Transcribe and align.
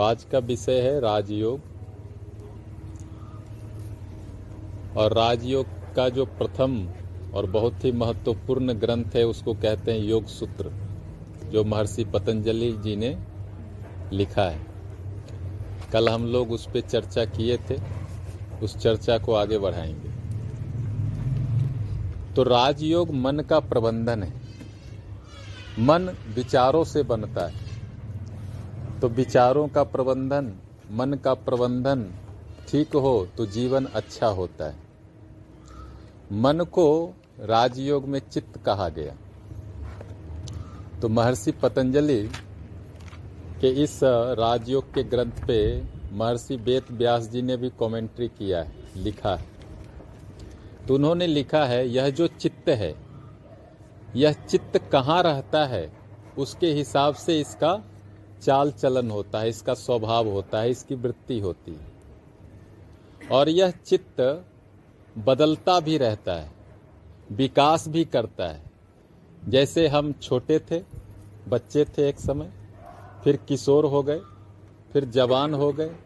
आज 0.00 0.24
का 0.24 0.38
विषय 0.38 0.80
है 0.80 1.00
राजयोग। 1.00 1.60
और 4.96 5.12
राजयोग 5.12 5.66
का 5.96 6.08
जो 6.08 6.24
प्रथम 6.24 6.88
और 7.34 7.46
बहुत 7.46 7.84
ही 7.84 7.92
महत्वपूर्ण 7.92 8.72
ग्रंथ 8.72 9.04
है, 9.04 9.24
उसको 9.24 9.54
कहते 9.54 9.92
हैं 9.92 9.98
योग 9.98 10.26
सूत्र, 10.26 10.72
जो 11.52 11.64
महर्षि 11.64 12.04
पतंजलि 12.04 12.72
जी 12.72 12.96
ने 12.96 13.18
लिखा 14.12 14.42
है। 14.42 14.60
कल 15.92 16.08
हम 16.08 16.26
लोग 16.26 16.52
उस 16.52 16.66
पर 16.66 16.80
चर्चा 16.80 17.24
किए 17.24 17.56
थे, 17.56 17.76
उस 18.62 18.76
चर्चा 18.76 19.18
को 19.18 19.34
आगे 19.34 19.58
बढ़ाएँगे। 19.58 20.10
तो 22.34 22.42
राजयोग 22.42 23.14
मन 23.14 23.38
का 23.38 23.60
प्रबंधन 23.60 24.22
है। 24.22 24.32
मन 25.78 26.16
विचारों 26.34 26.84
से 26.84 27.02
बनता 27.02 27.46
है। 27.46 27.69
तो 29.00 29.08
विचारों 29.08 29.66
का 29.68 29.82
प्रबंधन, 29.82 30.52
मन 30.90 31.12
का 31.14 31.34
प्रबंधन 31.34 32.10
ठीक 32.68 32.96
हो 32.96 33.26
तो 33.36 33.46
जीवन 33.46 33.84
अच्छा 33.84 34.26
होता 34.26 34.64
है। 34.64 34.76
मन 36.32 36.64
को 36.72 37.14
राजयोग 37.40 38.08
में 38.08 38.18
चित्त 38.20 38.58
कहा 38.66 38.88
गया। 38.88 39.14
तो 41.00 41.08
महर्षि 41.08 41.52
पतंजलि 41.52 42.22
के 43.60 43.68
इस 43.82 43.98
राजयोग 44.38 44.92
के 44.94 45.02
ग्रंथ 45.02 45.44
पे 45.46 45.60
महर्षि 46.12 46.56
वेद 46.56 46.84
व्यास 46.90 47.28
जी 47.28 47.42
ने 47.42 47.56
भी 47.56 47.70
कमेंट्री 47.80 48.28
किया 48.28 48.62
है, 48.62 48.72
लिखा 48.96 49.34
है। 49.36 49.44
तो 50.88 50.94
उन्होंने 50.94 51.26
लिखा 51.26 51.64
है, 51.64 51.88
यह 51.88 52.10
जो 52.10 52.26
चित्त 52.26 52.68
है, 52.68 52.94
यह 54.16 54.32
चित्त 54.32 54.78
कहाँ 54.92 55.22
रहता 55.22 55.64
है, 55.66 55.92
उसके 56.38 56.72
हिसाब 56.72 57.14
से 57.14 57.40
इसका 57.40 57.72
चाल 58.42 58.70
चलन 58.70 59.10
होता 59.10 59.40
है, 59.40 59.48
इसका 59.48 59.74
स्वभाव 59.74 60.28
होता 60.28 60.60
है, 60.60 60.70
इसकी 60.70 60.94
वृत्ति 60.94 61.40
होती 61.40 61.72
है। 61.72 61.90
और 63.28 63.48
यह 63.48 63.70
चित्त 63.70 64.44
बदलता 65.18 65.80
भी 65.80 65.98
रहता 65.98 66.32
है, 66.32 66.50
विकास 67.32 67.88
भी 67.88 68.04
करता 68.04 68.48
है। 68.48 68.62
जैसे 69.48 69.88
हम 69.88 70.12
छोटे 70.12 70.58
थे, 70.58 70.82
बच्चे 71.48 71.84
थे 71.84 72.08
एक 72.08 72.20
समय, 72.20 72.52
फिर 73.24 73.36
किशोर 73.36 73.84
हो 73.84 74.02
गए, 74.02 74.20
फिर 74.92 75.04
जवान 75.04 75.54
हो 75.54 75.72
गए, 75.72 75.96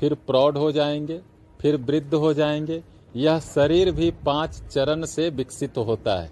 फिर 0.00 0.14
प्रौढ़ 0.14 0.56
हो 0.56 0.72
जाएँगे, 0.72 1.22
फिर 1.60 1.76
वृद्ध 1.76 2.14
हो 2.14 2.34
जाएँगे, 2.34 2.84
यह 3.16 3.40
शरीर 3.40 3.92
भी 3.92 4.10
पाँच 4.10 4.62
चरण 4.62 5.04
से 5.04 5.30
विकसित 5.30 5.78
होता 5.78 6.20
है। 6.20 6.30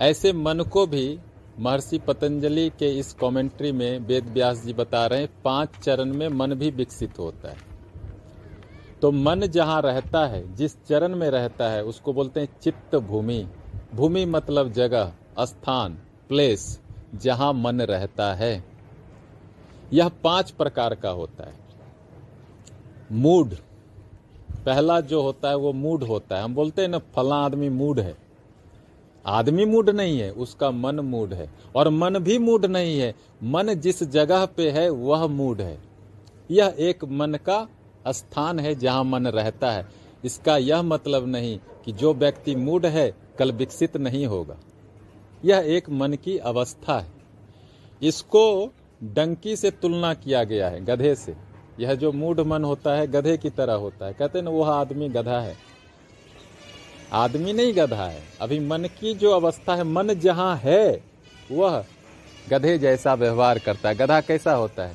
ऐसे 0.00 0.32
मन 0.32 0.60
को 0.60 0.86
भी 0.86 1.18
महर्षि 1.58 1.98
पतंजलि 1.98 2.70
के 2.70 2.98
इस 2.98 3.12
कमेंट्री 3.12 3.72
में 3.72 3.98
वेद 3.98 4.24
व्यास 4.24 4.64
जी 4.64 4.72
बता 4.72 5.06
रहे 5.06 5.20
हैं, 5.20 5.28
पाँच 5.44 5.68
चरण 5.82 6.04
में 6.04 6.28
मन 6.28 6.54
भी 6.54 6.70
विकसित 6.70 7.18
होता 7.18 7.48
है। 7.48 7.56
तो 9.02 9.12
मन 9.12 9.40
जहाँ 9.40 9.82
रहता 9.82 10.26
है, 10.26 10.54
जिस 10.54 10.84
चरण 10.84 11.16
में 11.16 11.30
रहता 11.30 11.68
है, 11.68 11.84
उसको 11.84 12.12
बोलते 12.12 12.40
हैं 12.40 12.48
चित्त 12.62 12.96
भूमि। 12.96 13.48
भूमि 13.94 14.24
मतलब 14.24 14.72
जगह, 14.72 15.12
स्थान 15.40 15.98
प्लेस 16.28 16.80
जहाँ 17.14 17.52
मन 17.52 17.80
रहता 17.80 18.34
है। 18.34 18.64
यह 19.92 20.08
पाँच 20.08 20.50
प्रकार 20.50 20.94
का 20.94 21.10
होता 21.10 21.44
है। 21.44 21.54
मूड, 23.12 23.54
पहला 24.66 25.00
जो 25.00 25.22
होता 25.22 25.48
है 25.48 25.56
वो 25.56 25.72
मूड 25.72 26.02
होता 26.02 26.36
है। 26.36 26.42
हम 26.42 26.54
बोलते 26.54 26.82
हैं 26.82 26.88
ना, 26.88 26.98
फला 26.98 27.36
आदमी 27.36 27.68
मूड 27.68 28.00
है। 28.00 28.25
आदमी 29.26 29.64
मूड 29.64 29.90
नहीं 29.90 30.20
है, 30.20 30.30
उसका 30.30 30.70
मन 30.70 31.00
मूड 31.00 31.32
है। 31.32 31.50
और 31.76 31.88
मन 31.88 32.18
भी 32.18 32.38
मूड 32.38 32.66
नहीं 32.66 33.00
है, 33.00 33.14
मन 33.42 33.74
जिस 33.74 34.02
जगह 34.02 34.44
पे 34.44 34.70
है, 34.70 34.90
वह 34.90 35.26
मूड 35.26 35.60
है। 35.60 35.78
यह 36.50 36.74
एक 36.78 37.04
मन 37.04 37.34
का 37.34 37.68
स्थान 38.08 38.60
है 38.60 38.74
जहाँ 38.74 39.04
मन 39.04 39.26
रहता 39.26 39.70
है। 39.70 39.88
इसका 40.24 40.56
यह 40.56 40.82
मतलब 40.82 41.28
नहीं 41.28 41.58
कि 41.84 41.92
जो 41.92 42.14
व्यक्ति 42.14 42.56
मूड 42.56 42.86
है, 42.86 43.16
कल 43.38 43.52
विकसित 43.52 43.96
नहीं 43.96 44.26
होगा। 44.26 44.56
यह 45.44 45.64
एक 45.66 45.90
मन 45.90 46.12
की 46.12 46.38
अवस्था 46.38 46.98
है। 46.98 47.12
इसको 48.02 48.72
डंकी 49.04 49.56
से 49.56 49.70
तुलना 49.70 50.14
किया 50.14 50.44
गया 50.44 50.68
है, 50.68 50.84
गधे 50.84 51.14
से। 51.14 51.36
यह 51.80 51.94
जो 51.94 52.12
मूड 52.12 52.40
मन 52.40 52.64
होता 52.64 52.94
है, 52.94 53.06
गधे 53.06 53.36
की 53.36 53.50
तरह 53.50 53.74
होता 53.74 54.06
है। 54.06 54.12
कहते 54.12 54.38
हैं 54.38 54.44
ना, 54.44 54.50
वह 54.50 54.68
आदमी 54.68 55.08
गधा 55.08 55.40
है। 55.40 55.75
आदमी 57.12 57.52
नहीं 57.52 57.72
गधा 57.76 58.04
है। 58.04 58.22
अभी 58.40 58.58
मन 58.60 58.84
की 59.00 59.14
जो 59.14 59.30
अवस्था 59.30 59.74
है, 59.74 59.84
मन 59.84 60.14
जहाँ 60.14 60.56
है, 60.56 61.02
वह 61.52 61.84
गधे 62.50 62.76
जैसा 62.78 63.14
व्यवहार 63.14 63.58
करता 63.58 63.88
है। 63.88 63.94
गधा 63.94 64.20
कैसा 64.20 64.52
होता 64.52 64.84
है? 64.84 64.94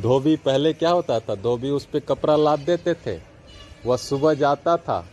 धोबी 0.00 0.36
पहले 0.36 0.72
क्या 0.72 0.90
होता 0.90 1.18
था? 1.20 1.34
धोबी 1.34 1.70
उस 1.70 1.84
पर 1.84 2.00
कपड़ा 2.00 2.36
लाद 2.36 2.60
देते 2.60 2.94
थे। 2.96 3.18
वह 3.86 3.96
सुबह 3.96 4.34
जाता 4.34 4.76
था, 4.76 5.04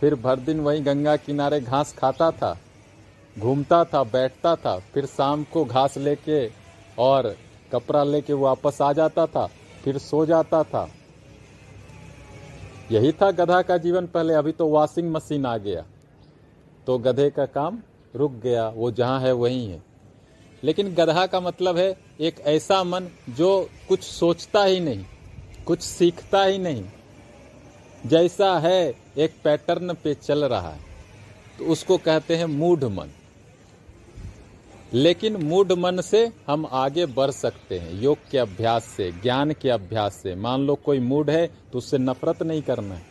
फिर 0.00 0.14
भर 0.14 0.38
दिन 0.38 0.60
वहीं 0.60 0.84
गंगा 0.86 1.16
किनारे 1.16 1.60
घास 1.60 1.94
खाता 1.98 2.30
था, 2.30 2.56
घूमता 3.36 3.84
था, 3.84 4.02
बैठता 4.02 4.54
था, 4.56 4.78
फिर 4.94 5.06
शाम 5.06 5.44
को 5.44 5.64
घास 5.64 5.96
लेके 5.98 6.46
और 6.98 7.34
कपड़ा 7.72 8.02
लेके 8.04 8.32
वापस 8.32 8.80
आ 8.82 8.92
जाता 8.92 9.26
था, 9.26 9.46
फिर 9.84 9.98
सो 9.98 10.24
जाता 10.26 10.62
था। 10.62 10.88
यही 12.92 13.12
था 13.12 13.30
गधा 13.30 13.62
का 13.62 13.76
जीवन 13.76 14.06
पहले, 14.06 14.34
अभी 14.34 14.52
तो 14.52 14.66
वॉशिंग 14.66 15.12
मशीन 15.12 15.46
आ 15.46 15.56
गया। 15.56 15.84
तो 16.86 16.98
गधे 16.98 17.30
का 17.30 17.46
काम 17.46 17.78
रुक 18.16 18.32
गया, 18.32 18.68
वो 18.68 18.90
जहाँ 18.90 19.20
है 19.20 19.32
वहीं 19.32 19.68
है। 19.68 19.82
लेकिन 20.64 20.94
गधा 20.94 21.26
का 21.26 21.40
मतलब 21.40 21.76
है 21.76 21.96
एक 22.20 22.40
ऐसा 22.40 22.84
मन 22.84 23.08
जो 23.28 23.70
कुछ 23.88 24.02
सोचता 24.02 24.64
ही 24.64 24.80
नहीं, 24.80 25.04
कुछ 25.66 25.80
सीखता 25.80 26.44
ही 26.44 26.58
नहीं। 26.58 26.84
जैसा 28.06 28.58
है, 28.58 28.94
एक 29.18 29.34
पैटर्न 29.44 29.94
पे 29.94 30.14
चल 30.14 30.44
रहा 30.44 30.68
है। 30.68 30.80
तो 31.58 31.64
उसको 31.64 31.98
कहते 31.98 32.36
हैं 32.36 32.44
मूढ़ 32.44 32.84
मन। 32.84 33.08
लेकिन 34.94 35.36
मूड 35.36 35.72
मन 35.72 36.00
से 36.00 36.32
हम 36.46 36.66
आगे 36.66 37.06
बढ़ 37.06 37.30
सकते 37.30 37.78
हैं, 37.78 37.92
योग 37.94 38.18
के 38.30 38.38
अभ्यास 38.38 38.84
से, 38.86 39.10
ज्ञान 39.12 39.52
के 39.52 39.70
अभ्यास 39.70 40.14
से। 40.14 40.34
मान 40.34 40.60
लो 40.60 40.74
कोई 40.74 40.98
मूड 41.00 41.30
है 41.30 41.46
तो 41.72 41.78
उससे 41.78 41.98
नफरत 41.98 42.42
नहीं 42.42 42.62
करना 42.62 42.94
है। 42.94 43.04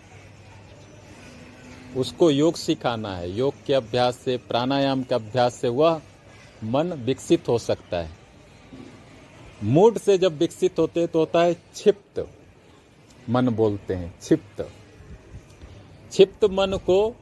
उसको 1.97 2.29
योग 2.31 2.55
सिखाना 2.55 3.15
है। 3.15 3.29
योग 3.31 3.53
के 3.65 3.73
अभ्यास 3.73 4.17
से, 4.17 4.37
प्राणायाम 4.37 5.03
के 5.03 5.15
अभ्यास 5.15 5.55
से 5.55 5.67
वह 5.67 6.01
मन 6.63 6.93
विकसित 6.93 7.47
हो 7.47 7.57
सकता 7.57 7.97
है। 7.97 8.09
मूड 9.63 9.97
से 9.97 10.17
जब 10.17 10.37
विकसित 10.37 10.79
होते 10.79 11.07
तो 11.07 11.19
होता 11.19 11.43
है 11.43 11.53
क्षिप्त। 11.53 12.27
मन 13.29 13.49
बोलते 13.49 13.93
हैं, 13.93 14.13
क्षिप्त। 14.19 14.61
क्षिप्त 16.11 16.45
मन 16.45 16.77
को 16.85 17.15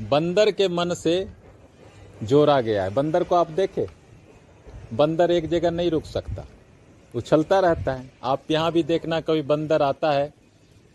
बंदर 0.00 0.50
के 0.50 0.68
मन 0.68 0.94
से 0.94 1.26
जोड़ा 2.24 2.60
गया 2.60 2.84
है। 2.84 2.94
बंदर 2.94 3.24
को 3.24 3.34
आप 3.34 3.50
देखे। 3.50 3.86
बंदर 4.94 5.30
एक 5.30 5.48
जगह 5.48 5.70
नहीं 5.70 5.90
रुक 5.90 6.04
सकता। 6.04 6.44
उछलता 7.14 7.58
रहता 7.60 7.92
है। 7.92 8.10
आप 8.24 8.50
यहाँ 8.50 8.72
भी 8.72 8.82
देखना, 8.82 9.20
कभी 9.20 9.42
बंदर 9.42 9.82
आता 9.82 10.10
है 10.12 10.32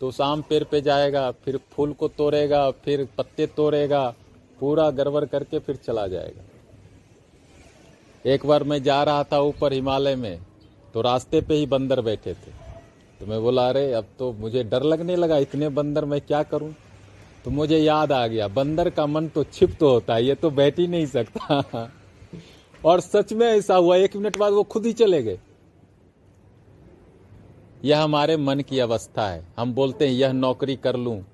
तो 0.01 0.07
उस 0.07 0.19
आम 0.21 0.41
पेड़ 0.41 0.63
पे 0.63 0.81
जाएगा, 0.81 1.31
फिर 1.31 1.59
फूल 1.71 1.93
को 1.93 2.07
तोड़ेगा, 2.07 2.69
फिर 2.71 3.07
पत्ते 3.17 3.45
तोड़ेगा, 3.47 4.13
पूरा 4.59 4.89
गड़बड़ 4.91 5.23
करके 5.25 5.59
फिर 5.59 5.75
चला 5.75 6.07
जाएगा। 6.07 6.43
एक 8.25 8.45
बार 8.45 8.63
मैं 8.63 8.81
जा 8.83 9.01
रहा 9.03 9.23
था 9.23 9.39
ऊपर 9.39 9.73
हिमालय 9.73 10.15
में 10.15 10.39
तो 10.93 11.01
रास्ते 11.01 11.41
पे 11.41 11.53
ही 11.53 11.65
बंदर 11.65 12.01
बैठे 12.01 12.33
थे। 12.33 12.51
तो 13.19 13.25
मैं 13.25 13.41
बोला, 13.41 13.67
अरे, 13.69 13.91
अब 13.93 14.05
तो 14.19 14.31
मुझे 14.33 14.63
डर 14.63 14.83
लगने 14.83 15.15
लगा, 15.15 15.37
इतने 15.37 15.69
बंदर 15.69 16.05
मैं 16.05 16.21
क्या 16.21 16.43
करूँ? 16.43 16.73
तो 17.45 17.51
मुझे 17.51 17.77
याद 17.77 18.11
आ 18.11 18.27
गया, 18.27 18.47
बंदर 18.47 18.89
का 18.89 19.05
मन 19.05 19.27
तो 19.27 19.43
क्षिप्त 19.43 19.79
तो 19.79 19.89
होता 19.89 20.13
है, 20.13 20.25
ये 20.25 20.35
तो 20.35 20.49
बैठ 20.49 20.79
ही 20.79 20.87
नहीं 20.87 21.05
सकता। 21.05 21.63
और 22.85 22.99
सच 22.99 23.33
में 23.33 23.47
ऐसा 23.47 23.75
हुआ, 23.75 23.95
एक 23.95 24.15
मिनट 24.15 24.37
बाद 24.37 24.53
वो 24.53 24.63
खुद 24.63 24.85
ही 24.85 24.93
चले 24.93 25.23
गए। 25.23 25.39
यह 27.85 28.01
हमारे 28.01 28.37
मन 28.37 28.59
की 28.59 28.79
अवस्था 28.79 29.29
है। 29.29 29.45
हम 29.57 29.73
बोलते 29.73 30.07
हैं, 30.07 30.13
यह 30.13 30.31
नौकरी 30.31 30.75
कर 30.75 30.95
लूँ। 30.95 31.25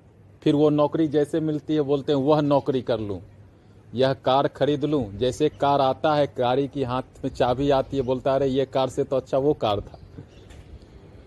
फिर 0.42 0.54
वो 0.54 0.70
नौकरी 0.70 1.08
जैसे 1.08 1.40
मिलती 1.40 1.74
है, 1.74 1.80
बोलते 1.80 2.12
हैं, 2.12 2.18
वह 2.18 2.40
नौकरी 2.40 2.82
कर 2.82 3.00
लूँ। 3.00 3.22
यह 3.94 4.12
कार 4.12 4.48
खरीद 4.48 4.84
लूँ। 4.84 5.16
जैसे 5.16 5.48
कार 5.48 5.80
आता 5.80 6.14
है, 6.14 6.34
गाड़ी 6.38 6.68
की 6.68 6.82
हाथ 6.82 7.02
में 7.24 7.30
चाबी 7.30 7.70
आती 7.70 7.96
है, 7.96 8.02
बोलता, 8.02 8.34
अरे, 8.34 8.46
ये 8.46 8.64
कार 8.64 8.88
से 8.88 9.04
तो 9.04 9.16
अच्छा 9.16 9.38
वो 9.38 9.54
कार 9.54 9.80
था। 9.80 9.98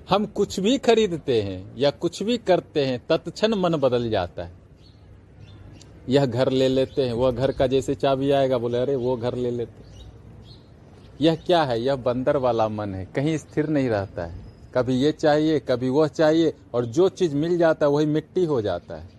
हम 0.10 0.26
कुछ 0.26 0.60
भी 0.60 0.78
खरीदते 0.78 1.42
हैं 1.42 1.76
या 1.78 1.92
कुछ 1.92 2.24
भी 2.24 2.38
करते 2.38 2.86
हैं, 2.86 3.08
तत्क्षण 3.10 3.56
मन 3.56 3.76
बदल 3.76 4.10
जाता 4.10 4.44
है। 4.44 4.59
यह 6.10 6.26
घर 6.26 6.50
ले 6.50 6.68
लेते 6.68 7.06
हैं। 7.06 7.14
वह 7.14 7.32
घर 7.32 7.52
का 7.52 7.68
जैसे 7.68 7.96
चाबी 7.96 8.32
आएगा, 8.32 8.58
बोले, 8.58 8.78
अरे, 8.78 8.96
वो 8.96 9.18
घर 9.18 9.36
ले 9.36 9.52
लेते 9.52 9.90
यह 11.22 11.36
क्या 11.36 11.64
है? 11.64 11.82
यह 11.82 11.96
बंदर 11.96 12.38
वाला 12.38 12.70
मन 12.70 12.96
है। 12.96 13.06
कहीं 13.06 13.38
स्थिर 13.38 13.68
नहीं 13.68 13.90
रहता 13.90 14.26
है। 14.26 14.42
कभी 14.76 14.96
ये 14.96 15.12
चाहिए, 15.12 15.60
कभी 15.60 15.90
वह 15.90 16.08
चाहिए, 16.08 16.54
और 16.74 16.86
जो 16.86 17.10
चीज़ 17.10 17.36
मिल 17.36 17.58
जाता 17.58 17.86
है, 17.86 17.92
वही 17.92 18.06
मिट्टी 18.06 18.46
हो 18.46 18.62
जाता 18.62 18.96
है। 18.96 19.10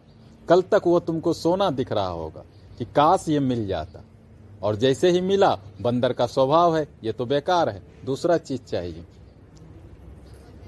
कल 0.48 0.62
तक 0.62 0.82
वो 0.86 1.00
तुमको 1.00 1.32
सोना 1.32 1.70
दिख 1.70 1.92
रहा 1.92 2.06
होगा 2.06 2.44
कि 2.78 2.84
काश 2.84 3.24
ये 3.28 3.40
मिल 3.40 3.66
जाता। 3.66 4.04
और 4.62 4.76
जैसे 4.76 5.10
ही 5.10 5.20
मिला, 5.20 5.58
बंदर 5.82 6.12
का 6.12 6.26
स्वभाव 6.26 6.76
है, 6.76 6.88
ये 7.04 7.12
तो 7.12 7.26
बेकार 7.26 7.68
है। 7.68 7.82
दूसरा 8.04 8.36
चीज़ 8.36 8.62
चाहिए। 8.62 9.04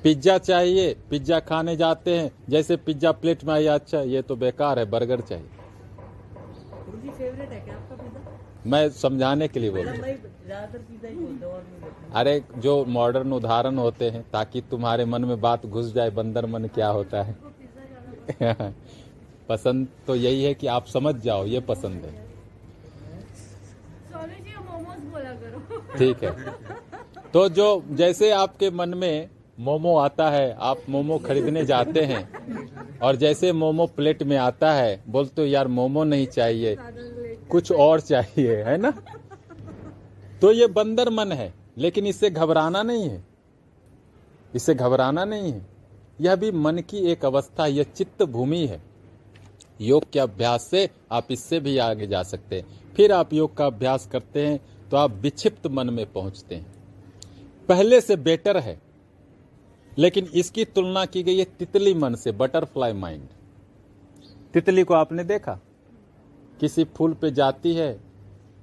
पिज्जा 0.03 0.39
चाहिए। 0.39 0.97
पिज्जा 1.11 1.41
खाने 1.41 1.77
जाते 1.77 2.19
हैं। 2.19 2.31
जैसे 2.49 2.77
पिज्जा 2.77 3.13
प्लेट 3.13 3.45
में 3.45 3.55
आया 3.55 3.75
अच्छा 3.75 4.01
ये 4.01 4.23
तो 4.23 4.37
बेकार 4.37 4.79
है, 4.79 4.85
बर्गर 4.85 5.21
चाहिए। 5.21 5.49
गुरुजी 7.03 7.19
फेवरेट 7.19 7.51
है 7.51 7.61
क्या 7.61 7.75
आपका 7.75 7.97
पिज्जा 7.97 8.71
मैं 8.71 8.89
समझाने 8.91 9.47
के 9.49 9.61
लिए 9.61 9.71
बोल 9.71 9.87
रहा 9.87 9.95
मतलब 9.95 10.05
हूँ 10.05 10.11
ही 11.05 11.15
हूँ 11.15 11.39
बोलता। 11.41 12.19
अरे 12.21 12.43
जो 12.59 12.85
मॉडर्न 12.89 13.33
उदाहरण 13.33 13.79
होते 13.79 14.11
हैं 14.11 14.23
ताकि 14.33 14.61
तुम्हारे 14.71 15.05
मन 15.05 15.25
में 15.25 15.41
बात 15.41 15.67
घुस 15.67 15.93
जाए 15.95 16.11
बंदर 16.11 16.47
मन 16.47 16.67
क्या 16.75 16.89
होता 16.89 17.23
है। 18.41 18.75
पसंद 19.49 19.89
तो 20.07 20.15
यही 20.15 20.43
है 20.45 20.55
कि 20.55 20.67
आप 20.67 20.87
समझ 20.87 21.15
जाओ 21.23 21.45
ये 21.47 21.61
पसंद 21.71 22.05
है। 22.05 22.13
सोनू 24.13 24.35
जी 24.45 24.55
मोमोज 24.71 24.99
बोला 25.13 25.33
करो। 25.43 25.81
ठीक 25.99 26.25
है। 26.25 27.31
तो 27.33 27.49
जो 27.49 27.67
जैसे 27.93 28.31
आपके 28.33 28.71
मन 28.71 28.95
में 28.95 29.29
मोमो 29.59 29.97
आता 29.97 30.29
है, 30.31 30.57
आप 30.61 30.83
मोमो 30.89 31.19
खरीदने 31.19 31.65
जाते 31.65 32.03
हैं। 32.03 32.99
और 32.99 33.17
जैसे 33.17 33.53
मोमो 33.53 33.87
प्लेट 33.87 34.23
में 34.23 34.37
आता 34.37 34.73
है 34.73 35.03
बोलते 35.09 35.43
हो 35.43 35.49
यार 35.49 35.69
मोमो 35.69 36.05
नहीं 36.05 36.27
चाहिए, 36.27 36.77
कुछ 37.51 37.73
और 37.73 38.01
चाहिए, 38.01 38.57
है 38.57 38.77
ना? 38.77 38.91
तो 40.43 40.53
ये 40.53 40.67
बंदर 40.67 41.11
मन 41.11 41.33
है, 41.33 41.53
लेकिन 41.79 42.07
इससे 42.07 42.31
घबराना 42.31 42.83
नहीं 42.83 43.09
है। 43.09 43.25
इससे 44.55 44.75
घबराना 44.75 45.25
नहीं 45.25 45.53
है। 45.53 45.67
यह 46.21 46.37
भी 46.37 46.51
मन 46.53 46.79
की 46.81 46.99
एक 47.13 47.25
अवस्था, 47.25 47.67
यह 47.67 47.83
चित्त 47.97 48.23
भूमि 48.23 48.67
है। 48.67 48.81
योग 49.81 50.11
के 50.13 50.19
अभ्यास 50.19 50.67
से 50.71 50.89
आप 51.13 51.29
इससे 51.31 51.61
भी 51.61 51.77
आगे 51.79 52.07
जा 52.07 52.23
सकते 52.23 52.57
हैं। 52.57 52.95
फिर 52.95 53.13
आप 53.13 53.33
योग 53.33 53.57
का 53.57 53.67
अभ्यास 53.67 54.07
करते 54.07 54.47
हैं 54.47 54.61
तो 54.91 54.97
आप 54.97 55.13
विक्षिप्त 55.13 55.67
मन 55.67 55.91
में 55.91 56.05
पहुँचते 56.13 56.55
हैं। 56.55 56.67
पहले 57.69 58.01
से 58.01 58.17
बेटर 58.19 58.57
है 58.57 58.77
लेकिन 59.99 60.29
इसकी 60.35 60.65
तुलना 60.65 61.05
की 61.05 61.23
गई 61.23 61.39
है 61.39 61.45
तितली 61.59 61.95
मन 61.95 62.15
से 62.15 62.33
बटरफ्लाई 62.33 62.93
माइंड 62.93 63.27
तितली 64.55 64.83
को 64.85 64.95
आपने 64.95 65.25
देखा? 65.25 65.61
किसी 66.61 66.85
फूल 66.85 67.15
पे 67.15 67.31
जाती 67.31 67.75
है 67.75 67.93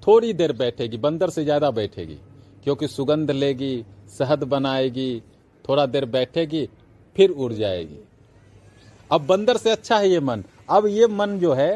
थोड़ी 0.04 0.34
देर 0.34 0.54
बैठेगी 0.54 0.98
बंदर 0.98 1.30
से 1.30 1.44
ज़्यादा 1.44 1.72
बैठेगी 1.72 2.18
क्योंकि 2.64 2.88
सुगंध 2.88 3.31
लेगी 3.31 3.86
शहद 4.18 4.44
बनाएगी 4.44 5.24
थोड़ा 5.70 5.86
देर 5.86 6.06
बैठेगी 6.06 6.66
फिर 7.16 7.30
उड़ 7.30 7.52
जाएगी। 7.54 8.00
अब 9.12 9.26
बंदर 9.26 9.58
से 9.58 9.70
अच्छा 9.70 9.98
है 9.98 10.10
ये 10.10 10.20
मन। 10.20 10.44
अब 10.70 10.86
ये 10.88 11.08
मन 11.08 11.38
जो 11.40 11.54
है 11.54 11.72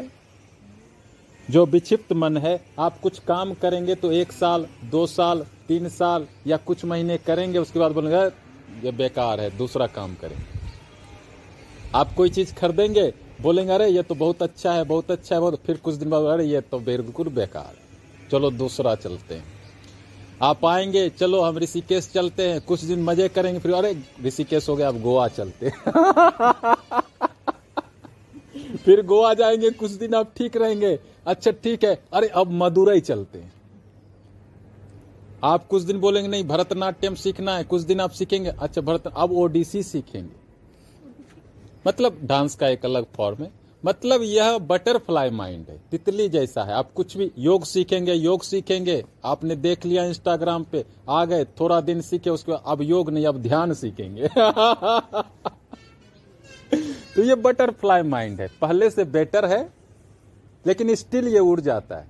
जो 1.48 1.64
विक्षिप्त 1.66 2.12
मन 2.12 2.36
है 2.36 2.60
आप 2.78 2.98
कुछ 3.00 3.18
काम 3.18 3.54
करेंगे 3.54 3.94
तो 3.94 4.12
एक 4.12 4.32
साल 4.32 4.66
दो 4.84 5.06
साल 5.06 5.44
तीन 5.68 5.88
साल 5.88 6.26
या 6.46 6.56
कुछ 6.56 6.84
महीने 6.84 7.18
करेंगे 7.18 7.58
उसके 7.58 7.78
बाद 7.78 7.92
बोलेंगे 7.92 8.16
"अरे, 8.16 8.30
ये 8.82 8.92
बेकार 8.92 9.40
है, 9.40 9.56
दूसरा 9.58 9.86
काम 9.86 10.14
करें। 10.14 10.36
आप 11.94 12.14
कोई 12.14 12.30
चीज़ 12.30 12.54
खरीदेंगे, 12.54 13.14
बोलेंगे, 13.40 13.72
अरे, 13.72 13.88
ये 13.88 14.02
तो 14.02 14.14
बहुत 14.14 14.42
अच्छा 14.42 14.72
है, 14.72 14.84
बहुत 14.84 15.10
अच्छा 15.10 15.34
है 15.34 15.40
बहुत 15.40 15.60
फिर 15.66 15.76
कुछ 15.76 15.94
दिन 15.94 16.10
बाद, 16.10 16.22
अरे, 16.22 16.44
ये 16.44 16.60
तो 16.60 16.78
बिल्कुल 16.78 17.28
बेकार 17.28 17.74
चलो, 18.30 18.50
दूसरा 18.50 18.94
चलते 18.94 19.34
हैं। 19.34 19.44
आप 20.42 20.64
आएँगे, 20.64 21.08
चलो, 21.08 21.42
हम 21.42 21.58
ऋषिकेश 21.58 22.10
चलते 22.14 22.48
हैं, 22.48 22.60
कुछ 22.60 22.84
दिन 22.84 23.02
मज़े 23.02 23.28
करेंगे। 23.28 23.60
फिर, 23.60 23.72
अरे, 23.72 24.02
ऋषिकेश 24.24 24.68
हो 24.68 24.76
गया, 24.76 24.88
अब 24.88 25.00
गोवा 25.00 25.28
चलते 25.28 25.70
फिर 28.76 29.02
गोवा 29.06 29.34
जाएँगे, 29.34 29.70
कुछ 29.70 29.90
दिन 29.90 30.14
आप 30.14 30.32
ठीक 30.36 30.56
रहेंगे। 30.56 30.98
अच्छा 31.26 31.50
ठीक 31.50 31.84
है। 31.84 32.02
अरे, 32.12 32.28
अब 32.28 32.50
मदुरई 32.50 33.00
चलते 33.00 33.38
हैं। 33.38 33.52
आप 35.44 35.66
कुछ 35.66 35.82
दिन 35.82 36.00
बोलेंगे, 36.00 36.28
नहीं, 36.28 36.44
भरतनाट्यम 36.44 37.14
सीखना 37.14 37.56
है। 37.56 37.64
कुछ 37.64 37.82
दिन 37.82 38.00
आप 38.00 38.10
सीखेंगे 38.10 38.50
अच्छा 38.50 38.80
भरत 38.80 39.06
अब 39.16 39.32
ओडिसी 39.32 39.82
सीखेंगे। 39.82 40.36
मतलब 41.86 42.18
डांस 42.22 42.54
का 42.54 42.68
एक 42.68 42.84
अलग 42.84 43.06
फॉर्म 43.14 43.42
है। 43.42 43.50
मतलब 43.84 44.22
यह 44.22 44.58
बटरफ्लाई 44.58 45.30
माइंड 45.30 45.66
है, 45.68 45.82
तितली 45.90 46.28
जैसा 46.28 46.64
है। 46.64 46.72
आप 46.72 46.92
कुछ 46.92 47.16
भी 47.16 47.32
योग 47.38 47.64
सीखेंगे 47.64 48.12
योग 48.12 48.42
सीखेंगे। 48.42 49.04
आपने 49.24 49.56
देख 49.56 49.86
लिया 49.86 50.04
इंस्टाग्राम 50.04 50.64
पे, 50.64 50.84
आ 51.08 51.24
गए, 51.24 51.44
थोड़ा 51.44 51.80
दिन 51.80 52.00
सीखे, 52.00 52.30
उसके 52.30 52.52
बाद 52.52 52.62
अब 52.66 52.82
योग 52.82 53.10
नहीं, 53.10 53.26
अब 53.26 53.36
ध्यान 53.36 53.74
सीखेंगे। 53.74 54.28
तो 57.16 57.22
ये 57.22 57.34
बटरफ्लाई 57.34 58.02
माइंड 58.02 58.40
है। 58.40 58.50
पहले 58.60 58.90
से 58.90 59.04
बेटर 59.04 59.44
है, 59.44 59.72
लेकिन 60.66 60.94
स्टिल 60.94 61.28
ये 61.28 61.38
उड़ 61.38 61.60
जाता 61.60 61.96
है। 61.96 62.08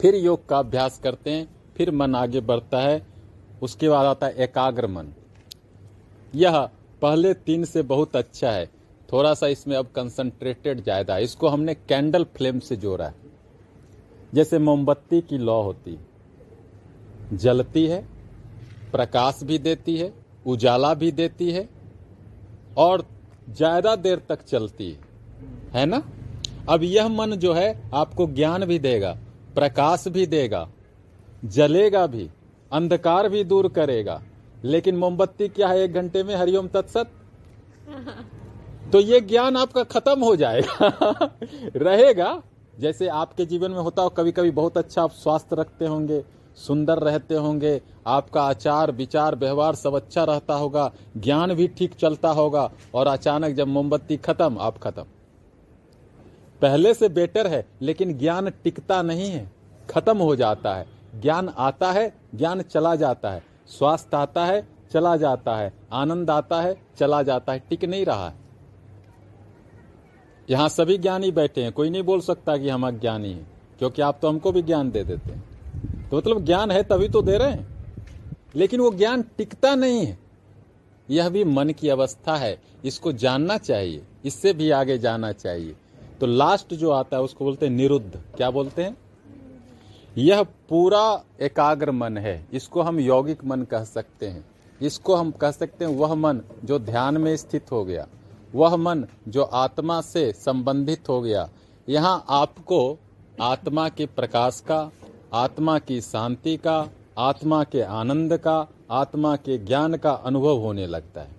फिर 0.00 0.14
योग 0.14 0.48
का 0.48 0.58
अभ्यास 0.58 1.00
करते 1.02 1.30
हैं। 1.30 1.57
फिर 1.78 1.90
मन 1.90 2.14
आगे 2.14 2.40
बढ़ता 2.40 2.80
है, 2.80 3.02
उसके 3.62 3.88
बाद 3.88 4.06
आता 4.06 4.26
है 4.26 4.42
एकाग्र 4.42 4.86
मन। 4.86 5.12
यह 6.34 6.58
पहले 7.02 7.32
तीन 7.34 7.64
से 7.64 7.82
बहुत 7.84 8.16
अच्छा 8.16 8.50
है। 8.50 8.66
थोड़ा 9.08 9.32
सा 9.34 9.46
इसमें 9.46 9.76
अब 9.76 9.86
कंसंट्रेटेड 9.86 10.82
ज़्यादा 10.82 11.14
है। 11.14 11.24
इसको 11.24 11.48
हमने 11.48 11.74
कैंडल 11.74 12.24
फ्लेम 12.36 12.58
से 12.58 12.76
जोड़ा 12.76 13.06
है। 13.06 13.14
जैसे 14.34 14.58
मोमबत्ती 14.58 15.20
की 15.20 15.38
लौ 15.38 15.60
होती 15.62 15.98
जलती 17.34 17.86
है, 17.86 18.00
प्रकाश 18.92 19.40
भी 19.42 19.58
देती 19.58 19.96
है, 19.96 20.12
उजाला 20.46 20.92
भी 20.94 21.12
देती 21.12 21.50
है, 21.50 21.68
और 22.78 23.04
ज़्यादा 23.50 23.94
देर 23.96 24.22
तक 24.28 24.42
चलती 24.42 24.90
है। 24.90 24.98
है 25.74 25.86
ना? 25.86 26.02
अब 26.68 26.82
यह 26.82 27.08
मन 27.08 27.30
जो 27.36 27.52
है, 27.52 27.90
आपको 27.94 28.26
ज्ञान 28.26 28.64
भी 28.64 28.78
देगा, 28.78 29.16
प्रकाश 29.54 30.08
भी 30.08 30.26
देगा 30.26 30.68
जलेगा 31.44 32.06
भी 32.06 32.30
अंधकार 32.72 33.28
भी 33.28 33.44
दूर 33.44 33.68
करेगा। 33.68 34.22
लेकिन 34.64 34.96
मोमबत्ती 34.96 35.48
क्या 35.48 35.68
है 35.68 35.80
एक 35.80 35.92
घंटे 35.92 36.22
में 36.22 36.36
हरिओम 36.36 36.68
तत्सत? 36.68 37.06
तो 38.92 39.00
ये 39.00 39.20
ज्ञान 39.20 39.56
आपका 39.56 39.82
खत्म 39.82 40.24
हो 40.24 40.36
जाएगा। 40.36 40.90
रहेगा 41.76 42.42
जैसे 42.80 43.08
आपके 43.08 43.44
जीवन 43.44 43.70
में 43.70 43.78
होता 43.78 44.02
हो 44.02 44.08
कभी 44.08 44.32
कभी 44.32 44.50
बहुत 44.50 44.78
अच्छा 44.78 45.02
आप 45.02 45.10
स्वास्थ्य 45.10 45.56
रखते 45.56 45.86
होंगे 45.86 46.24
सुंदर 46.56 46.98
रहते 46.98 47.34
होंगे 47.34 47.82
आपका 48.06 48.42
आचार 48.42 48.92
विचार 48.92 49.36
व्यवहार 49.36 49.74
सब 49.74 49.94
अच्छा 49.94 50.24
रहता 50.24 50.54
होगा 50.54 50.92
ज्ञान 51.16 51.54
भी 51.54 51.68
ठीक 51.68 51.94
चलता 51.94 52.28
होगा 52.28 52.70
और 52.94 53.06
अचानक 53.06 53.54
जब 53.54 53.66
मोमबत्ती 53.66 54.16
खत्म 54.16 54.58
आप 54.58 54.78
खत्म। 54.78 55.02
पहले 56.62 56.94
से 56.94 57.08
बेटर 57.08 57.46
है 57.46 57.66
लेकिन 57.82 58.18
ज्ञान 58.18 58.50
टिकता 58.50 59.02
नहीं 59.02 59.30
है 59.30 59.52
खत्म 59.90 60.18
हो 60.18 60.36
जाता 60.36 60.74
है। 60.74 60.97
ज्ञान 61.14 61.48
आता 61.48 61.92
है, 61.92 62.14
ज्ञान 62.34 62.62
चला 62.62 62.94
जाता 62.94 63.30
है। 63.30 63.44
स्वास्थ्य 63.66 64.16
आता 64.16 64.46
है, 64.46 64.68
चला 64.92 65.16
जाता 65.16 65.56
है। 65.56 65.72
आनंद 65.92 66.30
आता 66.30 66.62
है, 66.62 66.82
चला 66.98 67.22
जाता 67.22 67.52
है। 67.52 67.58
टिक 67.70 67.84
नहीं 67.84 68.06
रहा 68.06 68.28
है। 68.28 68.34
यहाँ 70.50 70.68
सभी 70.68 70.98
ज्ञानी 70.98 71.30
बैठे 71.30 71.62
हैं। 71.62 71.72
कोई 71.72 71.90
नहीं 71.90 72.02
बोल 72.02 72.20
सकता 72.20 72.56
कि 72.56 72.68
हम 72.68 72.86
अज्ञानी 72.86 73.32
हैं, 73.32 73.50
क्योंकि 73.78 74.02
आप 74.02 74.18
तो 74.22 74.28
हमको 74.28 74.52
भी 74.52 74.62
ज्ञान 74.62 74.90
दे 74.90 75.04
देते 75.04 75.30
हैं। 75.30 75.48
तो 76.08 76.16
मतलब 76.16 76.44
ज्ञान 76.44 76.70
है 76.70 76.82
तभी 76.82 77.08
तो 77.08 77.22
दे 77.22 77.38
रहे 77.38 77.50
हैं। 77.50 77.68
लेकिन 78.56 78.80
वो 78.80 78.90
ज्ञान 78.90 79.22
टिकता 79.22 79.74
नहीं 79.74 80.06
है। 80.06 80.18
यह 81.10 81.28
भी 81.28 81.44
मन 81.44 81.70
की 81.70 81.88
अवस्था 81.88 82.36
है। 82.36 82.62
इसको 82.84 83.12
जानना 83.12 83.58
चाहिए। 83.58 84.02
इससे 84.24 84.52
भी 84.52 84.70
आगे 84.70 84.98
जाना 84.98 85.32
चाहिए। 85.32 85.76
तो 86.20 86.26
लास्ट 86.26 86.74
जो 86.74 86.90
आता 86.90 87.16
है, 87.16 87.22
उसको 87.22 87.44
बोलते 87.44 87.66
हैं 87.66 87.72
निरुद्ध। 87.72 88.22
क्या 88.36 88.50
बोलते 88.50 88.82
हैं? 88.82 88.96
यह 90.18 90.42
पूरा 90.42 91.24
एकाग्र 91.40 91.90
मन 91.90 92.18
है। 92.18 92.48
इसको 92.52 92.82
हम 92.82 93.00
यौगिक 93.00 93.44
मन 93.44 93.62
कह 93.62 93.84
सकते 93.84 94.26
हैं। 94.26 94.44
इसको 94.82 95.14
हम 95.14 95.30
कह 95.30 95.50
सकते 95.50 95.84
हैं 95.84 95.96
वह 95.96 96.14
मन 96.14 96.40
जो 96.64 96.78
ध्यान 96.78 97.16
में 97.16 97.36
स्थित 97.36 97.72
हो 97.72 97.84
गया। 97.84 98.06
वह 98.54 98.76
मन 98.76 99.04
जो 99.28 99.42
आत्मा 99.42 100.00
से 100.00 100.32
संबंधित 100.32 101.08
हो 101.08 101.20
गया। 101.20 101.50
यहाँ 101.88 102.24
आपको 102.28 102.98
आत्मा 103.40 103.88
के 103.88 104.06
प्रकाश 104.06 104.60
का, 104.60 104.90
आत्मा 105.34 105.78
की 105.78 106.00
शांति 106.00 106.56
का, 106.56 106.88
आत्मा 107.18 107.64
के 107.64 107.82
आनंद 107.82 108.38
का, 108.38 108.68
आत्मा 108.90 109.36
के 109.36 109.58
ज्ञान 109.58 109.96
का 109.96 110.10
अनुभव 110.10 110.58
होने 110.58 110.86
लगता 110.86 111.20
है। 111.20 111.36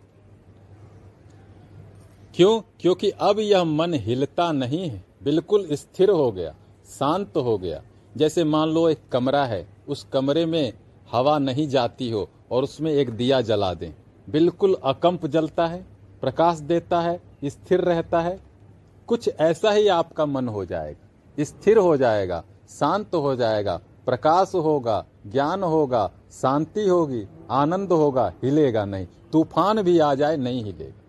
क्यों? 2.36 2.62
क्योंकि 2.79 3.09
अब 3.09 3.39
यह 3.39 3.63
मन 3.63 3.93
हिलता 3.93 4.51
नहीं 4.51 4.89
है। 4.89 5.05
बिल्कुल 5.24 5.67
स्थिर 5.71 6.09
हो 6.09 6.31
गया, 6.31 6.55
शांत 6.86 7.38
हो 7.38 7.57
गया। 7.57 7.83
जैसे 8.17 8.43
मान 8.43 8.69
लो 8.69 8.89
एक 8.89 8.99
कमरा 9.11 9.45
है, 9.45 9.67
उस 9.87 10.07
कमरे 10.13 10.45
में 10.45 10.73
हवा 11.11 11.39
नहीं 11.39 11.67
जाती 11.67 12.11
हो 12.11 12.29
और 12.51 12.63
उसमें 12.63 12.91
एक 12.91 13.09
दिया 13.09 13.41
जला 13.41 13.73
दें। 13.73 13.93
बिल्कुल 14.29 14.77
अकंप 14.83 15.25
जलता 15.25 15.67
है, 15.67 15.85
प्रकाश 16.21 16.57
देता 16.57 17.01
है, 17.01 17.21
स्थिर 17.45 17.81
रहता 17.81 18.21
है। 18.21 18.39
कुछ 19.07 19.29
ऐसा 19.39 19.71
ही 19.71 19.87
आपका 19.87 20.25
मन 20.25 20.47
हो 20.47 20.65
जाएगा। 20.65 21.43
स्थिर 21.43 21.77
हो 21.77 21.97
जाएगा, 21.97 22.43
शांत 22.69 23.15
हो 23.15 23.35
जाएगा, 23.35 23.81
प्रकाश 24.05 24.51
होगा, 24.55 25.05
ज्ञान 25.27 25.63
होगा, 25.63 26.11
शांति 26.31 26.87
होगी, 26.87 27.27
आनंद 27.51 27.91
होगा, 27.91 28.33
हिलेगा 28.43 28.85
नहीं। 28.85 29.07
तूफ़ान 29.31 29.81
भी 29.81 29.99
आ 29.99 30.13
जाए, 30.13 30.37
नहीं 30.37 30.63
हिलेगा। 30.63 31.01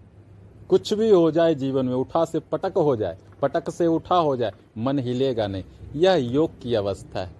कुछ 0.69 0.95
भी 0.95 1.11
हो 1.11 1.31
जाए 1.31 1.55
जीवन 1.55 1.87
में, 1.87 1.95
उठा 1.95 2.25
से 2.25 2.39
पटक 2.39 2.73
हो 2.77 2.97
जाए 2.97 3.19
पटक 3.43 3.71
से 3.71 3.87
उठा 3.89 4.17
हो 4.17 4.37
जाए 4.37 4.53
मन 4.79 4.99
हिलेगा 4.99 5.47
नहीं। 5.47 5.65
यह 5.97 6.15
योग 6.33 6.61
की 6.63 6.75
अवस्था 6.75 7.21
है। 7.21 7.39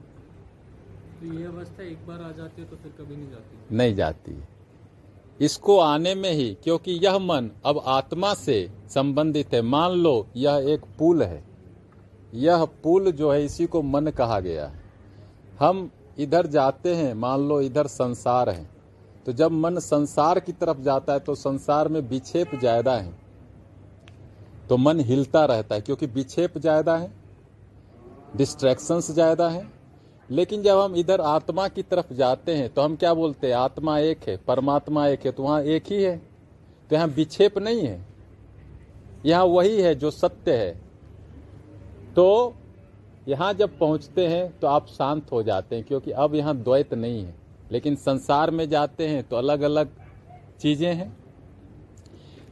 तो 1.21 1.35
ये 1.35 1.45
अवस्था 1.47 1.83
एक 1.83 2.07
बार 2.07 2.21
आ 2.21 2.31
जाती 2.33 2.63
है 2.63 2.69
तो 2.69 2.77
फिर 2.77 2.93
कभी 3.01 3.17
नहीं 3.17 3.31
जाती। 3.31 3.77
नहीं 3.77 3.95
जाती। 3.95 4.33
है 4.33 4.49
इसको 5.41 5.79
आने 5.79 6.15
में 6.15 6.31
ही 6.33 6.49
क्योंकि 6.65 6.93
यह 7.05 7.19
मन 7.19 7.51
अब 7.65 7.83
आत्मा 7.89 8.33
से 8.37 8.57
संबंधित 8.89 9.55
है। 9.55 9.63
मान 9.65 9.93
लो 9.93 10.27
यह 10.37 10.67
एक 10.69 10.85
पुल 10.99 11.23
है। 11.23 11.43
यह 12.37 12.65
पुल 12.83 13.11
जो 13.13 13.31
है 13.33 13.45
इसी 13.45 13.67
को 13.67 13.83
मन 13.83 14.07
कहा 14.09 14.41
गया 14.41 14.67
है। 14.67 14.83
हम 15.61 15.91
इधर 16.19 16.47
जाते 16.49 16.95
हैं 16.95 17.13
मान 17.17 17.49
लो 17.49 17.61
इधर 17.61 17.87
संसार 17.89 18.49
है। 18.49 18.69
तो 19.27 19.33
जब 19.33 19.53
मन 19.53 19.79
संसार 19.79 20.41
की 20.41 20.53
तरफ़ 20.53 20.81
जाता 20.81 21.13
है 21.13 21.21
तो 21.21 21.35
संसार 21.37 21.89
में 21.89 22.01
विक्षेप 22.01 22.55
ज़्यादा 22.55 22.95
है। 22.95 23.13
तो 24.71 24.77
मन 24.77 25.01
हिलता 25.01 25.45
रहता 25.45 25.75
है, 25.75 25.81
क्योंकि 25.81 26.07
विक्षेप 26.09 26.59
ज़्यादा 26.59 26.97
है 26.97 27.13
डिस्ट्रैक्शंस 28.37 29.11
ज़्यादा 29.11 29.49
है। 29.49 29.67
लेकिन 30.29 30.63
जब 30.63 30.79
हम 30.79 30.95
इधर 30.97 31.21
आत्मा 31.21 31.67
की 31.69 31.83
तरफ़ 31.85 32.13
जाते 32.15 32.55
हैं 32.55 32.69
तो 32.69 32.83
हम 32.83 32.95
क्या 32.97 33.15
बोलते 33.15 33.47
हैं? 33.47 33.55
आत्मा 33.55 33.99
एक 34.01 34.29
है, 34.29 34.37
परमात्मा 34.39 35.07
एक 35.09 35.27
है 35.27 35.33
तो 35.33 35.43
वहाँ 35.43 35.63
एक 35.63 35.87
ही 35.87 36.03
है। 36.03 36.17
तो 36.91 36.97
यहाँ 36.97 37.07
विक्षेप 37.09 37.59
नहीं 37.59 37.83
है। 37.83 38.07
यहाँ 39.27 39.45
वही 39.47 39.81
है 39.81 39.95
जो 39.95 40.11
सत्य 40.13 40.57
है। 40.57 40.73
तो 42.15 42.55
यहाँ 43.29 43.53
जब 43.55 43.79
पहुँचते 43.79 44.27
हैं 44.29 44.59
तो 44.61 44.67
आप 44.69 44.87
शांत 44.89 45.33
हो 45.33 45.43
जाते 45.43 45.77
हैं, 45.77 45.85
क्योंकि 45.85 46.11
अब 46.13 46.35
यहाँ 46.35 46.57
द्वैत 46.59 46.95
नहीं 46.95 47.25
है। 47.25 47.35
लेकिन 47.73 47.97
संसार 47.99 48.51
में 48.51 48.69
जाते 48.69 49.09
हैं 49.09 49.23
तो 49.25 49.37
अलग 49.37 49.61
अलग 49.63 49.89
चीज़ें 50.61 50.93
हैं। 50.95 51.17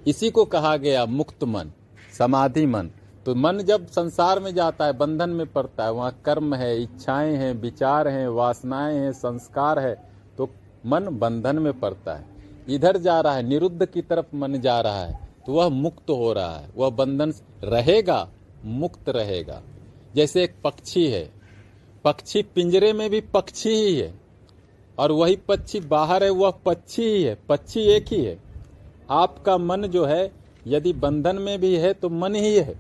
इसी 0.07 0.31
को 0.31 0.45
कहा 0.47 0.77
गया 0.79 1.07
मुक्त 1.07 1.45
मन। 1.47 1.73
समाधि 2.19 2.67
मन। 2.67 2.91
तो 3.27 3.35
मन 3.35 3.59
जब 3.59 3.87
संसार 3.87 4.41
में 4.41 4.55
जाता 4.55 4.87
है, 4.87 4.93
बंधन 4.93 5.31
में 5.31 5.47
पड़ता 5.47 5.85
है, 5.85 5.93
वहाँ 5.93 6.21
कर्म 6.25 6.55
है, 6.55 6.83
इच्छाएँ 6.83 7.35
हैं, 7.35 7.53
विचार 7.55 8.09
हैं, 8.09 8.29
वासनाएँ 8.29 8.97
हैं, 8.97 9.13
संस्कार 9.13 9.79
है 9.79 9.95
तो 10.39 10.51
मन 10.87 11.09
बंधन 11.19 11.59
में 11.59 11.81
पड़ता 11.81 12.15
है। 12.15 12.25
इधर 12.69 12.97
जा 12.97 13.21
रहा 13.21 13.35
है, 13.35 13.43
निरुद्ध 13.43 13.87
की 13.87 14.03
तरफ़ 14.03 14.37
मन 14.37 14.61
जा 14.61 14.81
रहा 14.81 15.05
है 15.05 15.29
तो 15.47 15.53
वह 15.53 15.69
मुक्त 15.69 16.11
हो 16.11 16.33
रहा 16.33 16.57
है। 16.57 16.69
वह 16.77 16.91
बंधन 16.91 17.33
रहेगा, 17.65 18.29
मुक्त 18.65 19.09
रहेगा। 19.09 19.63
जैसे 20.17 20.43
एक 20.45 20.55
पक्षी 20.65 21.07
है। 21.09 21.31
पक्षी 22.05 22.43
पिंजरे 22.43 22.93
में 22.93 23.11
भी 23.11 23.21
पक्षी 23.21 23.71
ही 23.71 23.95
है। 23.97 24.13
और 24.99 25.13
वही 25.13 25.37
पक्षी 25.37 25.81
बाहर 25.81 26.25
है, 26.25 26.31
वह 26.31 26.51
पक्षी 26.51 27.03
ही 27.03 27.23
है, 27.23 27.35
पक्षी 27.49 27.81
एक 27.81 28.07
ही 28.09 28.25
है। 28.25 28.39
आपका 29.11 29.59
मन 29.59 29.87
जो 29.87 30.05
है 30.05 30.38
यदि 30.69 30.93
बंधन 30.93 31.37
में 31.37 31.59
भी 31.61 31.75
है 31.77 31.93
तो 31.93 32.09
मन 32.09 32.35
ही 32.35 32.55
है। 32.57 32.75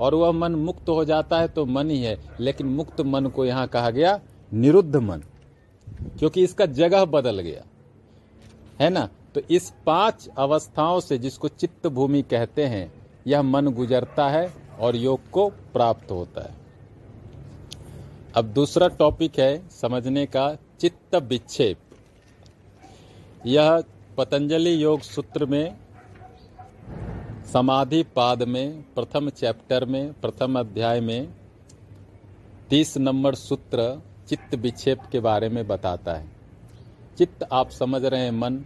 और 0.00 0.14
वह 0.14 0.32
मन 0.32 0.54
मुक्त 0.54 0.88
हो 0.88 1.04
जाता 1.04 1.40
है 1.40 1.48
तो 1.48 1.64
मन 1.66 1.90
ही 1.90 2.02
है। 2.02 2.16
लेकिन 2.40 2.66
मुक्त 2.66 3.00
मन 3.00 3.26
को 3.26 3.44
यहाँ 3.44 3.66
कहा 3.68 3.90
गया 3.90 4.20
निरुद्ध 4.52 4.96
मन, 4.96 5.22
क्योंकि 6.18 6.42
इसका 6.44 6.66
जगह 6.66 7.04
बदल 7.04 7.40
गया। 7.40 7.64
है 8.80 8.90
ना? 8.90 9.08
तो 9.34 9.40
इस 9.50 9.72
पाँच 9.86 10.28
अवस्थाओं 10.38 11.00
से 11.00 11.18
जिसको 11.18 11.48
चित्त 11.48 11.86
भूमि 11.86 12.22
कहते 12.22 12.64
हैं, 12.64 12.92
यह 13.26 13.42
मन 13.42 13.68
गुजरता 13.68 14.28
है 14.28 14.52
और 14.80 14.96
योग 14.96 15.30
को 15.30 15.48
प्राप्त 15.72 16.10
होता 16.10 16.42
है। 16.42 16.54
अब 18.34 18.44
दूसरा 18.44 18.88
टॉपिक 18.88 19.38
है 19.38 19.68
समझने 19.70 20.26
का 20.26 20.54
चित्त 20.80 21.14
विक्षेप। 21.14 21.78
यह 23.46 23.82
पतंजलि 24.18 24.82
योग 24.84 25.00
सूत्र 25.00 25.46
में 25.46 25.76
समाधि 27.52 28.02
पाद 28.02 28.42
में, 28.42 28.82
प्रथम 28.94 29.28
चैप्टर 29.30 29.84
में, 29.84 30.12
प्रथम 30.12 30.58
अध्याय 30.60 31.00
में 31.00 31.28
तीस 32.70 32.96
नंबर 32.98 33.34
सूत्र 33.34 34.02
चित्त 34.28 34.54
विक्षेप 34.54 35.00
के 35.12 35.20
बारे 35.20 35.48
में 35.48 35.66
बताता 35.68 36.14
है। 36.14 36.28
चित्त 37.18 37.48
आप 37.52 37.70
समझ 37.70 38.04
रहे 38.04 38.20
हैं 38.20 38.30
मन। 38.30 38.64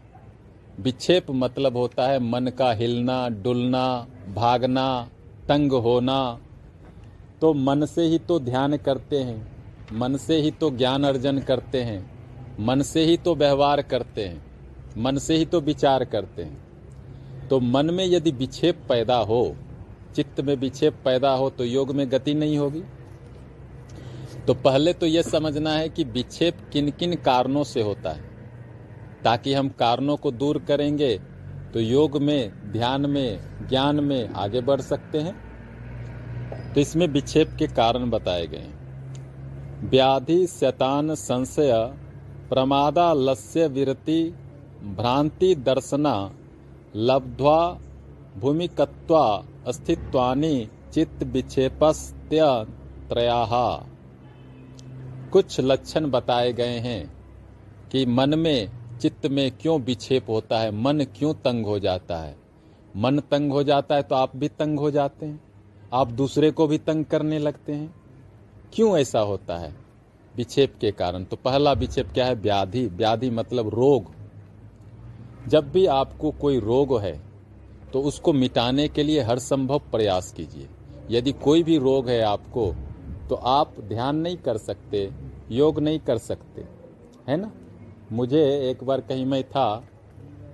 विक्षेप 0.81 1.31
मतलब 1.31 1.77
होता 1.77 2.07
है 2.07 2.19
मन 2.19 2.47
का 2.47 2.73
हिलना, 2.73 3.29
डुलना, 3.29 4.07
भागना, 4.35 5.11
तंग 5.49 5.73
होना। 5.73 6.41
तो 7.41 7.55
मन 7.55 7.85
से 7.87 8.03
ही 8.03 8.19
तो 8.19 8.41
ध्यान 8.41 8.77
करते 8.77 9.19
हैं, 9.19 9.57
मन 9.93 10.17
से 10.17 10.37
ही 10.37 10.51
तो 10.51 10.71
ज्ञान 10.71 11.05
अर्जन 11.05 11.39
करते 11.39 11.83
हैं, 11.83 12.11
मन 12.61 12.83
से 12.83 13.05
ही 13.05 13.17
तो 13.17 13.35
व्यवहार 13.35 13.83
करते 13.83 14.25
हैं, 14.25 14.47
मन 14.99 15.19
से 15.19 15.37
ही 15.37 15.47
तो 15.47 15.61
विचार 15.61 16.05
करते 16.05 16.43
हैं। 16.43 16.66
तो 17.51 17.61
मन 17.61 17.91
में 17.91 18.05
यदि 18.07 18.31
विक्षेप 18.31 18.81
पैदा 18.89 19.17
हो, 19.17 19.57
चित्त 20.15 20.41
में 20.41 20.55
विक्षेप 20.57 20.95
पैदा 21.05 21.31
हो 21.31 21.51
तो 21.51 21.65
योग 21.65 21.95
में 21.95 22.11
गति 22.13 22.35
नहीं 22.35 22.59
होगी। 22.59 22.83
तो 24.47 24.55
पहले 24.55 24.93
तो 24.93 25.07
यह 25.07 25.23
समझना 25.23 25.71
है 25.71 25.89
कि 25.89 26.05
विक्षेप 26.05 26.59
किन 26.73 26.91
किन 26.91 27.15
कारणों 27.15 27.65
से 27.65 27.83
होता 27.83 28.11
है। 28.11 28.25
ताकि 29.25 29.55
हम 29.55 29.69
कारणों 29.69 30.17
को 30.17 30.31
दूर 30.31 30.59
करेंगे 30.59 31.21
तो 31.75 31.81
योग 31.81 32.17
में, 32.23 32.73
ध्यान 32.73 33.11
में, 33.11 33.41
ज्ञान 33.69 34.01
में 34.01 34.29
आगे 34.29 34.61
बढ़ 34.61 34.81
सकते 34.81 35.19
हैं। 35.19 35.35
तो 36.75 36.81
इसमें 36.81 37.07
विक्षेप 37.09 37.51
के 37.59 37.67
कारण 37.67 38.11
बताए 38.11 38.47
गए 38.47 38.59
हैं। 38.59 38.77
व्याधि, 39.91 40.47
शैतान, 40.47 41.15
संशय 41.15 41.73
प्रमादा 42.49 43.13
लस्य 43.13 43.67
विरति, 43.67 44.35
भ्रांति, 44.97 45.55
दर्शना 45.55 46.31
लब्ध्वा 46.99 47.79
भूमिकत्वा 48.37 49.45
अस्तित्वानि 49.67 50.69
चित्त 50.93 51.23
विक्षेपस्त्य 51.23 52.67
त्रयाहा 53.09 53.87
कुछ 55.33 55.61
लक्षण 55.61 56.11
बताए 56.11 56.53
गए 56.53 56.79
हैं 56.79 57.15
कि 57.93 58.07
मन 58.07 58.39
में, 58.39 58.71
चित्त 58.99 59.27
में 59.27 59.51
क्यों 59.51 59.81
विक्षेप 59.81 60.31
होता 60.31 60.59
है, 60.59 60.71
मन 60.71 61.01
क्यों 61.01 61.35
तंग 61.35 61.67
हो 61.67 61.79
जाता 61.79 62.17
है? 62.17 62.37
मन 62.97 63.19
तंग 63.19 63.53
हो 63.53 63.63
जाता 63.63 63.95
है 63.95 64.03
तो 64.03 64.15
आप 64.15 64.37
भी 64.37 64.49
तंग 64.49 64.79
हो 64.79 64.91
जाते 64.91 65.27
हैं। 65.27 65.45
आप 65.93 66.09
दूसरे 66.09 66.51
को 66.51 66.67
भी 66.67 66.79
तंग 66.79 67.05
करने 67.05 67.39
लगते 67.39 67.73
हैं। 67.73 67.95
क्यों 68.75 68.99
ऐसा 68.99 69.21
होता 69.21 69.57
है? 69.57 69.77
विक्षेप 70.37 70.75
के 70.81 70.91
कारण। 70.91 71.25
तो 71.25 71.37
पहला 71.37 71.73
विक्षेप 71.73 72.09
क्या 72.15 72.27
है? 72.27 72.35
व्याधि। 72.35 72.87
व्याधि 72.87 73.31
मतलब 73.31 73.69
रोग। 73.69 74.16
जब 75.49 75.71
भी 75.73 75.87
आपको 75.87 76.31
कोई 76.31 76.59
रोग 76.61 76.99
है 77.01 77.21
तो 77.93 78.01
उसको 78.01 78.33
मिटाने 78.33 78.89
के 78.89 79.03
लिए 79.03 79.23
हर 79.23 79.39
संभव 79.39 79.79
प्रयास 79.91 80.33
कीजिए। 80.33 80.69
यदि 81.11 81.33
कोई 81.33 81.63
भी 81.63 81.79
रोग 81.79 82.09
है 82.09 82.21
आपको 82.23 82.73
तो 83.29 83.35
आप 83.35 83.75
ध्यान 83.81 84.17
नहीं 84.17 84.37
कर 84.37 84.57
सकते, 84.57 85.11
योग 85.51 85.79
नहीं 85.81 85.99
कर 85.99 86.19
सकते। 86.19 86.65
है 87.29 87.37
ना? 87.37 87.51
मुझे 88.13 88.43
एक 88.71 88.85
बार 88.85 89.01
कहीं 89.01 89.25
मैं 89.27 89.43
था 89.45 89.85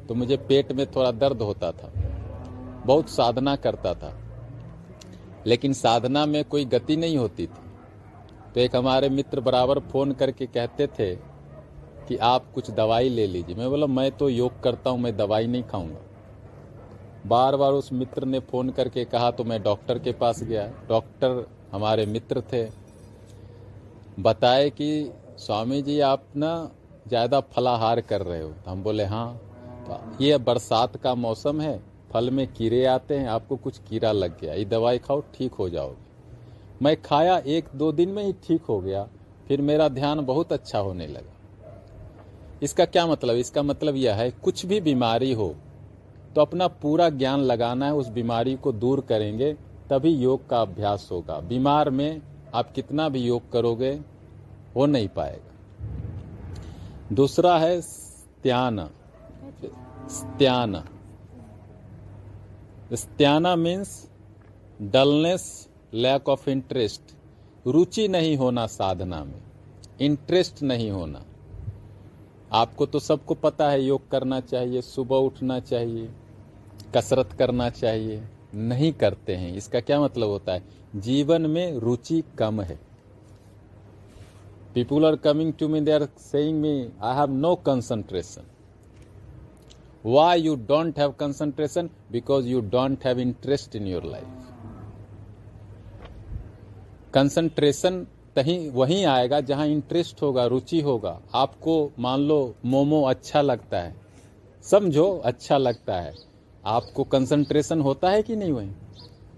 तो 0.08 0.14
मुझे 0.14 0.37
पेट 0.37 0.72
में 0.72 0.87
थोड़ा 0.87 1.11
दर्द 1.12 1.42
होता 1.42 1.72
था। 1.72 1.92
बहुत 2.87 3.08
साधना 3.08 3.56
करता 3.56 3.94
था। 3.94 4.18
लेकिन 5.46 5.72
साधना 5.72 6.25
में 6.26 6.44
कोई 6.44 6.64
गति 6.64 6.96
नहीं 6.96 7.16
होती 7.16 7.46
थी। 7.46 7.70
तो 8.54 8.61
एक 8.61 8.76
हमारे 8.76 9.08
मित्र 9.08 9.40
बराबर 9.40 9.78
फ़ोन 9.80 10.12
करके 10.12 10.46
कहते 10.46 10.87
थे 10.99 11.31
कि 12.12 12.16
आप 12.16 12.47
कुछ 12.54 12.71
दवाई 12.71 13.09
ले 13.09 13.26
लीजिए। 13.26 13.57
मैं 13.57 13.71
बोला, 13.71 13.87
मैं 13.87 14.11
तो 14.11 14.28
योग 14.28 14.62
करता 14.62 14.90
हूँ, 14.90 15.00
मैं 15.00 15.16
दवाई 15.16 15.47
नहीं 15.47 15.62
खाऊँगा। 15.62 16.00
बार 17.26 17.57
बार 17.57 17.73
उस 17.73 17.92
मित्र 17.92 18.25
ने 18.25 18.38
फ़ोन 18.38 18.71
करके 18.71 19.04
कहा 19.04 19.31
तो 19.31 19.45
मैं 19.45 19.62
डॉक्टर 19.62 19.99
के 19.99 20.12
पास 20.12 20.42
गया। 20.42 20.66
डॉक्टर 20.88 21.47
हमारे 21.73 22.07
मित्र 22.07 22.40
थे। 22.40 22.69
बताए 24.23 24.71
कि, 24.71 25.12
स्वामी 25.38 25.83
जी, 25.83 26.00
आप 26.00 26.25
ना 26.37 26.71
ज़्यादा 27.09 27.40
फलाहार 27.40 28.00
कर 28.00 28.23
रहे 28.23 28.42
हो। 28.42 28.50
तो 28.50 28.71
हम 28.71 28.83
बोले 28.83 29.04
हाँ। 29.04 29.40
तो 29.88 30.25
ये 30.25 30.38
बरसात 30.38 30.97
का 30.97 31.14
मौसम 31.14 31.61
है, 31.61 31.83
फल 32.12 32.31
में 32.31 32.47
कीड़े 32.47 32.85
आते 32.85 33.19
हैं, 33.19 33.28
आपको 33.28 33.57
कुछ 33.57 33.78
कीड़ा 33.78 34.12
लग 34.12 34.40
गया। 34.40 34.54
ये 34.54 34.64
दवाई 34.64 34.99
खाओ, 34.99 35.21
ठीक 35.35 35.54
हो 35.54 35.69
जाओगे। 35.69 36.85
मैं 36.85 37.02
खाया 37.02 37.38
एक 37.38 37.69
दो 37.75 37.92
दिन 37.92 38.09
में 38.09 38.25
ही 38.25 38.33
ठीक 38.33 38.62
हो 38.62 38.81
गया। 38.81 39.09
फिर 39.49 39.61
मेरा 39.61 39.88
ध्यान 39.88 40.21
बहुत 40.21 40.52
अच्छा 40.52 40.78
होने 40.78 41.07
लगा। 41.07 41.38
इसका 42.62 42.85
क्या 42.85 43.07
मतलब? 43.07 43.35
इसका 43.35 43.62
मतलब 43.62 43.97
यह 43.97 44.14
है, 44.14 44.31
कुछ 44.31 44.66
भी 44.66 44.81
बीमारी 44.81 45.33
हो 45.33 45.54
तो 46.35 46.40
अपना 46.40 46.66
पूरा 46.69 47.09
ज्ञान 47.09 47.40
लगाना 47.40 47.87
है, 47.87 47.95
उस 47.95 48.09
बीमारी 48.09 48.54
को 48.57 48.73
दूर 48.73 49.00
करेंगे, 49.00 49.52
तभी 49.90 50.11
योग 50.11 50.49
का 50.49 50.61
अभ्यास 50.61 51.09
होगा। 51.12 51.38
बीमार 51.40 51.90
में 51.90 52.21
आप 52.54 52.73
कितना 52.73 53.09
भी 53.09 53.21
योग 53.21 53.50
करोगे, 53.52 53.90
हो 54.76 54.87
नहीं 54.87 55.09
पाएगा। 55.09 55.50
दूसरा 57.12 57.59
है 57.59 57.81
स्त्यान। 57.81 58.78
स्त्यान। 60.11 60.83
स्त्याना 62.92 63.57
means 63.57 64.09
dullness 64.83 65.69
lack 65.95 66.28
of 66.28 66.50
interest 66.50 67.02
रुचि 67.66 68.09
नहीं 68.09 68.37
होना 68.37 68.66
साधना 68.66 69.25
में। 69.25 69.42
इंटरेस्ट 70.00 70.62
नहीं 70.62 70.90
होना। 70.90 71.23
आपको 72.52 72.87
तो 72.87 72.99
सबको 72.99 73.35
पता 73.35 73.71
है, 73.71 73.82
योग 73.82 74.11
करना 74.11 74.40
चाहिए, 74.40 74.82
सुबह 74.82 75.16
उठना 75.16 75.61
चाहिए, 75.61 76.09
कसरत 76.97 77.32
करना 77.32 77.71
चाहिए, 77.71 78.23
नहीं 78.54 78.92
करते 78.92 79.37
हैं। 79.37 79.54
इसका 79.54 79.80
क्या 79.80 80.00
मतलब 80.00 80.28
होता 80.28 80.52
है? 80.52 80.62
जीवन 80.97 81.47
में 81.47 81.78
रुचि 81.78 82.23
कम 82.38 82.61
है। 82.61 82.78
People 84.75 85.06
are 85.06 85.16
coming 85.16 85.52
to 85.52 85.68
me 85.68 85.80
they 85.80 85.92
are 85.92 86.09
saying 86.18 86.61
me 86.61 86.90
I 87.02 87.16
have 87.16 87.30
no 87.30 87.54
concentration 87.54 88.42
why 90.06 90.35
you 90.35 90.56
don't 90.56 90.97
have 90.97 91.12
concentration? 91.16 91.88
Because 92.12 92.47
you 92.47 92.61
don't 92.61 93.02
have 93.02 93.18
interest 93.18 93.75
in 93.75 93.87
your 93.87 94.02
life. 94.02 94.32
Concentration 97.14 98.06
कहीं 98.36 98.70
वहीं 98.70 99.04
आएगा 99.06 99.40
जहाँ 99.40 99.66
इंटरेस्ट 99.66 100.22
होगा, 100.22 100.44
रुचि 100.46 100.80
होगा। 100.80 101.20
आपको 101.34 101.90
मान 101.98 102.20
लो 102.20 102.54
मोमो 102.64 103.02
अच्छा 103.02 103.42
लगता 103.42 103.78
है, 103.78 103.94
समझो 104.64 105.06
अच्छा 105.24 105.58
लगता 105.58 106.00
है। 106.00 106.14
आपको 106.64 107.04
कंसंट्रेशन 107.04 107.80
होता 107.80 108.10
है 108.10 108.22
कि 108.22 108.36
नहीं 108.36 108.52
वहीं? 108.52 108.70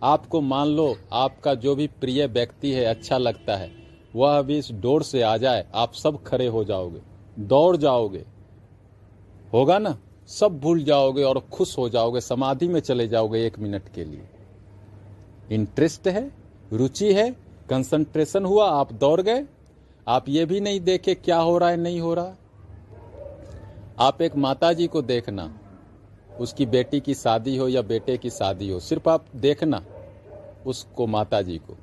आपको 0.03 0.41
मान 0.41 0.69
लो 0.69 0.95
आपका 1.13 1.55
जो 1.55 1.75
भी 1.75 1.87
प्रिय 2.01 2.27
व्यक्ति 2.27 2.71
है 2.71 2.85
अच्छा 2.85 3.19
लगता 3.19 3.57
है, 3.57 3.71
वह 4.17 4.39
अभी 4.39 4.59
इस 4.59 4.71
डोर 4.73 5.03
से 5.03 5.23
आ 5.23 5.37
जाए, 5.37 5.67
आप 5.75 5.93
सब 5.93 6.23
खड़े 6.23 6.47
हो 6.47 6.65
जाओगे, 6.65 7.01
दौड़ 7.39 7.77
जाओगे। 7.77 8.25
होगा 9.53 9.79
ना? 9.79 9.97
सब 10.29 10.59
भूल 10.61 10.83
जाओगे 10.85 11.23
और 11.23 11.39
खुश 11.53 11.77
हो 11.79 11.89
जाओगे, 11.89 12.21
समाधि 12.21 12.69
में 12.69 12.81
चले 12.81 13.09
जाओगे 13.09 13.45
एक 13.47 13.59
मिनट 13.59 13.89
के 13.95 14.05
लिए। 14.05 14.29
इंटरेस्ट 15.53 16.09
है, 16.09 16.31
रुचि 16.73 17.13
है 17.15 17.44
कंसंट्रेशन 17.69 18.45
हुआ, 18.45 18.69
आप 18.71 18.93
दौड़ 18.93 19.21
गए। 19.21 19.45
आप 20.09 20.29
ये 20.29 20.45
भी 20.45 20.61
नहीं 20.61 20.81
देखे 20.81 21.15
क्या 21.15 21.39
हो 21.39 21.59
रहा 21.59 21.69
है, 21.69 21.77
नहीं 21.77 22.01
हो 22.01 22.15
रहा। 22.15 22.35
आप 23.99 24.23
एक 24.23 24.37
माता 24.37 24.73
जी 24.73 24.87
को 24.87 25.03
देखना। 25.03 25.51
उसकी 26.41 26.67
बेटी 26.67 27.01
की 27.01 27.15
शादी 27.15 27.57
हो 27.57 27.69
या 27.69 27.83
बेटे 27.83 28.17
की 28.19 28.31
शादी 28.31 28.69
हो, 28.71 28.81
सिर्फ़ 28.81 29.09
आप 29.09 29.25
देखना 29.37 29.83
उसको 30.67 31.07
माता 31.07 31.43
जी 31.43 31.59
को। 31.59 31.77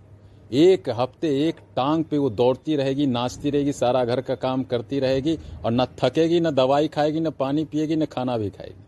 एक 0.51 0.89
हफ़्ते 0.89 1.29
एक 1.47 1.59
टांग 1.75 2.03
पे 2.03 2.17
वो 2.17 2.29
दौड़ती 2.29 2.75
रहेगी, 2.75 3.05
नाचती 3.05 3.49
रहेगी, 3.49 3.73
सारा 3.73 4.03
घर 4.05 4.21
का 4.21 4.35
काम 4.35 4.63
करती 4.63 4.99
रहेगी 4.99 5.37
और 5.65 5.71
ना 5.71 5.85
थकेगी, 6.03 6.39
ना 6.39 6.51
दवाई 6.51 6.87
खाएगी, 6.87 7.19
ना 7.19 7.29
पानी 7.29 7.65
पिएगी, 7.65 7.95
न 7.95 8.05
खाना 8.05 8.37
भी 8.37 8.49
खाएगी। 8.49 8.83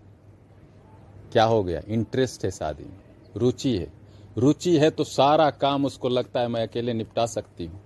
क्या 1.32 1.44
हो 1.44 1.64
गया? 1.64 1.82
इंटरेस्ट 1.88 2.46
है 2.46 2.52
शादी 2.52 2.84
में, 2.84 3.00
रुचि 3.38 3.78
है। 3.78 4.03
रुचि 4.38 4.78
है 4.78 4.90
तो 4.90 5.04
सारा 5.04 5.50
काम 5.50 5.86
उसको 5.86 6.10
लगता 6.10 6.40
है 6.40 6.48
मैं 6.48 6.62
अकेले 6.68 6.94
निपटा 6.94 7.26
सकती 7.26 7.66
हूँ। 7.66 7.82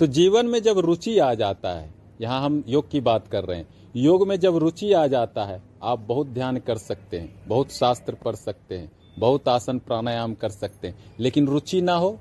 तो 0.00 0.06
जीवन 0.06 0.46
में 0.46 0.62
जब 0.62 0.78
रुचि 0.78 1.18
आ 1.18 1.32
जाता 1.34 1.70
है, 1.70 1.88
यहाँ 2.20 2.40
हम 2.42 2.62
योग 2.68 2.90
की 2.90 3.00
बात 3.00 3.28
कर 3.28 3.44
रहे 3.44 3.58
हैं, 3.58 3.68
योग 3.96 4.26
में 4.28 4.38
जब 4.40 4.56
रुचि 4.56 4.92
आ 4.92 5.06
जाता 5.06 5.44
है, 5.44 5.60
आप 5.82 5.98
बहुत 5.98 6.26
ध्यान 6.26 6.58
कर 6.58 6.78
सकते 6.78 7.18
हैं, 7.18 7.34
बहुत 7.48 7.72
शास्त्र 7.72 8.14
पढ़ 8.14 8.34
सकते 8.34 8.78
हैं, 8.78 8.90
बहुत 9.18 9.48
आसन 9.48 9.78
प्राणायाम 9.78 10.34
कर 10.34 10.50
सकते 10.50 10.88
हैं, 10.88 10.98
लेकिन 11.20 11.46
रुचि 11.46 11.80
ना 11.80 11.94
हो, 11.94 12.18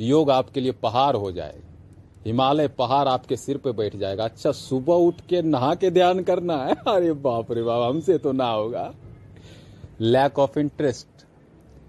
योग 0.00 0.30
आपके 0.30 0.60
लिए 0.60 0.72
पहाड़ 0.72 1.16
हो 1.16 1.32
जाएगा। 1.32 1.66
हिमालय 2.26 2.68
पहाड़ 2.68 3.06
आपके 3.08 3.36
सिर 3.36 3.56
पे 3.56 3.72
बैठ 3.72 3.96
जाएगा। 3.96 4.24
अच्छा 4.24 4.52
सुबह 4.52 4.94
उठ 4.94 5.20
के 5.20 5.42
नहा 5.42 5.74
के 5.74 5.90
ध्यान 5.90 6.22
करना 6.22 6.56
है? 6.56 6.74
अरे 6.88 7.12
बाप 7.12 7.52
रे 7.52 7.62
बाप, 7.62 7.88
हमसे 7.90 8.18
तो 8.18 8.32
ना 8.32 8.50
होगा। 8.50 8.92
लैक 10.00 10.38
ऑफ़ 10.38 10.58
इंटरेस्ट 10.58 11.06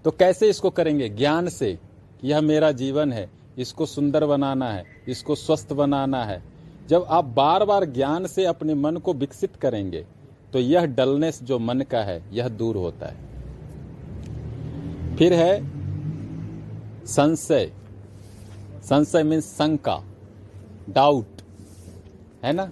तो 0.04 0.10
कैसे 0.10 0.48
इसको 0.50 0.70
करेंगे? 0.70 1.08
ज्ञान 1.08 1.48
से 1.48 1.78
यह 2.24 2.40
मेरा 2.40 2.70
जीवन 2.72 3.12
है, 3.12 3.28
इसको 3.58 3.86
सुंदर 3.86 4.26
बनाना 4.26 4.70
है, 4.70 4.84
इसको 5.08 5.34
स्वस्थ 5.34 5.72
बनाना 5.72 6.24
है। 6.24 6.42
जब 6.88 7.06
आप 7.08 7.24
बार 7.26 7.64
बार 7.64 7.84
ज्ञान 7.84 8.26
से 8.26 8.44
अपने 8.44 8.74
मन 8.74 8.96
को 8.96 9.12
विकसित 9.14 9.56
करेंगे 9.56 10.04
तो 10.52 10.58
यह 10.58 10.84
डलनेस 10.86 11.42
जो 11.42 11.58
मन 11.58 11.80
का 11.80 12.00
है, 12.00 12.22
यह 12.32 12.48
दूर 12.48 12.76
होता 12.76 13.06
है। 13.06 13.16
फिर 15.16 15.32
है 15.32 15.62
संशय। 17.06 17.72
संशय 18.82 19.22
मीन्स 19.22 19.46
शंका 19.54 20.02
डाउट 20.90 21.42
है 22.44 22.52
ना? 22.52 22.70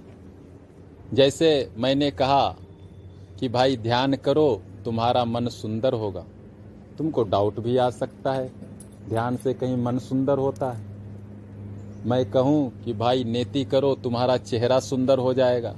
जैसे 1.15 1.71
मैंने 1.77 2.11
कहा 2.11 2.57
कि 3.41 3.49
भाई 3.49 3.77
ध्यान 3.77 4.15
करो, 4.17 4.63
तुम्हारा 4.85 5.25
मन 5.25 5.49
सुंदर 5.49 5.93
होगा। 5.93 6.25
तुमको 7.01 7.23
डाउट 7.23 7.61
भी 7.61 7.77
आ 7.77 7.91
सकता 7.91 8.33
है। 8.33 8.53
ध्यान 9.09 9.37
से 9.37 9.55
कहीं 9.55 9.77
मन 9.77 9.99
सुंदर 9.99 10.39
होता 10.39 10.73
है। 10.73 10.85
मैं 12.07 12.31
कहूँ 12.31 12.83
कि 12.85 12.93
भाई, 12.93 13.25
नेति 13.25 13.65
करो, 13.65 13.95
तुम्हारा 13.95 14.37
चेहरा 14.37 14.81
सुंदर 14.81 15.19
हो 15.19 15.35
जाएगा। 15.35 15.77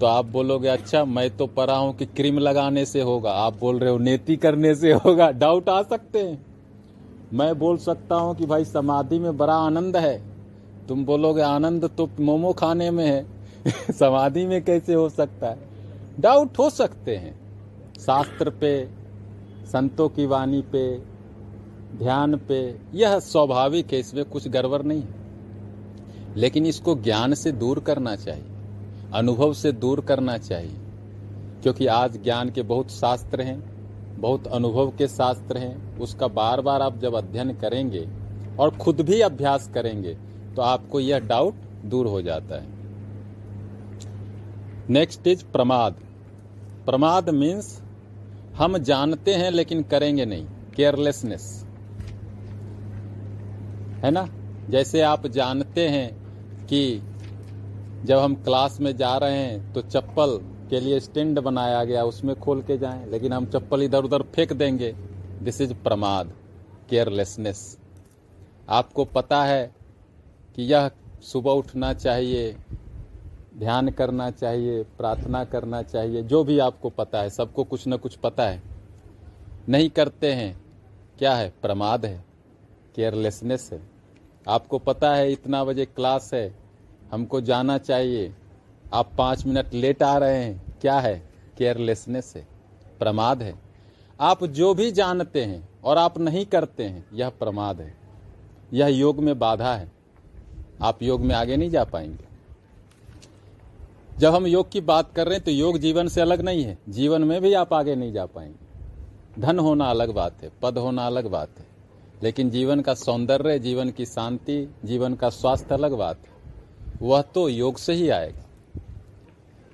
तो 0.00 0.06
आप 0.06 0.26
बोलोगे 0.26 0.68
अच्छा 0.68 1.04
मैं 1.04 1.36
तो 1.36 1.46
पढ़ा 1.46 1.76
हूँ 1.76 1.96
कि 1.96 2.06
क्रीम 2.06 2.38
लगाने 2.38 2.84
से 2.84 3.00
होगा। 3.00 3.30
आप 3.30 3.58
बोल 3.58 3.78
रहे 3.78 3.90
हो, 3.90 3.98
नेति 3.98 4.36
करने 4.36 4.74
से 4.74 4.92
होगा। 4.92 5.30
डाउट 5.30 5.68
आ 5.68 5.82
सकते 5.82 6.18
हैं। 6.18 6.46
मैं 7.32 7.58
बोल 7.58 7.76
सकता 7.76 8.14
हूँ 8.14 8.34
कि, 8.34 8.46
भाई, 8.46 8.64
समाधि 8.64 9.18
में 9.18 9.36
बड़ा 9.36 9.54
आनंद 9.54 9.96
है। 9.96 10.22
तुम 10.88 11.04
बोलोगे, 11.04 11.42
आनंद 11.42 11.84
तो 11.84 12.10
मोमो 12.20 12.52
खाने 12.52 12.90
में 12.90 13.06
है। 13.06 13.26
समाधि 13.92 14.46
में 14.46 14.64
कैसे 14.64 14.94
हो 14.94 15.08
सकता 15.08 15.46
है? 15.46 15.58
डाउट 16.20 16.58
हो 16.58 16.70
सकते 16.70 17.16
हैं। 17.16 17.40
शास्त्र 18.00 18.50
पे 18.50 18.97
संतों 19.68 20.08
की 20.08 20.26
वाणी 20.26 20.60
पे, 20.62 20.98
ध्यान 21.98 22.36
पे, 22.38 22.60
यह 22.94 23.18
स्वाभाविक 23.20 23.92
है, 23.92 23.98
इसमें 24.00 24.24
कुछ 24.24 24.48
गड़बड़ 24.48 24.82
नहीं 24.82 25.02
है। 25.02 26.36
लेकिन 26.36 26.66
इसको 26.66 26.94
ज्ञान 26.94 27.34
से 27.34 27.52
दूर 27.52 27.80
करना 27.80 28.14
चाहिए, 28.16 28.44
अनुभव 29.14 29.52
से 29.52 29.72
दूर 29.72 30.00
करना 30.00 30.36
चाहिए, 30.38 30.76
क्योंकि 31.62 31.86
आज 31.86 32.22
ज्ञान 32.22 32.50
के 32.50 32.62
बहुत 32.62 32.90
शास्त्र 32.90 33.40
हैं, 33.40 33.62
बहुत 34.20 34.46
अनुभव 34.46 34.90
के 34.90 35.08
शास्त्र 35.08 35.58
हैं, 35.58 35.98
उसका 35.98 36.26
बार 36.28 36.60
बार 36.60 36.82
आप 36.82 36.98
जब 36.98 37.14
अध्ययन 37.14 37.52
करेंगे 37.54 38.06
और 38.60 38.76
खुद 38.76 39.00
भी 39.00 39.20
अभ्यास 39.20 39.70
करेंगे 39.74 40.14
तो 40.56 40.62
आपको 40.62 41.00
यह 41.00 41.18
डाउट 41.18 41.54
दूर 41.84 42.06
हो 42.06 42.20
जाता 42.22 42.54
है। 42.54 42.66
नेक्स्ट 44.90 45.26
इज़ 45.26 45.44
प्रमाद 45.44 46.00
प्रमाद 46.86 47.28
मीन्स 47.30 47.80
हम 48.58 48.76
जानते 48.78 49.34
हैं 49.34 49.50
लेकिन 49.50 49.82
करेंगे 49.82 50.24
नहीं। 50.24 50.46
केयरलेसनेस 50.76 51.44
है 54.04 54.10
ना? 54.10 54.26
जैसे 54.70 55.00
आप 55.02 55.26
जानते 55.26 55.86
हैं 55.88 56.66
कि 56.66 56.80
जब 58.04 58.18
हम 58.18 58.34
क्लास 58.34 58.80
में 58.80 58.96
जा 58.96 59.16
रहे 59.16 59.36
हैं 59.36 59.72
तो 59.72 59.82
चप्पल 59.82 60.38
के 60.70 60.80
लिए 60.80 61.00
स्टैंड 61.00 61.38
बनाया 61.38 61.84
गया, 61.84 62.04
उसमें 62.04 62.34
खोल 62.36 62.62
के 62.62 62.78
जाएँ, 62.78 63.06
लेकिन 63.10 63.32
हम 63.32 63.46
चप्पल 63.46 63.82
इधर 63.82 64.04
उधर 64.04 64.22
फेंक 64.34 64.52
देंगे। 64.52 64.92
दिस 65.42 65.60
इज़ 65.60 65.74
प्रमाद 65.74 66.32
केयरलेसनेस 66.90 67.78
आपको 68.68 69.04
पता 69.04 69.42
है 69.44 69.64
कि 70.56 70.62
यह 70.64 70.90
सुबह 71.22 71.52
उठना 71.52 71.92
चाहिए 71.94 72.56
ध्यान 73.58 73.88
करना 73.88 74.30
चाहिए, 74.30 74.82
प्रार्थना 74.82 75.44
करना 75.44 75.82
चाहिए, 75.82 76.22
जो 76.22 76.44
भी 76.44 76.58
आपको 76.58 76.90
पता 76.90 77.22
है, 77.22 77.30
सबको 77.30 77.64
कुछ 77.64 77.86
ना 77.86 77.96
कुछ 77.96 78.16
पता 78.16 78.46
है। 78.46 78.62
नहीं 79.68 79.90
करते 79.90 80.32
हैं, 80.32 80.60
क्या 81.18 81.34
है? 81.34 81.54
प्रमाद 81.62 82.06
है 82.06 82.24
केयरलेसनेस 82.94 83.70
है। 83.72 83.80
आपको 84.48 84.78
पता 84.78 85.14
है 85.14 85.32
इतना 85.32 85.64
बजे 85.64 85.84
क्लास 85.84 86.34
है, 86.34 86.54
हमको 87.12 87.40
जाना 87.40 87.78
चाहिए। 87.78 88.34
आप 88.92 89.10
पाँच 89.18 89.46
मिनट 89.46 89.74
लेट 89.74 90.02
आ 90.02 90.18
रहे 90.18 90.44
हैं, 90.44 90.78
क्या 90.80 91.00
है? 91.00 91.28
केयरलेसनेस 91.58 92.32
है, 92.36 92.48
प्रमाद 92.98 93.42
है। 93.42 93.54
आप 94.20 94.44
जो 94.44 94.74
भी 94.74 94.90
जानते 94.90 95.44
हैं 95.44 95.68
और 95.84 95.98
आप 95.98 96.18
नहीं 96.18 96.46
करते 96.46 96.84
हैं, 96.84 97.06
यह 97.12 97.28
प्रमाद 97.28 97.80
है। 97.80 97.96
यह 98.72 98.86
योग 98.86 99.18
में 99.18 99.38
बाधा 99.38 99.74
है। 99.74 99.92
आप 100.82 101.02
योग 101.02 101.20
में 101.20 101.34
आगे 101.34 101.56
नहीं 101.56 101.70
जा 101.70 101.84
पाएँगे। 101.84 102.27
जब 104.18 104.34
हम 104.34 104.46
योग 104.46 104.70
की 104.70 104.80
बात 104.80 105.12
कर 105.12 105.26
रहे 105.26 105.34
हैं 105.34 105.44
तो 105.44 105.50
योग 105.50 105.78
जीवन 105.78 106.08
से 106.08 106.20
अलग 106.20 106.40
नहीं 106.40 106.64
है। 106.64 106.78
जीवन 106.88 107.24
में 107.24 107.42
भी 107.42 107.54
आप 107.54 107.72
आगे 107.72 107.94
नहीं 107.94 108.12
जा 108.12 108.26
पाएँगे। 108.26 108.68
धन 109.40 109.58
होना 109.58 109.84
अलग 109.84 110.10
बात 110.10 110.42
है, 110.42 110.52
पद 110.62 110.78
होना 110.78 111.06
अलग 111.06 111.26
बात 111.26 111.50
है। 111.58 111.66
लेकिन 112.22 112.50
जीवन 112.50 112.80
का 112.80 112.94
सौंदर्य, 112.94 113.58
जीवन 113.58 113.90
की 113.90 114.06
शांति, 114.06 114.74
जीवन 114.84 115.14
का 115.14 115.30
स्वास्थ्य 115.30 115.74
अलग 115.74 115.92
बात 115.92 116.18
है। 116.26 116.32
वह 117.02 117.22
तो 117.22 117.48
योग 117.48 117.76
से 117.76 117.92
ही 117.92 118.08
आएगा। 118.08 118.44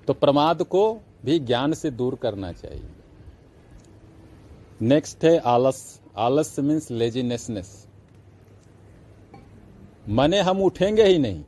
तो 0.06 0.12
प्रमाद 0.12 0.62
को 0.62 1.00
भी 1.24 1.38
ज्ञान 1.38 1.72
से 1.72 1.90
दूर 1.90 2.14
करना 2.14 2.52
चाहिए। 2.52 2.88
नेक्स्ट 4.82 5.24
है 5.24 5.38
आलस। 5.38 6.00
आलस 6.16 6.58
मीन्स 6.58 6.90
लेजीनेसनेस 6.90 7.86
मने 10.08 10.40
हम 10.40 10.62
उठेंगे 10.62 11.04
ही 11.04 11.18
नहीं। 11.18 11.44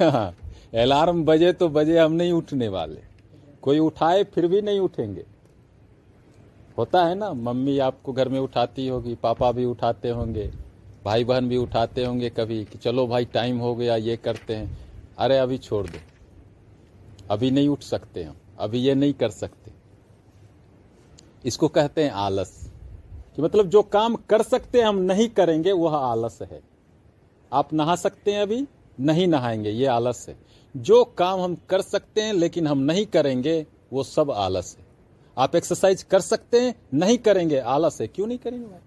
अलार्म 0.74 1.24
बजे 1.24 1.52
तो 1.52 1.68
बजे 1.68 1.98
हम 1.98 2.12
नहीं 2.12 2.32
उठने 2.32 2.68
वाले। 2.68 3.00
कोई 3.62 3.78
उठाए 3.78 4.24
फिर 4.24 4.46
भी 4.46 4.62
नहीं 4.62 4.80
उठेंगे। 4.80 5.24
होता 6.78 7.06
है 7.06 7.14
ना, 7.14 7.32
मम्मी 7.32 7.78
आपको 7.78 8.12
घर 8.12 8.28
में 8.28 8.40
उठाती 8.40 8.88
होगी, 8.88 9.14
पापा 9.14 9.52
भी 9.52 9.64
उठाते 9.64 10.08
होंगे 10.08 10.52
भाई 11.04 11.24
बहन 11.24 11.48
भी 11.48 11.56
उठाते 11.56 12.04
होंगे 12.04 12.30
कभी 12.30 12.64
कि 12.64 12.78
चलो 12.78 13.06
भाई 13.06 13.24
टाइम 13.24 13.58
हो 13.58 13.74
गया, 13.74 13.96
ये 13.96 14.16
करते 14.16 14.54
हैं। 14.54 14.78
अरे 15.18 15.38
अभी 15.38 15.58
छोड़ 15.58 15.86
दो। 15.86 15.98
अभी 17.30 17.50
नहीं 17.50 17.68
उठ 17.68 17.82
सकते 17.82 18.24
हम। 18.24 18.34
अभी 18.58 18.78
ये 18.78 18.94
नहीं 18.94 19.12
कर 19.12 19.28
सकते। 19.28 19.70
इसको 21.46 21.68
कहते 21.68 22.04
हैं 22.04 22.10
आलस। 22.10 22.72
कि 23.36 23.42
मतलब 23.42 23.68
जो 23.68 23.82
काम 23.82 24.14
कर 24.14 24.42
सकते 24.42 24.80
हम 24.80 24.96
नहीं 24.96 25.28
करेंगे, 25.28 25.72
वह 25.72 25.96
आलस 25.96 26.38
है। 26.42 26.60
आप 27.52 27.72
नहा 27.72 27.96
सकते 27.96 28.32
हैं 28.32 28.42
अभी, 28.42 28.66
नहीं 29.00 29.26
नहाएँगे, 29.26 29.70
ये 29.70 29.86
आलस 29.86 30.26
है। 30.28 30.53
जो 30.76 31.04
काम 31.04 31.40
हम 31.40 31.56
कर 31.68 31.80
सकते 31.82 32.20
हैं, 32.20 32.32
लेकिन 32.32 32.66
हम 32.66 32.78
नहीं 32.78 33.06
करेंगे, 33.06 33.66
वो 33.92 34.02
सब 34.02 34.30
आलस 34.30 34.76
है। 34.78 34.84
आप 35.38 35.56
एक्सरसाइज 35.56 36.02
कर 36.02 36.20
सकते 36.20 36.60
हैं, 36.60 36.74
नहीं 36.94 37.18
करेंगे, 37.18 37.58
आलस 37.58 38.00
है। 38.00 38.06
क्यों 38.06 38.26
नहीं 38.26 38.38
करेंगे 38.38 38.66
भाई? 38.66 38.78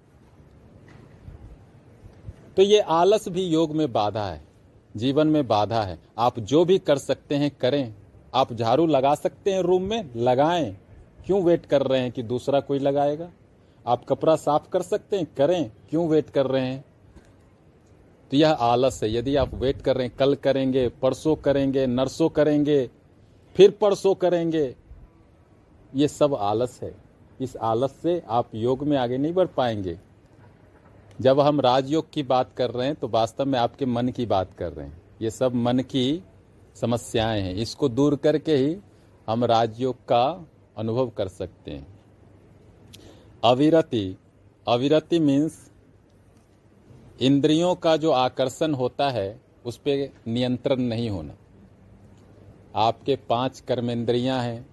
तो 2.57 2.61
ये 2.61 2.79
आलस 2.79 3.29
भी 3.29 3.43
योग 3.43 3.75
में 3.75 3.93
बाधा 3.93 4.25
है, 4.25 4.41
जीवन 4.97 5.27
में 5.27 5.47
बाधा 5.47 5.81
है। 5.81 5.99
आप 6.17 6.39
जो 6.39 6.65
भी 6.65 6.79
कर 6.79 6.97
सकते 6.97 7.35
हैं, 7.35 7.51
करें। 7.51 7.95
आप 8.33 8.53
झाड़ू 8.53 8.85
लगा 8.87 9.15
सकते 9.15 9.53
हैं 9.53 9.61
रूम 9.61 9.83
में, 9.83 10.09
लगाएँ। 10.15 10.77
क्यों 11.25 11.43
वेट 11.43 11.65
कर 11.65 11.87
रहे 11.87 11.99
हैं 11.99 12.11
कि 12.11 12.23
दूसरा 12.23 12.59
कोई 12.59 12.79
लगाएगा? 12.79 13.31
आप 13.87 14.05
कपड़ा 14.05 14.35
साफ़ 14.35 14.69
कर 14.69 14.81
सकते 14.81 15.17
हैं, 15.17 15.27
करें। 15.37 15.71
क्यों 15.89 16.07
वेट 16.09 16.29
कर 16.29 16.45
रहे 16.45 16.65
हैं? 16.65 16.85
तो 18.31 18.37
यह 18.37 18.51
आलस 18.51 19.03
है। 19.03 19.13
यदि 19.13 19.35
आप 19.35 19.53
वेट 19.53 19.81
कर 19.81 19.97
रहे 19.97 20.07
हैं, 20.07 20.15
कल 20.15 20.35
करेंगे, 20.35 20.87
परसों 20.89 21.35
करेंगे, 21.35 21.85
नरसों 21.87 22.29
करेंगे, 22.29 22.89
फिर 23.55 23.71
परसों 23.71 24.15
करेंगे, 24.15 24.75
ये 25.95 26.07
सब 26.07 26.35
आलस 26.35 26.79
है। 26.83 26.95
इस 27.41 27.57
आलस 27.57 27.91
से 27.91 28.23
आप 28.29 28.49
योग 28.55 28.83
में 28.83 28.97
आगे 28.97 29.17
नहीं 29.17 29.33
बढ़ 29.33 29.47
पाएँगे। 29.47 29.99
जब 31.21 31.39
हम 31.39 31.61
राजयोग 31.61 32.09
की 32.11 32.23
बात 32.23 32.53
कर 32.53 32.71
रहे 32.71 32.87
हैं 32.87 32.95
तो 32.95 33.07
वास्तव 33.07 33.45
में 33.45 33.59
आपके 33.59 33.85
मन 33.85 34.09
की 34.09 34.25
बात 34.25 34.53
कर 34.53 34.73
रहे 34.73 34.85
हैं। 34.85 35.01
ये 35.21 35.31
सब 35.31 35.55
मन 35.55 35.79
की 35.79 36.23
समस्याएँ 36.75 37.41
हैं। 37.41 37.53
इसको 37.55 37.89
दूर 37.89 38.15
करके 38.15 38.55
ही 38.55 38.77
हम 39.27 39.45
राजयोग 39.45 39.95
का 39.95 40.47
अनुभव 40.77 41.09
कर 41.09 41.27
सकते 41.27 41.71
हैं। 41.71 41.87
अविरति। 43.43 44.17
अविरति 44.67 45.19
मीन्स 45.19 45.66
इंद्रियों 47.21 47.75
का 47.75 47.97
जो 47.97 48.11
आकर्षण 48.11 48.73
होता 48.73 49.09
है, 49.09 49.41
उस 49.65 49.77
पर 49.77 50.09
नियंत्रण 50.27 50.77
नहीं 50.77 51.09
होना। 51.09 51.33
आपके 52.75 53.15
पाँच 53.15 53.59
कर्मेंद्रियाँ 53.59 54.41
हैं, 54.41 54.69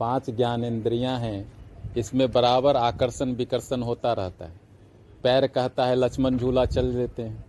पाँच 0.00 0.30
ज्ञानेन्द्रियाँ 0.30 1.18
हैं, 1.18 1.52
इसमें 1.96 2.32
बराबर 2.32 2.76
आकर्षण 2.76 3.32
विकर्षण 3.32 3.82
होता 3.82 4.12
रहता 4.12 4.44
है। 4.44 4.52
पैर 5.22 5.46
कहता 5.46 5.86
है, 5.86 5.94
लक्ष्मण 5.94 6.38
झूला 6.38 6.64
चल 6.64 6.84
लेते 6.84 7.22
हैं। 7.22 7.44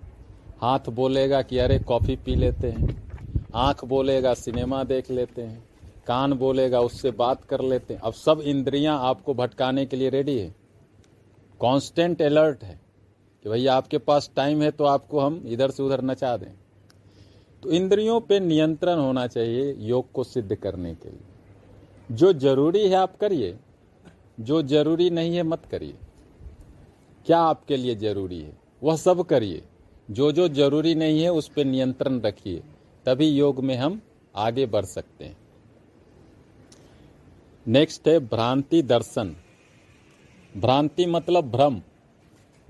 हाथ 0.62 0.80
बोलेगा 0.90 1.42
कि 1.42 1.58
अरे 1.58 1.80
कॉफ़ी 1.80 2.16
पी 2.16 2.36
लेते 2.36 2.70
हैं। 2.72 3.04
आँख 3.56 3.86
बोलेगा, 3.86 4.34
सिनेमा 4.34 4.84
देख 4.84 5.12
लेते 5.12 5.42
हैं। 5.42 5.64
कान 6.08 6.34
बोलेगा, 6.34 6.82
उससे 6.82 7.12
बात 7.12 7.44
कर 7.44 7.62
लेते 7.62 7.94
हैं। 7.94 8.02
अब 8.02 8.14
सब 8.14 8.42
इंद्रियाँ 8.44 9.00
आपको 9.00 9.34
भटकाने 9.34 9.86
के 9.86 9.98
लिए 9.98 10.10
रेडी 10.10 10.40
है। 10.40 10.50
कांस्टेंट 11.62 12.22
अलर्ट 12.22 12.64
है। 12.64 12.85
कि 13.46 13.50
भैया 13.50 13.74
आपके 13.76 13.98
पास 13.98 14.30
टाइम 14.36 14.62
है 14.62 14.72
तो 14.72 14.84
आपको 14.84 15.20
हम 15.20 15.44
इधर 15.48 15.72
से 15.72 15.84
उधर 15.84 16.02
नचा 16.02 16.38
दें। 16.38 16.52
तो 17.64 17.72
इंद्रियों 17.72 18.20
पे 18.22 18.40
नियंत्रण 18.40 19.00
होना 19.00 19.28
चाहिए 19.28 19.74
योग 19.80 20.12
को 20.12 20.24
सिद्ध 20.24 20.56
करने 20.56 20.94
के 20.96 21.10
लिए। 21.10 22.16
जो 22.16 22.34
ज़रूरी 22.34 22.88
है 22.88 22.96
आप 22.96 23.18
करिए, 23.18 23.58
जो 24.40 24.62
ज़रूरी 24.64 25.10
नहीं 25.10 25.36
है 25.36 25.44
मत 25.44 25.66
करिए। 25.66 25.96
क्या 27.26 27.40
आपके 27.40 27.78
लिए 27.78 27.96
ज़रूरी 27.96 28.42
है? 28.42 28.58
वह 28.84 28.96
सब 28.96 29.24
करिए। 29.24 29.64
जो 30.12 30.32
जो 30.32 30.48
ज़रूरी 30.50 30.96
नहीं 30.96 31.24
है 31.24 31.32
उस 31.32 31.48
पर 31.48 31.66
नियंत्रण 31.66 32.22
रखिए, 32.22 32.64
तभी 33.06 33.28
योग 33.28 33.64
में 33.64 33.76
हम 33.76 34.02
आगे 34.36 34.66
बढ़ 34.66 34.86
सकते 34.86 35.26
हैं। 35.26 35.38
नेक्स्ट 37.68 38.08
है 38.08 38.20
भ्रांति 38.20 38.82
दर्शन। 38.82 39.36
भ्रांति 40.58 41.06
मतलब 41.06 41.52
भ्रम। 41.52 41.82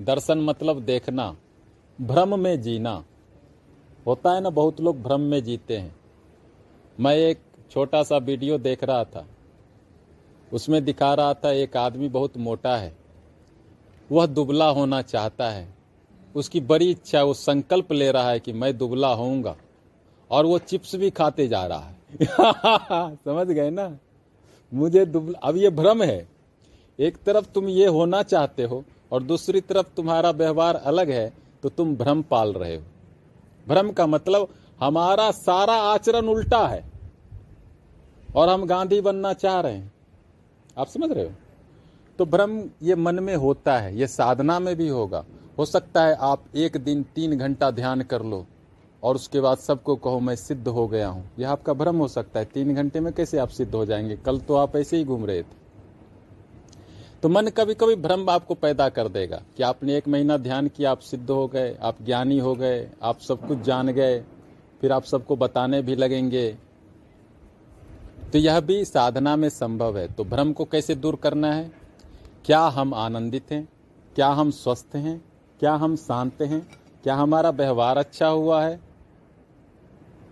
दर्शन 0.02 0.38
मतलब 0.38 0.80
देखना, 0.80 1.38
भ्रम 2.02 2.40
में 2.40 2.62
जीना। 2.62 3.06
होता 4.08 4.34
है 4.34 4.42
ना, 4.42 4.50
बहुत 4.50 4.82
लोग 4.82 5.02
भ्रम 5.02 5.22
में 5.22 5.44
जीते 5.44 5.78
हैं। 5.78 5.96
मैं 7.00 7.16
एक 7.16 7.40
छोटा 7.72 8.04
सा 8.04 8.18
वीडियो 8.18 8.58
देख 8.58 8.84
रहा 8.84 9.04
था। 9.04 9.26
उसमें 10.54 10.86
दिखा 10.86 11.14
रहा 11.14 11.34
था, 11.34 11.52
एक 11.52 11.78
आदमी 11.78 12.10
बहुत 12.10 12.38
मोटा 12.38 12.78
है। 12.78 12.98
वह 14.12 14.26
दुबला 14.26 14.70
होना 14.70 15.02
चाहता 15.02 15.50
है। 15.50 15.74
उसकी 16.36 16.62
बड़ी 16.62 16.92
इच्छा, 16.92 17.24
वो 17.24 17.34
संकल्प 17.34 17.92
ले 17.92 18.12
रहा 18.12 18.30
है 18.30 18.40
कि 18.40 18.54
मैं 18.54 18.78
दुबला 18.78 19.14
होऊँगा। 19.14 19.56
और 20.32 20.46
वो 20.46 20.60
चिप्स 20.60 20.96
भी 20.96 21.10
खाते 21.10 21.48
जा 21.48 21.66
रहा 21.66 21.80
है। 21.80 21.98
समझ 23.16 23.48
गए 23.48 23.70
ना? 23.70 23.98
मुझे 24.74 25.06
दुबला, 25.06 25.40
अब 25.40 25.58
ये 25.58 25.70
भ्रम 25.70 26.04
है। 26.04 26.28
एक 27.00 27.18
तरफ़ 27.18 27.46
तुम 27.46 27.68
ये 27.68 27.88
होना 27.88 28.24
चाहते 28.24 28.64
हो 28.64 28.84
और 29.12 29.24
दूसरी 29.24 29.62
तरफ़ 29.62 29.88
तुम्हारा 29.96 30.32
व्यवहार 30.32 30.76
अलग 30.76 31.10
है 31.10 31.32
तो 31.64 31.70
तुम 31.70 31.96
भ्रम 31.96 32.22
पाल 32.22 32.54
रहे 32.54 32.76
हो। 32.76 32.84
भ्रम 33.68 33.92
का 33.92 34.08
मतलब 34.08 34.48
हमारा 34.80 35.32
सारा 35.32 35.74
आचरण 35.84 36.28
उल्टा 36.28 36.68
है 36.68 36.84
और 38.30 38.50
हम 38.50 38.66
गांधी 38.66 39.02
बनना 39.02 39.34
चाह 39.34 39.60
रहे 39.60 39.74
हैं। 39.74 39.92
आप 40.78 40.88
समझ 40.88 41.12
रहे 41.12 41.26
हो? 41.26 41.32
तो 42.20 42.26
भ्रम 42.26 42.60
ये 42.84 42.96
मन 42.96 43.20
में 43.20 43.36
होता 43.36 43.78
है, 43.78 43.98
ये 43.98 44.08
साधना 44.08 44.60
में 44.60 44.76
भी 44.76 44.88
होगा। 44.88 45.24
हो 45.58 45.66
सकता 45.66 46.04
है 46.04 46.16
आप 46.16 46.44
एक 46.56 46.78
दिन 46.78 47.04
तीन 47.16 47.38
घंटा 47.38 47.72
ध्यान 47.72 48.02
कर 48.02 48.22
लो 48.22 48.46
और 49.04 49.16
उसके 49.16 49.40
बाद 49.40 49.58
सबको 49.58 49.96
कहो, 49.96 50.20
मैं 50.20 50.36
सिद्ध 50.36 50.68
हो 50.68 50.88
गया 50.88 51.08
हूँ। 51.08 51.30
यह 51.40 51.50
आपका 51.50 51.74
भ्रम 51.74 51.98
हो 51.98 52.08
सकता 52.08 52.40
है। 52.40 52.46
तीन 52.46 52.76
घंटे 52.76 53.00
में 53.00 53.14
कैसे 53.14 53.38
आप 53.38 53.50
सिद्ध 53.50 53.74
हो 53.76 53.86
जाएँगे? 53.86 54.16
कल 54.16 54.40
तो 54.40 54.56
आप 54.56 54.76
ऐसे 54.76 54.98
ही 54.98 55.04
घूम 55.04 55.26
रहे 55.26 55.42
थे। 55.44 55.65
तो 57.26 57.30
मन 57.30 57.48
कभी 57.48 57.74
कभी 57.74 57.96
भ्रम 57.96 58.30
आपको 58.30 58.54
पैदा 58.54 58.90
कर 58.90 59.08
देगा 59.08 59.42
कि 59.58 59.64
आपने 59.64 59.98
एक 59.98 60.08
महीना 60.08 60.38
ध्यान 60.38 60.68
किया, 60.68 60.92
आप 60.92 61.00
सिद्ध 61.00 61.30
हो 61.30 61.48
गए, 61.48 61.78
आप 61.82 61.96
ज्ञानी 62.06 62.40
हो 62.40 62.56
गए, 62.56 62.90
आप 63.04 63.20
सब 63.20 63.48
कुछ 63.48 63.58
जान 63.58 63.88
गए, 63.88 64.24
फिर 64.82 64.92
आप 64.92 65.04
सबको 65.04 65.36
बताने 65.36 65.82
भी 65.82 65.96
लगेंगे। 65.96 66.58
तो 68.34 68.38
यह 68.38 68.60
भी 68.60 68.86
साधना 68.86 69.36
में 69.36 69.50
संभव 69.50 69.98
है। 69.98 70.14
तो 70.14 70.24
भ्रम 70.24 70.54
को 70.54 70.66
कैसे 70.66 70.96
दूर 70.96 71.16
करना 71.16 71.54
है? 71.54 71.72
क्या 72.46 72.62
हम 72.62 72.94
आनंदित 72.94 73.52
हैं? 73.52 73.70
क्या 74.16 74.28
हम 74.28 74.52
स्वस्थ 74.52 74.96
हैं? 74.96 75.26
क्या 75.60 75.74
हम 75.74 75.96
शांत 75.96 76.42
हैं? 76.42 76.68
क्या 77.04 77.16
हमारा 77.16 77.50
व्यवहार 77.50 77.98
अच्छा 77.98 78.28
हुआ 78.28 78.64
है? 78.64 78.80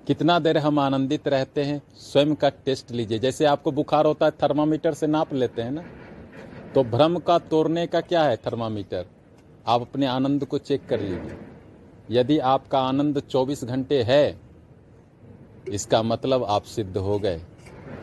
कितना 0.08 0.40
देर 0.40 0.58
हम 0.58 0.80
आनंदित 0.80 1.28
रहते 1.28 1.64
हैं? 1.64 1.82
स्वयं 1.96 2.36
का 2.36 2.50
टेस्ट 2.50 2.92
लीजिए। 2.92 3.20
जैसे 3.20 3.46
आपको 3.46 3.72
बुखार 3.72 4.06
होता 4.06 4.26
है, 4.26 4.32
थर्मामीटर 4.32 4.94
से 4.94 5.08
नाप 5.08 5.34
लेते 5.34 5.62
हैं 5.62 5.72
ना? 5.72 5.84
तो 6.76 6.84
भ्रम 6.84 7.18
का 7.20 7.38
तोड़ने 7.40 7.86
का 7.88 8.02
क्या 8.02 8.24
है 8.24 8.38
थर्मामीटर? 8.38 9.06
आप 9.68 9.82
अपने 9.82 10.06
आनंद 10.08 10.46
को 10.46 10.58
चेक 10.60 10.86
कर 10.88 11.00
लीजिए। 11.00 11.38
यदि 12.12 12.38
आपका 12.40 12.80
आनंद 12.82 13.20
24 13.22 13.64
घंटे 13.64 14.02
है, 14.04 14.40
इसका 15.70 16.02
मतलब 16.04 16.44
आप 16.46 16.64
सिद्ध 16.66 16.98
हो 16.98 17.18
गए। 17.20 17.42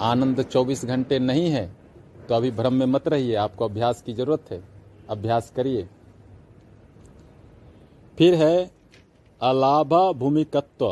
आनंद 0.03 0.43
24 0.43 0.85
घंटे 0.85 1.19
नहीं 1.19 1.51
है 1.51 1.67
तो 2.29 2.35
अभी 2.35 2.51
भ्रम 2.53 2.75
में 2.75 2.87
मत 2.87 3.09
रहिए, 3.09 3.35
आपको 3.37 3.65
अभ्यास 3.65 4.03
की 4.03 4.13
ज़रूरत 4.15 4.51
है। 4.51 4.63
अभ्यास 5.11 5.53
करिए। 5.57 5.89
फिर 8.19 8.35
है 8.35 8.71
अलाभा 9.41 10.11
भूमिकत्व 10.13 10.87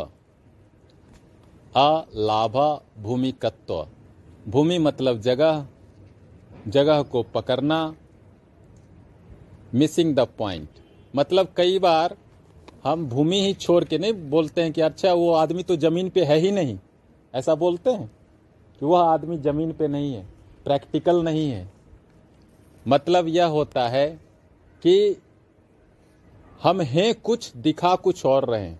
अलाभा 1.74 2.68
भूमिकत्व 2.98 3.86
भूमि 4.48 4.78
मतलब 4.80 5.20
जगह 5.20 5.66
जगह 6.68 7.02
को 7.02 7.22
पकड़ना। 7.22 7.94
मिसिंग 9.74 10.14
द 10.16 10.20
पॉइंट 10.38 10.68
मतलब 11.14 11.48
कई 11.56 11.78
बार 11.78 12.16
हम 12.84 13.06
भूमि 13.08 13.40
ही 13.40 13.54
छोड़ 13.54 13.84
के 13.84 13.98
नहीं 13.98 14.12
बोलते 14.30 14.62
हैं 14.62 14.72
कि 14.72 14.80
अच्छा 14.80 15.12
वो 15.12 15.32
आदमी 15.32 15.62
तो 15.62 15.76
ज़मीन 15.76 16.08
पे 16.10 16.24
है 16.24 16.36
ही 16.36 16.50
नहीं। 16.50 16.78
ऐसा 17.34 17.54
बोलते 17.54 17.90
हैं? 17.90 18.10
कि 18.80 18.86
वह 18.86 19.00
आदमी 19.00 19.36
ज़मीन 19.38 19.72
पे 19.72 19.88
नहीं 19.88 20.14
है 20.14 20.26
प्रैक्टिकल 20.64 21.22
नहीं 21.22 21.50
है। 21.50 21.70
मतलब 22.88 23.28
यह 23.28 23.46
होता 23.46 23.88
है 23.88 24.08
कि 24.82 25.22
हम 26.62 26.80
हैं 26.80 27.14
कुछ, 27.14 27.56
दिखा 27.56 27.94
कुछ 27.96 28.24
और 28.26 28.44
रहे 28.44 28.74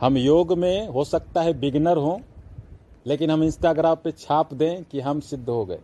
हम 0.00 0.16
योग 0.16 0.52
में 0.52 0.88
हो 0.88 1.04
सकता 1.04 1.42
है 1.42 1.52
बिगनर 1.52 1.96
हो, 1.96 2.20
लेकिन 3.06 3.30
हम 3.30 3.42
इंस्टाग्राम 3.42 3.96
पे 3.96 4.12
छाप 4.12 4.54
दें 4.54 4.84
कि 4.84 5.00
हम 5.00 5.20
सिद्ध 5.20 5.48
हो 5.48 5.64
गए। 5.64 5.78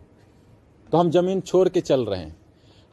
तो 0.91 0.97
हम 0.97 1.09
ज़मीन 1.11 1.41
छोड़ 1.41 1.69
के 1.69 1.81
चल 1.81 2.05
रहे 2.05 2.19
हैं। 2.19 2.35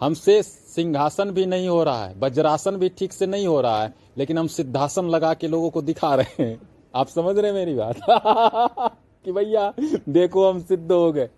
हमसे 0.00 0.42
सिंहासन 0.42 1.30
भी 1.30 1.46
नहीं 1.46 1.68
हो 1.68 1.84
रहा 1.84 2.06
है, 2.06 2.14
वज्रासन 2.18 2.76
भी 2.76 2.88
ठीक 2.88 3.12
से 3.12 3.26
नहीं 3.26 3.46
हो 3.46 3.60
रहा 3.60 3.82
है, 3.82 3.94
लेकिन 4.18 4.38
हम 4.38 4.46
सिद्धासन 4.46 5.08
लगा 5.08 5.34
के 5.34 5.48
लोगों 5.48 5.70
को 5.70 5.82
दिखा 5.82 6.14
रहे 6.14 6.42
हैं। 6.42 6.60
आप 6.94 7.08
समझ 7.08 7.38
रहे 7.38 7.52
मेरी 7.52 7.74
बात? 7.74 7.96
कि 9.24 9.32
भैया, 9.32 9.74
देखो 10.08 10.50
हम 10.50 10.62
सिद्ध 10.62 10.92
हो 10.92 11.12
गए। 11.12 11.28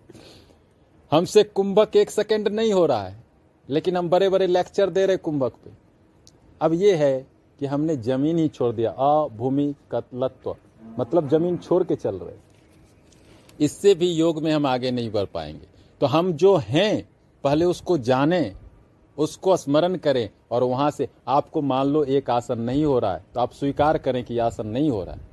हमसे 1.11 1.43
कुंभक 1.43 1.95
एक 1.95 2.09
सेकंड 2.09 2.47
नहीं 2.47 2.73
हो 2.73 2.85
रहा 2.85 3.03
है, 3.03 3.23
लेकिन 3.69 3.97
हम 3.97 4.09
बड़े 4.09 4.29
बड़े 4.29 4.47
लेक्चर 4.47 4.89
दे 4.89 5.05
रहे 5.05 5.17
कुंभक 5.17 5.51
पे। 5.51 5.71
अब 6.61 6.73
ये 6.73 6.95
है 6.95 7.27
कि 7.59 7.65
हमने 7.65 7.95
ज़मीन 7.95 8.37
ही 8.37 8.47
छोड़ 8.47 8.75
दिया, 8.75 8.91
अभूमि 8.91 9.75
कतलत्व। 9.91 10.55
मतलब 10.99 11.29
ज़मीन 11.29 11.57
छोड़ 11.57 11.83
के 11.83 11.95
चल 11.95 12.15
रहे। 12.15 12.35
इससे 13.65 13.95
भी 13.95 14.11
योग 14.11 14.43
में 14.43 14.51
हम 14.51 14.65
आगे 14.65 14.91
नहीं 14.91 15.11
बढ़ 15.11 15.25
पाएँगे। 15.25 15.76
तो 16.01 16.05
हम 16.05 16.31
जो 16.33 16.55
हैं 16.57 17.09
पहले 17.43 17.65
उसको 17.65 17.97
जाने 17.97 18.53
उसको 19.17 19.55
स्मरण 19.57 19.95
करें 19.95 20.29
और 20.51 20.63
वहाँ 20.63 20.89
से 20.91 21.07
आपको 21.27 21.61
मान 21.61 21.87
लो 21.87 22.03
एक 22.03 22.29
आसन 22.29 22.59
नहीं 22.59 22.83
हो 22.85 22.99
रहा 22.99 23.13
है 23.13 23.23
तो 23.33 23.39
आप 23.39 23.51
स्वीकार 23.51 23.97
करें 23.97 24.23
कि 24.23 24.37
आसन 24.39 24.67
नहीं 24.67 24.89
हो 24.89 25.03
रहा 25.03 25.15
है। 25.15 25.27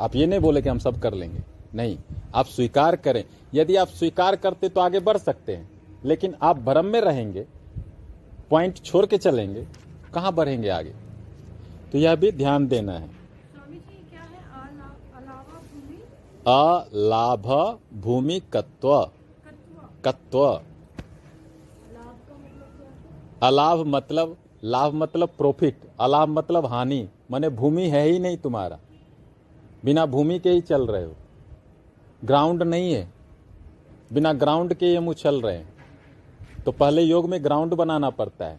आप 0.00 0.16
ये 0.16 0.26
नहीं 0.26 0.40
बोले 0.40 0.62
कि 0.62 0.68
हम 0.68 0.78
सब 0.78 1.00
कर 1.00 1.14
लेंगे। 1.14 1.42
नहीं 1.74 1.98
आप 2.34 2.46
स्वीकार 2.46 2.96
करें। 2.96 3.24
यदि 3.54 3.76
आप 3.76 3.88
स्वीकार 3.88 4.36
करते 4.36 4.68
तो 4.68 4.80
आगे 4.80 5.00
बढ़ 5.00 5.16
सकते 5.16 5.56
हैं 5.56 5.70
लेकिन 6.04 6.34
आप 6.42 6.58
भ्रम 6.58 6.86
में 6.86 7.00
रहेंगे 7.00 7.46
पॉइंट 8.50 8.78
छोड़ 8.78 9.06
के 9.06 9.18
चलेंगे 9.18 9.66
कहाँ 10.14 10.32
बढ़ेंगे 10.32 10.68
आगे? 10.68 10.94
तो 11.92 11.98
यह 11.98 12.14
भी 12.14 12.32
ध्यान 12.32 12.66
देना 12.68 12.92
है। 12.92 13.08
अलाभ 16.46 17.78
भूमि? 17.94 18.40
कत्व 18.52 19.10
कत्व। 20.04 20.12
कत्व 20.12 20.38
लाभ 20.40 22.06
का 22.06 22.34
क्या 22.34 23.14
है 23.14 23.40
अलाभ 23.42 23.86
मतलब 23.86 24.36
लाभ 24.64 24.94
मतलब 24.94 25.28
प्रॉफिट 25.28 25.80
अलाभ 26.00 26.28
मतलब 26.28 26.66
हानि। 26.66 27.08
माने 27.30 27.48
भूमि 27.48 27.88
है 27.88 28.08
ही 28.08 28.18
नहीं 28.18 28.36
तुम्हारा। 28.36 28.78
बिना 29.84 30.06
भूमि 30.06 30.38
के 30.38 30.50
ही 30.50 30.60
चल 30.60 30.86
रहे 30.86 31.04
हो। 31.04 31.16
ग्राउंड 32.24 32.62
नहीं 32.62 32.92
है। 32.92 33.12
बिना 34.12 34.32
ग्राउंड 34.32 34.74
के 34.74 34.96
हम 34.96 35.08
उछल 35.08 35.40
रहे 35.40 35.56
हैं। 35.56 35.74
तो 36.66 36.72
पहले 36.72 37.02
योग 37.02 37.28
में 37.28 37.44
ग्राउंड 37.44 37.74
बनाना 37.74 38.10
पड़ता 38.10 38.44
है। 38.44 38.58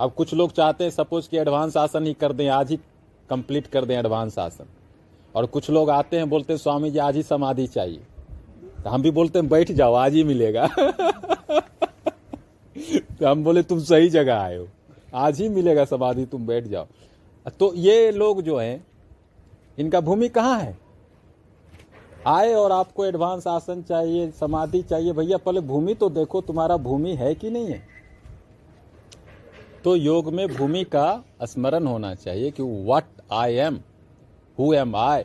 अब 0.00 0.12
कुछ 0.12 0.34
लोग 0.34 0.52
चाहते 0.52 0.84
हैं 0.84 0.90
सपोज़ 0.90 1.28
कि 1.28 1.38
एडवांस 1.38 1.76
आसन 1.76 2.06
ही 2.06 2.14
कर 2.14 2.32
दें, 2.32 2.48
आज 2.48 2.70
ही 2.70 2.76
कंप्लीट 3.30 3.66
कर 3.66 3.84
दें 3.84 3.98
एडवांस 3.98 4.38
आसन। 4.38 4.64
और 5.36 5.46
कुछ 5.46 5.70
लोग 5.70 5.90
आते 5.90 6.16
हैं, 6.16 6.30
बोलते 6.30 6.52
हैं, 6.52 6.60
स्वामी 6.60 6.90
जी, 6.90 6.98
आज 6.98 7.16
ही 7.16 7.22
समाधि 7.22 7.66
चाहिए। 7.66 8.06
तो 8.84 8.90
हम 8.90 9.02
भी 9.02 9.10
बोलते 9.10 9.38
हैं, 9.38 9.48
बैठ 9.48 9.72
जाओ, 9.72 9.94
आज 9.94 10.14
ही 10.14 10.24
मिलेगा। 10.24 10.66
तो 13.20 13.26
हम 13.26 13.44
बोले, 13.44 13.62
तुम 13.62 13.78
सही 13.78 14.08
जगह 14.08 14.34
आए 14.34 14.56
हो। 14.56 14.68
आज 15.14 15.40
ही 15.40 15.48
मिलेगा 15.48 15.84
समाधि 15.84 16.26
तुम 16.26 16.46
बैठ 16.46 16.64
जाओ। 16.64 16.86
तो 17.58 17.74
ये 17.74 18.10
लोग 18.10 18.42
जो 18.42 18.58
हैं, 18.58 18.86
इनका 19.78 20.00
भूमि 20.00 20.28
कहाँ 20.28 20.60
है? 20.60 20.78
आए 22.26 22.52
और 22.54 22.72
आपको 22.72 23.06
एडवांस 23.06 23.46
आसन 23.46 23.82
चाहिए, 23.82 24.30
समाधि 24.30 24.82
चाहिए, 24.82 25.12
भैया, 25.12 25.36
पहले 25.36 25.60
भूमि 25.60 25.94
तो 25.94 26.10
देखो, 26.10 26.40
तुम्हारा 26.40 26.76
भूमि 26.76 27.14
है 27.14 27.34
कि 27.34 27.50
नहीं 27.50 27.66
है? 27.66 27.92
तो 29.84 29.96
योग 29.96 30.32
में 30.32 30.48
भूमि 30.48 30.84
का 30.84 31.24
स्मरण 31.42 31.86
होना 31.86 32.14
चाहिए 32.14 32.50
कि 32.50 32.62
what 32.62 33.04
I 33.32 33.54
am 33.54 33.80
who 34.58 34.74
am 34.74 34.96
I 34.96 35.22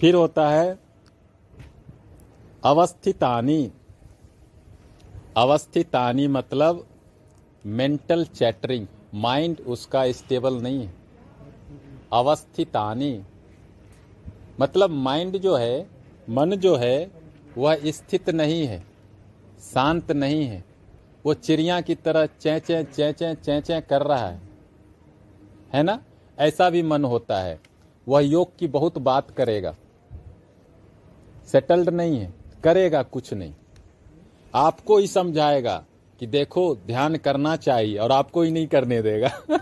फिर 0.00 0.14
होता 0.14 0.50
है 0.50 0.78
अवस्थितानी। 2.64 3.72
अवस्थितानी 5.36 6.28
मतलब 6.28 6.86
मेंटल 7.66 8.24
चैटरिंग 8.24 8.86
माइंड 9.14 9.60
उसका 9.60 10.12
स्टेबल 10.12 10.54
नहीं 10.54 10.86
है। 10.86 10.94
अवस्थितानी। 12.12 13.24
मतलब 14.60 14.90
माइंड 14.90 15.38
जो 15.38 15.56
है, 15.56 15.90
मन 16.30 16.50
जो 16.50 16.76
है, 16.76 17.10
वह 17.58 17.80
स्थित 17.86 18.30
नहीं 18.30 18.66
है, 18.66 18.84
शांत 19.60 20.12
नहीं 20.12 20.44
है। 20.44 20.64
वो 21.26 21.34
चिड़िया 21.34 21.80
की 21.80 21.94
तरह 21.94 22.26
चै 22.26 22.60
चै 22.60 22.84
चै 22.84 23.12
चै 23.12 23.34
चै 23.34 23.60
चै 23.60 23.80
कर 23.80 24.02
रहा 24.02 24.26
है। 24.26 24.40
है 25.74 25.82
ना? 25.82 26.02
ऐसा 26.38 26.70
भी 26.70 26.82
मन 26.82 27.04
होता 27.04 27.40
है। 27.40 27.60
वह 28.08 28.20
योग 28.20 28.56
की 28.56 28.66
बहुत 28.66 28.98
बात 28.98 29.30
करेगा। 29.30 29.76
सेटल्ड 31.46 31.88
नहीं 31.88 32.18
है। 32.18 32.41
करेगा 32.64 33.02
कुछ 33.02 33.34
नहीं। 33.34 33.54
आपको 34.54 34.98
ही 34.98 35.06
समझाएगा 35.06 35.84
कि 36.20 36.26
देखो 36.26 36.74
ध्यान 36.74 37.16
करना 37.16 37.56
चाहिए 37.56 37.98
और 37.98 38.12
आपको 38.12 38.42
ही 38.42 38.50
नहीं 38.50 38.66
करने 38.66 39.02
देगा। 39.02 39.30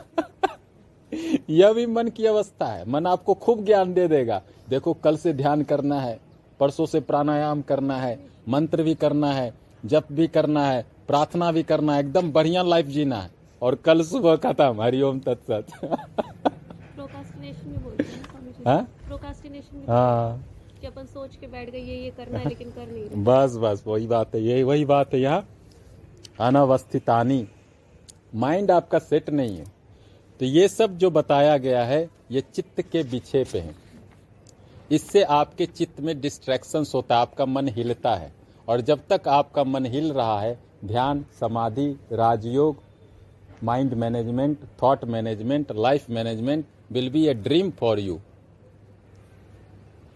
यह 1.50 1.72
भी 1.72 1.86
मन 1.86 2.08
की 2.08 2.26
अवस्था 2.26 2.66
है। 2.66 2.88
मन 2.88 3.06
आपको 3.06 3.34
खूब 3.34 3.64
ज्ञान 3.64 3.94
दे 3.94 4.08
देगा। 4.08 4.42
देखो 4.68 4.92
कल 4.92 5.16
से 5.16 5.32
ध्यान 5.32 5.62
करना 5.62 6.00
है 6.00 6.20
परसों 6.60 6.86
से 6.86 7.00
प्राणायाम 7.00 7.62
करना 7.62 7.96
है 7.96 8.26
मंत्र 8.48 8.82
भी 8.82 8.94
करना 8.94 9.32
है 9.32 9.54
जप 9.84 10.04
भी 10.12 10.28
करना 10.28 10.66
है 10.66 10.86
प्रार्थना 11.08 11.52
भी 11.52 11.62
करना 11.62 11.94
है। 11.94 12.00
एकदम 12.00 12.32
बढ़िया 12.32 12.62
लाइफ 12.62 12.86
जीना 12.86 13.16
है। 13.16 13.30
और 13.62 13.74
कल 13.74 14.02
सुबह 14.02 14.36
खत्म 14.36 14.80
हरिओम 14.80 15.20
तत्सत। 15.20 15.66
प्रोकास्टिनेशन 16.94 17.70
भी 17.70 17.78
बोलते 17.78 18.04
हैं। 19.90 20.44
कि 20.80 20.86
अपन 20.86 21.04
सोच 21.04 21.36
के 21.36 21.46
बैठ 21.46 21.70
गए, 21.70 21.78
ये 21.78 21.96
ये 21.96 22.10
करना 22.10 22.38
है, 22.38 22.48
लेकिन 22.48 22.70
कर 22.70 22.86
नहीं 22.86 23.04
रहे। 23.04 23.22
बस 23.24 23.56
बस, 23.56 23.84
वही 23.86 24.06
बात 24.06 24.34
है 24.34 24.42
यही 24.42 24.62
वही 24.62 24.84
बात 24.84 25.14
है 25.14 25.20
यहाँ। 25.20 25.48
अनवस्थितानी। 26.40 27.46
माइंड 28.34 28.70
आपका 28.70 28.98
सेट 28.98 29.30
नहीं 29.30 29.56
है। 29.56 29.64
तो 30.40 30.44
ये 30.44 30.68
सब 30.68 30.96
जो 30.98 31.10
बताया 31.10 31.56
गया 31.56 31.84
है, 31.84 32.10
ये 32.30 32.40
चित्त 32.40 32.80
के 32.82 33.02
पीछे 33.02 33.44
पे 33.44 33.58
है। 33.58 33.74
इससे 34.90 35.22
आपके 35.22 35.66
चित्त 35.66 36.00
में 36.00 36.20
डिस्ट्रैक्शंस 36.20 36.92
होता 36.94 37.14
है, 37.14 37.20
आपका 37.20 37.46
मन 37.46 37.68
हिलता 37.68 38.14
है। 38.14 38.32
और 38.68 38.80
जब 38.80 39.00
तक 39.10 39.28
आपका 39.28 39.64
मन 39.64 39.86
हिल 39.86 40.12
रहा 40.12 40.40
है, 40.40 40.58
ध्यान, 40.84 41.24
समाधि, 41.40 41.90
राजयोग 42.12 42.82
mind 43.64 43.94
management 43.94 44.58
thought 44.82 45.04
management 45.04 45.72
life 45.72 46.10
management 46.10 46.64
will 46.92 47.10
be 47.10 47.26
a 47.26 47.34
dream 47.34 47.70
for 47.70 47.98
you 47.98 48.20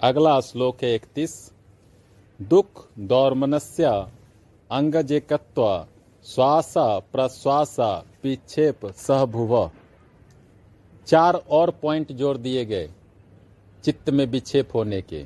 अगला 0.04 0.40
श्लोक 0.40 0.82
है 0.82 0.94
इकतीस। 0.94 1.34
दुख 2.40 2.80
दौर्मनस्य 2.98 3.88
अंगजेकत्व 4.70 5.64
श्वास 6.24 6.74
प्रश्वास 7.12 7.76
पिछेप 8.22 8.86
सहभुव 8.96 9.70
चार 11.06 11.34
और 11.50 11.70
पॉइंट 11.82 12.12
जोड़ 12.12 12.36
दिए 12.38 12.64
गए 12.64 12.90
चित्त 13.84 14.10
में 14.10 14.24
विक्षेप 14.26 14.74
होने 14.74 15.00
के। 15.02 15.24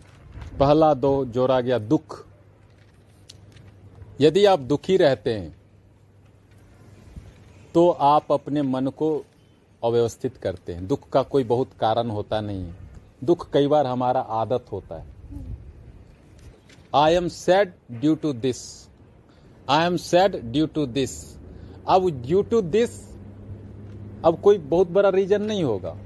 पहला 0.59 0.95
दो 0.95 1.25
जोड़ा 1.25 1.61
गया 1.61 1.79
दुख। 1.79 2.25
यदि 4.21 4.45
आप 4.45 4.59
दुखी 4.61 4.97
रहते 4.97 5.35
हैं 5.35 5.57
तो 7.75 7.91
आप 7.91 8.33
अपने 8.33 8.63
मन 8.65 8.87
को 8.89 9.17
अव्यवस्थित 9.83 10.37
करते 10.37 10.73
हैं। 10.73 10.87
दुख 10.87 11.09
का 11.09 11.23
कोई 11.23 11.45
बहुत 11.45 11.73
कारण 11.81 12.11
होता 12.11 12.41
नहीं 12.41 12.65
है। 12.65 12.88
दुख 13.25 13.51
कई 13.53 13.67
बार 13.67 13.87
हमारा 13.87 14.21
आदत 14.21 14.65
होता 14.73 14.97
है। 14.97 15.05
I 16.95 17.15
am 17.15 17.29
sad 17.29 17.73
due 17.93 18.15
to 18.15 18.33
this 18.33 18.89
I 19.71 19.87
am 19.87 19.97
sad 19.97 20.37
due 20.53 20.67
to 20.67 20.87
this 20.87 21.39
अब 21.89 22.09
ड्यू 22.11 22.43
टू 22.43 22.61
दिस 22.61 22.91
अब 24.25 24.41
कोई 24.41 24.59
बहुत 24.59 24.91
बड़ा 24.91 25.09
रीजन 25.09 25.43
नहीं 25.43 25.65
होगा। 25.65 25.97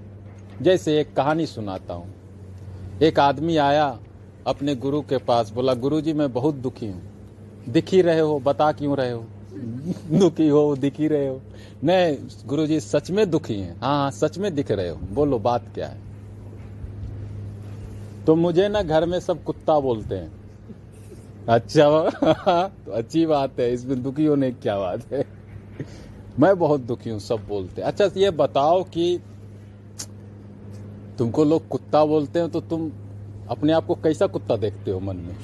जैसे 0.63 1.01
एक 1.01 1.15
कहानी 1.17 1.47
सुनाता 1.47 1.95
हूँ। 1.95 3.01
एक 3.03 3.19
आदमी 3.19 3.57
आया 3.57 3.99
अपने 4.47 4.75
गुरु 4.75 5.01
के 5.01 5.19
पास, 5.19 5.51
बोला 5.51 5.75
गुरु 5.75 6.01
जी 6.01 6.13
मैं 6.13 6.33
बहुत 6.33 6.55
दुखी 6.55 6.87
हूँ। 6.87 7.03
दिख 7.69 7.95
रहे 7.95 8.21
हो, 8.21 8.39
बता 8.39 8.73
क्यों 8.73 8.97
रहे 8.97 9.11
हो? 9.11 9.25
दुखी 10.19 10.49
हो, 10.49 10.77
दिख 10.77 11.01
रहे 11.01 11.27
हो। 11.29 11.41
नहीं 11.85 12.17
गुरु 12.47 12.67
जी 12.67 12.81
सच 12.81 13.11
में 13.11 13.31
दुखी 13.31 13.59
हैं। 13.61 13.81
हाँ 13.81 13.97
हाँ 13.97 14.11
सच 14.11 14.39
में 14.39 14.55
दिख 14.55 14.71
रहे 14.71 14.89
हो। 14.89 14.97
बोलो, 14.97 15.39
बात 15.39 15.65
क्या 15.75 15.89
है? 15.89 16.12
तो 18.27 18.35
मुझे 18.37 18.69
ना 18.69 18.83
घर 18.83 19.07
में 19.07 19.19
सब 19.21 19.43
कुत्ता 19.45 19.79
बोलते 19.81 20.15
हैं। 20.15 20.31
अच्छा 21.49 21.89
तो 22.85 22.93
अच्छी 22.93 23.25
बात 23.27 23.59
है, 23.61 23.73
इसमें 23.73 24.03
दुखी 24.03 24.25
होने 24.25 24.51
की 24.51 24.61
क्या 24.63 24.79
बात 24.79 25.13
है? 25.13 25.25
मैं 26.41 26.59
बहुत 26.59 26.81
दुखी 26.81 27.11
हूँ, 27.11 27.19
सब 27.21 27.47
बोलते 27.49 27.83
हैं। 27.83 27.89
अच्छा 27.89 28.09
ये 28.17 28.31
बताओ 28.33 28.83
कि 28.87 29.21
तुमको 31.19 31.45
लोग 31.45 31.67
कुत्ता 31.69 32.05
बोलते 32.05 32.39
हैं 32.39 32.51
तो 32.51 32.61
तुम 32.61 32.91
अपने 33.51 33.73
आप 33.73 33.87
को 33.87 33.95
कैसा 33.95 34.27
कुत्ता 34.27 34.57
देखते 34.57 34.91
हो 34.91 35.01
मन 35.01 35.17
में? 35.17 35.37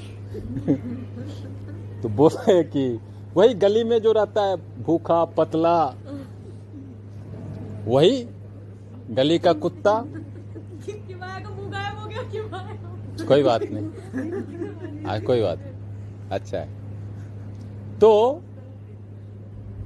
तो 2.02 2.08
बोले 2.10 2.62
कि 2.64 2.88
वही 3.34 3.54
गली 3.56 3.84
में 3.84 3.98
जो 4.02 4.12
रहता 4.12 4.42
है, 4.42 4.56
भूखा, 4.82 5.24
पतला, 5.36 5.84
वही 7.86 8.26
गली 9.10 9.38
का 9.38 9.52
कुत्ता 9.54 9.92
कोई 13.28 13.42
बात 13.42 13.62
नहीं। 13.62 15.04
हाँ 15.06 15.20
कोई 15.20 15.42
बात 15.42 15.58
नहीं। 15.58 16.28
अच्छा 16.30 16.58
है। 16.58 16.66
तो 17.98 18.42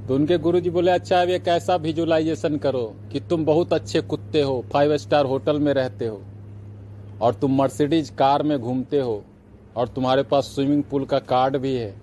तो 0.09 0.15
उनके 0.15 0.37
गुरु 0.39 0.61
जी 0.61 0.71
बोले 0.71 0.91
अच्छा 0.91 1.21
अब 1.23 1.29
एक 1.31 1.49
ऐसा 1.49 1.75
विजुलाइजेशन 1.77 2.57
करो 2.57 2.85
कि 3.13 3.21
तुम 3.21 3.45
बहुत 3.45 3.73
अच्छे 3.73 4.01
कुत्ते 4.03 4.41
हो 4.43 4.65
फाइव 4.73 4.97
स्टार 4.97 5.27
होटल 5.27 5.59
में 5.59 5.73
रहते 5.75 6.07
हो 6.07 6.21
और 7.21 7.35
तुम 7.35 7.55
मर्सिडीज 7.57 8.11
कार 8.11 8.43
में 8.43 8.59
घूमते 8.59 9.01
हो 9.01 9.23
और 9.77 9.89
तुम्हारे 9.89 10.23
पास 10.23 10.45
स्विमिंग 10.45 10.83
पूल 10.83 11.05
का 11.05 11.19
कार्ड 11.19 11.57
भी 11.57 11.75
है। 11.75 11.95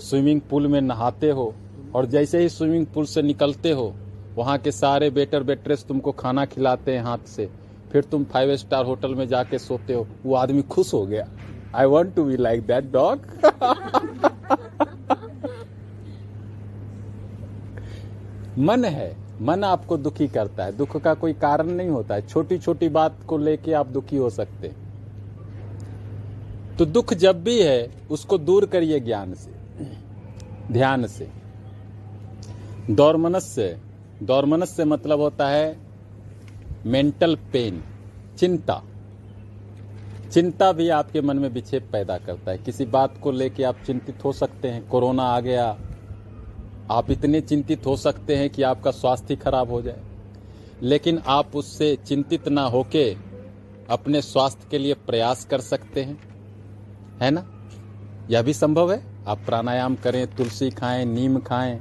स्विमिंग 0.00 0.40
पूल 0.40 0.66
में 0.66 0.80
नहाते 0.80 1.30
हो 1.30 1.54
और 1.94 2.06
जैसे 2.06 2.38
ही 2.38 2.48
स्विमिंग 2.48 2.86
पूल 2.86 3.04
से 3.04 3.22
निकलते 3.22 3.70
हो, 3.70 3.92
वहाँ 4.36 4.58
के 4.58 4.72
सारे 4.72 5.10
बेटर 5.10 5.42
बेटरेस 5.42 5.84
तुमको 5.84 6.12
खाना 6.12 6.44
खिलाते 6.44 6.92
हैं 6.92 7.02
हाथ 7.02 7.26
से। 7.26 7.48
फिर 7.92 8.04
तुम 8.04 8.24
फाइव 8.24 8.56
स्टार 8.56 8.84
होटल 8.84 9.14
में 9.14 9.28
जाके 9.28 9.58
सोते 9.58 9.94
हो। 9.94 10.06
वो 10.24 10.34
आदमी 10.34 10.62
खुश 10.62 10.94
हो 10.94 11.06
गया। 11.06 11.28
I 11.74 11.86
want 11.86 12.14
to 12.14 12.24
be 12.24 12.36
like 12.36 12.66
that 12.66 12.92
dog 12.92 13.20
मन 18.58 18.84
है। 18.84 19.16
मन 19.40 19.64
आपको 19.64 19.96
दुखी 19.96 20.28
करता 20.28 20.64
है। 20.64 20.76
दुख 20.76 20.96
का 20.96 21.14
कोई 21.14 21.32
कारण 21.32 21.66
नहीं 21.66 21.88
होता 21.88 22.14
है। 22.14 22.26
छोटी 22.28 22.58
छोटी 22.58 22.88
बात 22.88 23.16
को 23.26 23.38
लेके 23.38 23.72
आप 23.72 23.86
दुखी 23.86 24.16
हो 24.16 24.30
सकते 24.30 24.68
हैं। 24.68 24.76
तो 26.76 26.84
दुख 26.84 27.14
जब 27.14 27.42
भी 27.42 27.62
है, 27.62 27.94
उसको 28.10 28.38
दूर 28.38 28.66
करिए 28.66 29.00
ज्ञान 29.00 29.34
से। 29.34 29.50
ध्यान 30.72 31.06
से। 31.06 31.28
दौरमनस 32.90 33.44
से 33.44 33.76
दौरमनस 34.22 34.70
से 34.70 34.84
मतलब 34.84 35.20
होता 35.20 35.48
है 35.48 35.91
मेंटल 36.86 37.36
पेन 37.36 37.84
चिंता। 38.38 38.82
चिंता 40.32 40.72
भी 40.72 40.88
आपके 40.88 41.20
मन 41.20 41.38
में 41.38 41.48
विक्षेप 41.48 41.88
पैदा 41.92 42.18
करता 42.18 42.50
है। 42.50 42.58
किसी 42.58 42.84
बात 42.84 43.18
को 43.22 43.30
लेके 43.30 43.62
आप 43.62 43.76
चिंतित 43.86 44.24
हो 44.24 44.32
सकते 44.32 44.68
हैं। 44.68 44.88
कोरोना 44.88 45.22
आ 45.22 45.40
गया। 45.40 45.78
आप 46.90 47.10
इतने 47.10 47.40
चिंतित 47.40 47.86
हो 47.86 47.96
सकते 47.96 48.36
हैं 48.36 48.50
कि 48.50 48.62
आपका 48.62 48.90
स्वास्थ्य 48.90 49.36
खराब 49.36 49.70
हो 49.70 49.82
जाए। 49.82 50.00
लेकिन 50.82 51.18
आप 51.26 51.56
उससे 51.56 51.96
चिंतित 52.06 52.48
ना 52.48 52.62
होके 52.62 53.16
अपने 53.90 54.22
स्वास्थ्य 54.22 54.68
के 54.70 54.78
लिए 54.78 54.94
प्रयास 54.94 55.44
कर 55.44 55.60
सकते 55.60 56.02
हैं। 56.02 56.18
है 57.22 57.30
ना? 57.30 57.68
यह 58.30 58.42
भी 58.42 58.52
संभव 58.52 58.92
है? 58.92 59.04
आप 59.26 59.38
प्राणायाम 59.38 59.94
करें, 59.94 60.36
तुलसी 60.36 60.70
खाएँ, 60.70 61.04
नीम 61.04 61.38
खाएँ, 61.38 61.80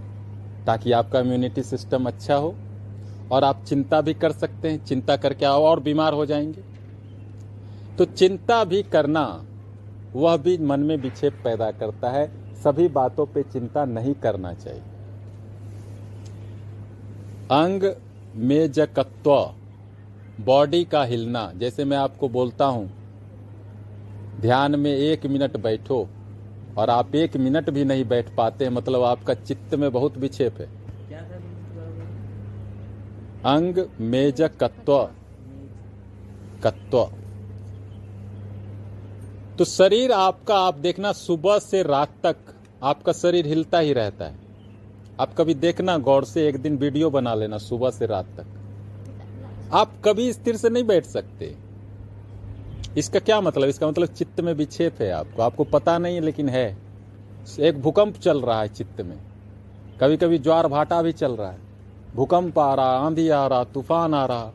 ताकि 0.66 0.92
आपका 0.92 1.20
इम्यूनिटी 1.20 1.64
सिस्टम 1.64 2.06
अच्छा 2.06 2.36
हो। 2.36 2.56
और 3.32 3.44
आप 3.44 3.64
चिंता 3.64 4.02
भी 4.02 4.14
कर 4.14 4.32
सकते 4.32 4.70
हैं, 4.70 4.86
चिंता 4.86 5.16
करके 5.16 5.46
आओ, 5.46 5.62
और 5.62 5.80
बीमार 5.80 6.14
हो 6.14 6.26
जाएँगे। 6.26 6.64
तो 7.98 8.06
चिंता 8.06 8.64
भी 8.64 8.84
करना, 8.84 9.46
वह 10.14 10.38
भी 10.38 10.58
मन 10.58 10.80
में 10.80 10.98
विक्षेप 10.98 11.34
पैदा 11.44 11.72
करता 11.72 12.10
है। 12.10 12.56
सभी 12.64 12.88
बातों 12.88 13.26
पे 13.26 13.44
चिंता 13.44 13.86
नहीं 13.86 14.14
करना 14.14 14.54
चाहिए। 14.54 14.82
अंग 17.52 17.96
मेजकत्व, 18.36 19.54
बॉडी 20.46 20.84
का 20.84 21.04
हिलना, 21.04 21.52
जैसे 21.58 21.86
मैं 21.86 21.98
आपको 21.98 22.30
बोलता 22.30 22.66
हूँ, 22.66 22.92
ध्यान 24.42 24.80
में 24.80 24.92
एक 24.92 25.26
मिनट 25.26 25.58
बैठो, 25.58 26.08
और 26.78 26.90
आप 26.90 27.16
एक 27.16 27.38
मिनट 27.38 27.70
भी 27.70 27.86
नहीं 27.86 28.06
बैठ 28.06 28.36
पाते 28.36 28.70
मतलब 28.70 29.04
आपका 29.04 29.34
चित्त 29.34 29.76
में 29.76 29.92
बहुत 29.92 30.18
विक्षेप 30.18 30.58
है। 30.60 30.81
अंग 33.46 33.86
मेजकत्व 34.00 35.10
कत्व। 36.64 37.12
तो 39.58 39.66
शरीर 39.66 40.12
आपका, 40.12 40.60
आप 40.60 40.76
देखना 40.76 41.12
सुबह 41.12 41.60
से 41.60 41.84
रात 41.84 42.10
तक, 42.24 42.36
आपका 42.84 43.12
शरीर 43.12 43.48
हिलता 43.48 43.80
ही 43.80 43.94
रहता 43.94 44.26
है। 44.26 44.36
आप 45.20 45.36
कभी 45.38 45.54
देखना, 45.54 45.98
गौर 45.98 46.26
से 46.26 46.48
एक 46.48 46.58
दिन 46.58 46.78
वीडियो 46.78 47.10
बना 47.10 47.34
लेना 47.34 47.58
सुबह 47.58 47.90
से 47.90 48.06
रात 48.06 48.26
तक। 48.26 48.46
आप 49.74 49.92
कभी 50.06 50.34
स्थिर 50.34 50.58
से 50.58 50.70
नहीं 50.70 50.84
बैठ 50.84 51.06
सकते। 51.06 51.58
इसका 52.98 53.20
क्या 53.20 53.42
मतलब? 53.42 53.68
इसका 53.68 53.88
मतलब 53.88 54.08
चित्त 54.08 54.42
में 54.42 54.54
विक्षेप 54.54 55.02
है 55.02 55.12
आपको। 55.12 55.42
आपको 55.42 55.64
पता 55.64 55.98
नहीं 55.98 56.16
है 56.16 56.22
लेकिन 56.22 56.50
है। 56.50 56.78
एक 57.60 57.82
भूकंप 57.82 58.18
चल 58.18 58.42
रहा 58.42 58.62
है 58.62 58.68
चित्त 58.68 59.02
में। 59.02 59.20
कभी 60.02 60.18
कभी 60.18 60.38
ज्वार 60.38 60.68
भाटा 60.68 61.02
भी 61.02 61.12
चल 61.12 61.32
रहा 61.32 61.52
है। 61.52 61.71
भूकंप 62.16 62.60
आ 62.60 62.74
रहा 62.74 62.98
आंधी 62.98 63.28
आ 63.30 63.46
रहा 63.48 63.64
तूफ़ान 63.64 64.14
आ 64.14 64.26
रहा 64.26 64.52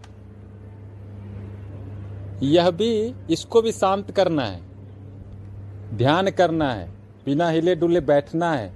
यह 2.42 2.71
भी 2.71 3.14
इसको 3.31 3.62
भी 3.62 3.73
शांत 3.73 4.11
करना 4.11 4.45
है। 4.45 4.61
ध्यान 5.95 6.31
करना 6.31 6.73
है। 6.73 6.88
बिना 7.27 7.49
हिले 7.51 7.75
डुले 7.75 8.01
बैठना 8.01 8.53
है। 8.53 8.73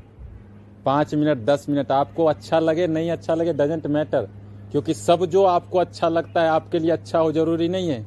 पाँच 0.84 1.14
मिनट, 1.14 1.38
दस 1.38 1.66
मिनट 1.68 1.90
आपको 1.92 2.24
अच्छा 2.24 2.58
लगे, 2.58 2.86
नहीं 2.86 3.10
अच्छा 3.10 3.34
लगे 3.34 3.52
डजेंट 3.52 3.86
मैटर 3.86 4.28
क्योंकि 4.72 4.94
सब 4.94 5.24
जो 5.26 5.44
आपको 5.44 5.78
अच्छा 5.78 6.08
लगता 6.08 6.42
है, 6.42 6.48
आपके 6.48 6.78
लिए 6.78 6.90
अच्छा 6.90 7.18
हो 7.18 7.32
ज़रूरी 7.32 7.68
नहीं 7.68 7.88
है। 7.88 8.04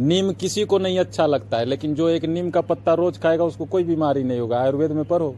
नीम 0.00 0.32
किसी 0.32 0.64
को 0.64 0.78
नहीं 0.78 0.98
अच्छा 0.98 1.26
लगता 1.26 1.58
है, 1.58 1.64
लेकिन 1.64 1.94
जो 1.94 2.08
एक 2.08 2.24
नीम 2.24 2.50
का 2.50 2.60
पत्ता 2.60 2.94
रोज 2.94 3.18
खाएगा, 3.18 3.44
उसको 3.44 3.64
कोई 3.64 3.84
बीमारी 3.84 4.22
नहीं 4.22 4.40
होगा। 4.40 4.60
आयुर्वेद 4.60 4.92
में 4.92 5.04
पढ़ो। 5.04 5.34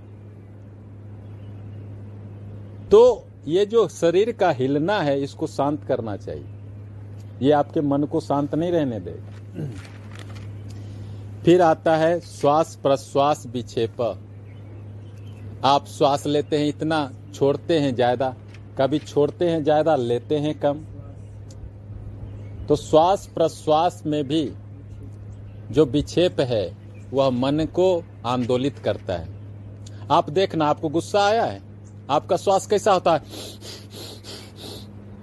तो 2.91 3.25
ये 3.47 3.65
जो 3.67 3.87
शरीर 3.91 4.33
का 4.33 4.51
हिलना 4.51 5.01
है, 5.01 5.21
इसको 5.23 5.47
शांत 5.47 5.85
करना 5.85 6.17
चाहिए। 6.17 6.45
ये 7.43 7.51
आपके 7.53 7.81
मन 7.83 8.05
को 8.05 8.21
शांत 8.21 8.55
नहीं 8.55 8.71
रहने 8.73 9.01
देगा 9.01 9.69
फिर 11.45 11.63
आता 11.63 11.97
है 11.97 12.19
श्वास 12.21 12.75
प्रश्वास 12.83 13.47
विक्षेप। 13.47 14.01
आप 15.65 15.87
श्वास 15.89 16.27
लेते 16.27 16.59
हैं 16.59 16.69
इतना, 16.69 17.11
छोड़ते 17.35 17.79
हैं 17.79 17.95
ज़्यादा, 17.95 18.35
कभी 18.79 18.99
छोड़ते 18.99 19.49
हैं 19.51 19.63
ज़्यादा, 19.65 19.97
लेते 19.97 20.39
हैं 20.39 20.59
कम। 20.61 20.85
तो 22.69 22.77
श्वास 22.77 23.27
प्रश्वास 23.35 24.03
में 24.07 24.23
भी 24.29 24.43
जो 25.71 25.85
विक्षेप 25.87 26.41
है, 26.41 26.77
वह 27.13 27.31
मन 27.33 27.67
को 27.75 28.03
आंदोलित 28.27 28.79
करता 28.79 29.15
है। 29.15 29.29
आप 30.11 30.31
देखना, 30.31 30.67
आपको 30.67 30.89
गुस्सा 30.89 31.25
आया 31.27 31.45
है? 31.45 31.61
आपका 32.11 32.37
श्वास 32.37 32.67
कैसा 32.67 32.93
होता 32.93 33.13
है? 33.13 33.23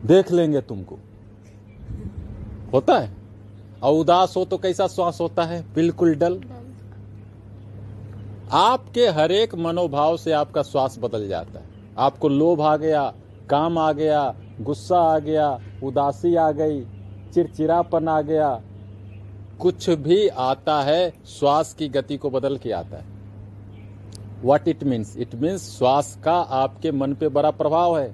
देख 0.06 0.32
लेंगे 0.32 0.62
तुमको। 0.62 1.00
होता 2.74 3.00
है? 3.00 3.14
और 3.84 3.94
उदास 3.94 4.34
हो 4.38 4.46
तो 4.46 4.58
कैसा 4.58 4.88
श्वास 4.88 5.22
होता 5.22 5.44
है? 5.44 5.74
बिल्कुल 5.74 6.16
डल। 6.16 6.42
आपके 8.52 9.08
हरेक 9.08 9.56
मनोभाव 9.56 10.18
से 10.18 10.32
आपका 10.32 10.64
श्वास 10.64 11.00
बदल 11.00 11.28
जाता 11.28 11.60
है। 11.60 11.66
आपको 11.98 12.30
लोभ 12.30 12.62
आ 12.62 12.78
गया, 12.78 13.14
काम 13.50 13.78
आ 13.78 13.92
गया, 13.92 14.36
गुस्सा 14.62 15.00
आ 15.00 15.20
गया, 15.20 15.60
उदासी 15.84 16.36
आ 16.36 16.52
गई, 16.52 16.86
चिड़चिड़ापन 17.34 18.08
आ 18.08 18.22
गया। 18.22 18.62
कुछ 19.60 19.90
भी 19.90 20.28
आता 20.28 20.82
है, 20.82 21.14
श्वास 21.26 21.74
की 21.74 21.88
गति 21.88 22.18
को 22.18 22.30
बदल 22.30 22.58
के 22.58 22.72
आता 22.72 22.98
है। 22.98 23.13
What 24.44 24.68
it 24.68 24.84
means 24.84 25.16
it 25.18 25.36
means 25.36 25.70
श्वास 25.78 26.18
का 26.24 26.34
आपके 26.34 26.92
मन 26.92 27.14
पे 27.14 27.28
बड़ा 27.30 27.52
प्रभाव 27.52 27.98
है। 27.98 28.12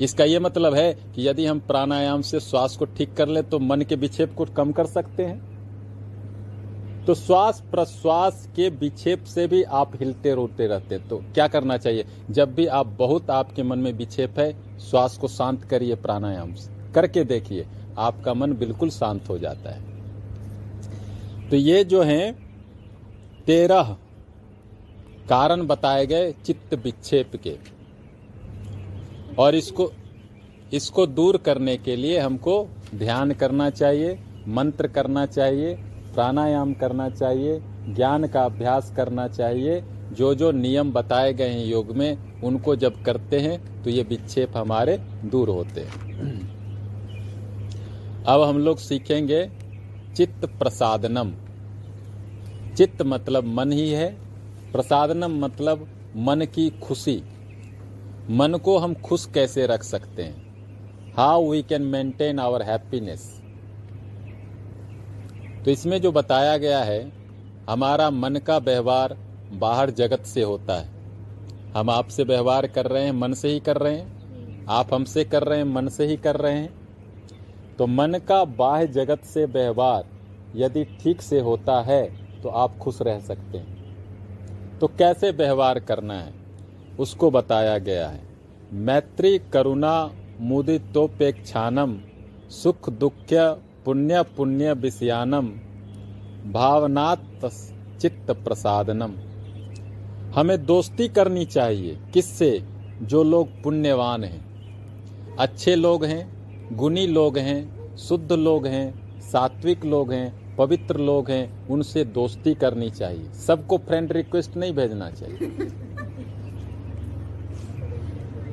इसका 0.00 0.24
यह 0.24 0.40
मतलब 0.40 0.74
है 0.74 0.92
कि 1.14 1.28
यदि 1.28 1.46
हम 1.46 1.58
प्राणायाम 1.58 2.22
से 2.22 2.40
श्वास 2.40 2.76
को 2.76 2.84
ठीक 2.86 3.14
कर 3.14 3.28
ले 3.28 3.42
तो 3.42 3.58
मन 3.58 3.82
के 3.82 3.94
विक्षेप 3.94 4.34
को 4.34 4.44
कम 4.46 4.72
कर 4.72 4.86
सकते 4.86 5.24
हैं। 5.24 7.04
तो 7.06 7.14
श्वास 7.14 7.60
प्रश्वास 7.70 8.46
के 8.56 8.68
विक्षेप 8.68 9.24
से 9.24 9.46
भी 9.46 9.62
आप 9.62 9.92
हिलते 9.96 10.34
रोते 10.34 10.66
रहते 10.66 10.98
तो 10.98 11.16
क्या 11.34 11.46
करना 11.48 11.76
चाहिए? 11.76 12.04
जब 12.30 12.54
भी 12.54 12.66
आप 12.66 12.86
बहुत 12.98 13.30
आपके 13.30 13.62
मन 13.62 13.78
में 13.78 13.92
विक्षेप 13.92 14.38
है, 14.38 14.78
श्वास 14.80 15.16
को 15.18 15.28
शांत 15.28 15.64
करिए 15.64 15.94
प्राणायाम 15.96 16.54
से। 16.54 16.92
करके 16.92 17.24
देखिए, 17.24 17.66
आपका 17.98 18.34
मन 18.34 18.52
बिल्कुल 18.52 18.90
शांत 18.90 19.28
हो 19.28 19.38
जाता 19.38 19.70
है। 19.70 21.48
तो 21.50 21.56
ये 21.56 21.84
जो 21.84 22.02
है 22.02 22.32
तेरह 23.46 23.96
कारण 25.28 25.66
बताए 25.66 26.06
गए 26.06 26.32
चित्त 26.44 26.74
विक्षेप 26.74 27.32
के। 27.36 27.56
और 29.38 29.54
इसको 29.54 29.90
इसको 30.72 31.06
दूर 31.06 31.36
करने 31.36 31.76
के 31.76 31.96
लिए 31.96 32.18
हमको 32.18 32.68
ध्यान 32.94 33.32
करना 33.32 33.68
चाहिए, 33.70 34.18
मंत्र 34.48 34.86
करना 34.86 35.26
चाहिए, 35.26 35.74
प्राणायाम 36.14 36.72
करना 36.74 37.08
चाहिए, 37.10 37.60
ज्ञान 37.88 38.26
का 38.26 38.42
अभ्यास 38.42 38.92
करना 38.96 39.28
चाहिए। 39.28 39.82
जो 40.12 40.34
जो 40.34 40.50
नियम 40.50 40.92
बताए 40.92 41.32
गए 41.32 41.48
हैं 41.48 41.64
योग 41.66 41.90
में, 41.96 42.42
उनको 42.42 42.76
जब 42.76 43.02
करते 43.02 43.38
हैं 43.40 43.82
तो 43.82 43.90
ये 43.90 44.02
विक्षेप 44.02 44.56
हमारे 44.56 44.96
दूर 45.24 45.48
होते 45.48 45.80
हैं। 45.80 46.04
अब 48.24 48.42
हम 48.42 48.58
लोग 48.58 48.78
सीखेंगे 48.78 49.48
चित्त 50.16 50.44
प्रसादनम। 50.58 51.32
चित्त 52.76 53.02
मतलब 53.02 53.44
मन 53.44 53.72
ही 53.72 53.88
है 53.90 54.25
प्रसादनम 54.72 55.38
मतलब 55.44 55.86
मन 56.18 56.44
की 56.54 56.68
खुशी। 56.82 57.22
मन 58.30 58.58
को 58.64 58.76
हम 58.78 58.94
खुश 58.94 59.26
कैसे 59.26 59.66
रख 59.66 59.82
सकते 59.82 60.22
हैं? 60.22 61.12
How 61.16 61.50
we 61.50 61.62
can 61.62 61.82
maintain 61.82 62.38
our 62.38 62.62
happiness 62.62 63.32
तो 65.64 65.70
इसमें 65.70 66.00
जो 66.00 66.12
बताया 66.12 66.56
गया 66.56 66.82
है, 66.82 67.12
हमारा 67.70 68.10
मन 68.10 68.36
का 68.36 68.58
व्यवहार 68.58 69.16
बाहर 69.52 69.90
जगत 69.90 70.24
से 70.24 70.42
होता 70.42 70.74
है। 70.74 70.88
हम 71.72 71.90
आपसे 71.90 72.24
व्यवहार 72.24 72.66
कर 72.66 72.86
रहे 72.86 73.04
हैं, 73.04 73.12
मन 73.12 73.32
से 73.32 73.48
ही 73.48 73.60
कर 73.60 73.76
रहे 73.76 73.94
हैं। 73.94 74.66
आप 74.68 74.94
हमसे 74.94 75.24
कर 75.24 75.44
रहे 75.44 75.58
हैं, 75.58 75.64
मन 75.64 75.88
से 75.88 76.06
ही 76.06 76.16
कर 76.16 76.36
रहे 76.36 76.52
हैं। 76.52 76.70
तो 77.78 77.86
मन 77.86 78.20
का 78.28 78.44
बाह्य 78.44 78.86
जगत 78.86 79.24
से 79.24 79.44
व्यवहार 79.44 80.04
यदि 80.56 80.84
ठीक 81.00 81.22
से 81.22 81.40
होता 81.40 81.80
है 81.82 82.02
तो 82.42 82.48
आप 82.48 82.76
खुश 82.78 83.02
रह 83.02 83.20
सकते 83.20 83.58
हैं। 83.58 83.75
तो 84.80 84.86
कैसे 84.86 85.30
व्यवहार 85.30 85.78
करना 85.78 86.14
है? 86.14 86.34
उसको 86.98 87.30
बताया 87.30 87.78
गया 87.78 88.08
है। 88.08 88.20
मैत्री 88.72 89.38
करुणा 89.38 90.10
मुदितोपेक्षानम 90.40 91.98
सुख 92.50 92.90
दुख 92.90 93.12
पुण्य 93.84 94.22
पुण्य 94.22 94.72
विषयानम 94.72 95.46
भावनात् 96.52 97.46
चित्त 98.00 98.30
प्रसादनम। 98.30 99.12
हमें 100.34 100.66
दोस्ती 100.66 101.08
करनी 101.08 101.44
चाहिए। 101.44 101.98
किससे? 102.14 102.64
जो 103.02 103.24
लोग 103.24 103.62
पुण्यवान 103.62 104.24
हैं। 104.24 104.46
अच्छे 105.36 105.74
लोग 105.74 106.04
हैं, 106.04 106.36
गुणी 106.76 107.06
लोग 107.06 107.38
हैं, 107.38 107.96
शुद्ध 107.96 108.32
लोग 108.32 108.66
हैं, 108.66 109.20
सात्विक 109.20 109.84
लोग 109.84 110.12
हैं 110.12 110.45
पवित्र 110.58 110.98
लोग 110.98 111.30
हैं, 111.30 111.68
उनसे 111.68 112.04
दोस्ती 112.04 112.54
करनी 112.54 112.90
चाहिए। 112.90 113.32
सबको 113.36 113.78
फ्रेंड 113.78 114.12
रिक्वेस्ट 114.12 114.56
नहीं 114.56 114.72
भेजना 114.72 115.10
चाहिए। 115.10 115.84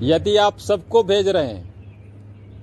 यदि 0.03 0.35
आप 0.37 0.57
सबको 0.59 1.03
भेज 1.03 1.27
रहे 1.27 1.47
हैं 1.47 1.71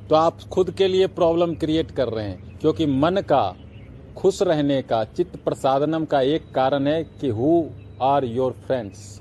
तो 0.09 0.14
आप 0.16 0.41
खुद 0.53 0.70
के 0.70 0.88
लिए 0.88 1.07
प्रॉब्लम 1.09 1.55
क्रिएट 1.55 1.91
कर 1.91 2.09
रहे 2.09 2.24
हैं, 2.24 2.59
क्योंकि 2.59 2.86
मन 2.86 3.20
का, 3.22 3.55
खुश 4.16 4.41
रहने 4.43 4.80
का, 4.82 5.03
चित्त 5.07 5.36
प्रसादनम 5.36 6.05
का 6.05 6.20
एक 6.20 6.51
कारण 6.55 6.86
है 6.86 7.03
कि 7.20 7.28
हु 7.30 7.62
आर 8.03 8.24
योर 8.24 8.53
फ्रेंड्स 8.66 9.20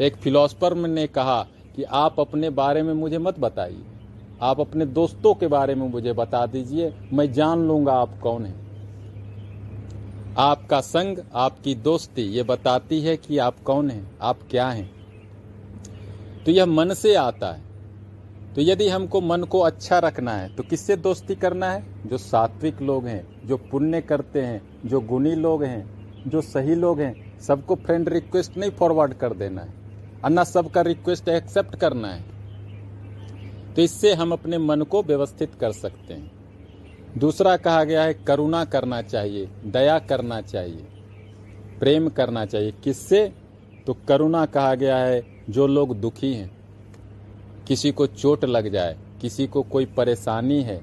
एक 0.00 0.16
फिलोसफर 0.16 0.74
ने 0.76 1.06
कहा 1.06 1.40
कि 1.76 1.82
आप 1.82 2.20
अपने 2.20 2.50
बारे 2.52 2.82
में 2.82 2.92
मुझे 2.94 3.18
मत 3.18 3.38
बताइए। 3.40 3.82
आप 4.42 4.60
अपने 4.60 4.86
दोस्तों 4.86 5.34
के 5.34 5.46
बारे 5.48 5.74
में 5.74 5.88
मुझे 5.88 6.12
बता 6.12 6.44
दीजिए। 6.46 6.92
मैं 7.12 7.32
जान 7.32 7.66
लूँगा 7.68 7.92
आप 7.92 8.18
कौन 8.20 8.46
हैं। 8.46 8.63
आपका 10.38 10.80
संग, 10.80 11.18
आपकी 11.34 11.74
दोस्ती, 11.74 12.22
ये 12.22 12.42
बताती 12.42 13.00
है 13.00 13.16
कि 13.16 13.38
आप 13.38 13.58
कौन 13.60 13.90
हैं, 13.90 14.18
आप 14.22 14.38
क्या 14.50 14.68
हैं। 14.68 14.90
तो 16.44 16.50
यह 16.50 16.66
मन 16.66 16.94
से 16.94 17.14
आता 17.14 17.52
है। 17.52 17.62
तो 18.54 18.60
यदि 18.60 18.88
हमको 18.88 19.20
मन 19.20 19.42
को 19.42 19.60
अच्छा 19.60 19.98
रखना 19.98 20.32
है 20.32 20.54
तो 20.54 20.62
किससे 20.62 20.96
दोस्ती 20.96 21.34
करना 21.34 21.70
है? 21.70 22.08
जो 22.08 22.18
सात्विक 22.18 22.82
लोग 22.82 23.06
हैं, 23.06 23.46
जो 23.46 23.56
पुण्य 23.56 24.00
करते 24.00 24.42
हैं, 24.42 24.60
जो 24.86 25.00
गुणी 25.00 25.34
लोग 25.34 25.64
हैं, 25.64 26.30
जो 26.30 26.40
सही 26.40 26.74
लोग 26.74 27.00
हैं, 27.00 27.40
सबको 27.40 27.74
फ्रेंड 27.76 28.08
रिक्वेस्ट 28.08 28.56
नहीं 28.56 28.70
फॉरवर्ड 28.70 29.14
कर 29.14 29.34
देना 29.34 29.62
है 29.62 29.74
अन्ना 30.24 30.44
सबका 30.44 30.80
रिक्वेस्ट 30.80 31.28
एक्सेप्ट 31.28 31.76
करना 31.76 32.08
है। 32.08 32.24
तो 33.74 33.82
इससे 33.82 34.14
हम 34.14 34.32
अपने 34.32 34.58
मन 34.58 34.82
को 34.82 35.02
व्यवस्थित 35.02 35.54
कर 35.54 35.72
सकते 35.72 36.14
हैं। 36.14 36.30
दूसरा 37.18 37.56
कहा 37.56 37.84
गया 37.84 38.02
है, 38.02 38.14
करुणा 38.14 38.64
करना 38.64 39.02
चाहिए, 39.02 39.48
दया 39.64 39.98
करना 39.98 40.40
चाहिए, 40.40 40.84
प्रेम 41.80 42.08
करना 42.08 42.44
चाहिए। 42.46 42.72
किससे? 42.84 43.32
तो 43.86 43.96
करुणा 44.08 44.46
कहा 44.46 44.74
गया 44.74 44.96
है, 44.96 45.22
जो 45.50 45.66
लोग 45.66 45.96
दुखी 46.00 46.32
हैं, 46.34 46.50
किसी 47.68 47.92
को 47.92 48.06
चोट 48.06 48.44
लग 48.44 48.68
जाए, 48.68 48.96
किसी 49.20 49.46
को 49.46 49.62
कोई 49.62 49.86
परेशानी 49.86 50.62
है, 50.62 50.80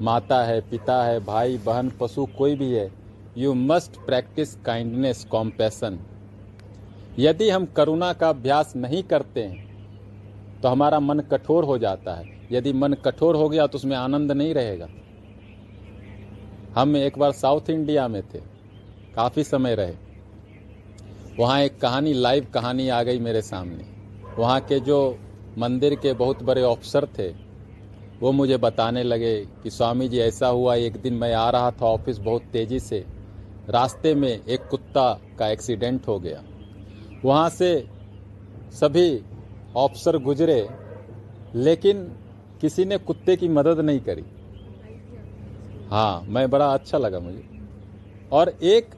माता 0.00 0.42
है, 0.44 0.60
पिता 0.60 1.02
है, 1.04 1.20
भाई, 1.20 1.58
बहन, 1.58 1.90
पशु, 2.00 2.26
कोई 2.38 2.54
भी 2.54 2.72
है 2.72 2.90
you 3.38 3.54
must 3.54 3.96
practice 4.06 4.54
kindness 4.54 5.24
compassion 5.24 5.98
यदि 7.18 7.50
हम 7.50 7.64
करुणा 7.66 8.12
का 8.12 8.28
अभ्यास 8.28 8.72
नहीं 8.76 9.02
करते 9.02 9.42
हैं 9.42 9.65
तो 10.62 10.68
हमारा 10.68 11.00
मन 11.00 11.20
कठोर 11.20 11.64
हो 11.64 11.78
जाता 11.78 12.14
है। 12.14 12.24
यदि 12.52 12.72
मन 12.72 12.92
कठोर 12.94 13.36
हो 13.36 13.48
गया 13.48 13.66
तो 13.66 13.78
उसमें 13.78 13.96
आनंद 13.96 14.32
नहीं 14.32 14.54
रहेगा। 14.54 14.88
हम 16.76 16.96
एक 16.96 17.18
बार 17.18 17.32
साउथ 17.32 17.70
इंडिया 17.70 18.08
में 18.08 18.22
थे। 18.22 18.38
काफ़ी 19.14 19.44
समय 19.44 19.74
रहे। 19.74 19.94
वहाँ 21.38 21.60
एक 21.60 21.80
कहानी, 21.80 22.12
लाइव 22.12 22.46
कहानी 22.54 22.88
आ 22.88 23.02
गई 23.02 23.18
मेरे 23.18 23.42
सामने। 23.42 23.84
वहाँ 24.38 24.60
के 24.60 24.80
जो 24.80 25.18
मंदिर 25.58 25.94
के 25.94 26.12
बहुत 26.12 26.42
बड़े 26.42 26.62
ऑफिसर 26.62 27.06
थे, 27.18 27.28
वो 28.20 28.32
मुझे 28.32 28.56
बताने 28.56 29.02
लगे 29.02 29.36
कि 29.62 29.70
स्वामी 29.70 30.08
जी, 30.08 30.18
ऐसा 30.18 30.46
हुआ, 30.46 30.74
एक 30.74 30.96
दिन 30.96 31.14
मैं 31.14 31.32
आ 31.34 31.50
रहा 31.50 31.70
था 31.70 31.86
ऑफ़िस 31.86 32.18
बहुत 32.18 32.42
तेज़ी 32.42 32.80
से। 32.80 33.04
रास्ते 33.70 34.14
में 34.14 34.44
एक 34.44 34.66
कुत्ता 34.66 35.20
का 35.38 35.48
एक्सीडेंट 35.48 36.08
हो 36.08 36.18
गया। 36.18 36.42
वहाँ 37.24 37.48
से 37.48 37.88
सभी 38.72 39.08
ऑफिसर 39.76 40.16
गुजरे, 40.18 40.68
लेकिन 41.54 42.02
किसी 42.60 42.84
ने 42.84 42.98
कुत्ते 42.98 43.36
की 43.36 43.48
मदद 43.50 43.80
नहीं 43.80 44.00
करी। 44.00 44.24
हाँ 45.90 46.24
मैं 46.26 46.48
बड़ा 46.50 46.66
अच्छा 46.66 46.98
लगा 46.98 47.18
मुझे। 47.20 47.44
और 48.32 48.48
एक 48.48 48.94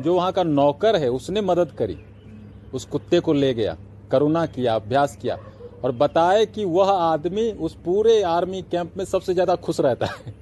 जो 0.00 0.14
वहाँ 0.14 0.32
का 0.32 0.42
नौकर 0.42 0.96
है, 0.96 1.08
उसने 1.10 1.40
मदद 1.42 1.72
करी। 1.72 1.96
उस 2.74 2.84
कुत्ते 2.84 3.20
को 3.20 3.32
ले 3.32 3.52
गया, 3.54 3.76
करुणा 4.10 4.44
किया, 4.46 4.74
अभ्यास 4.74 5.16
किया, 5.16 5.38
और 5.84 5.92
बताए 5.92 6.44
कि 6.46 6.64
वह 6.66 6.90
आदमी 6.90 7.50
उस 7.52 7.74
पूरे 7.84 8.20
आर्मी 8.24 8.62
कैंप 8.62 8.96
में 8.96 9.04
सबसे 9.04 9.34
ज़्यादा 9.34 9.54
खुश 9.56 9.80
रहता 9.80 10.06
है। 10.06 10.34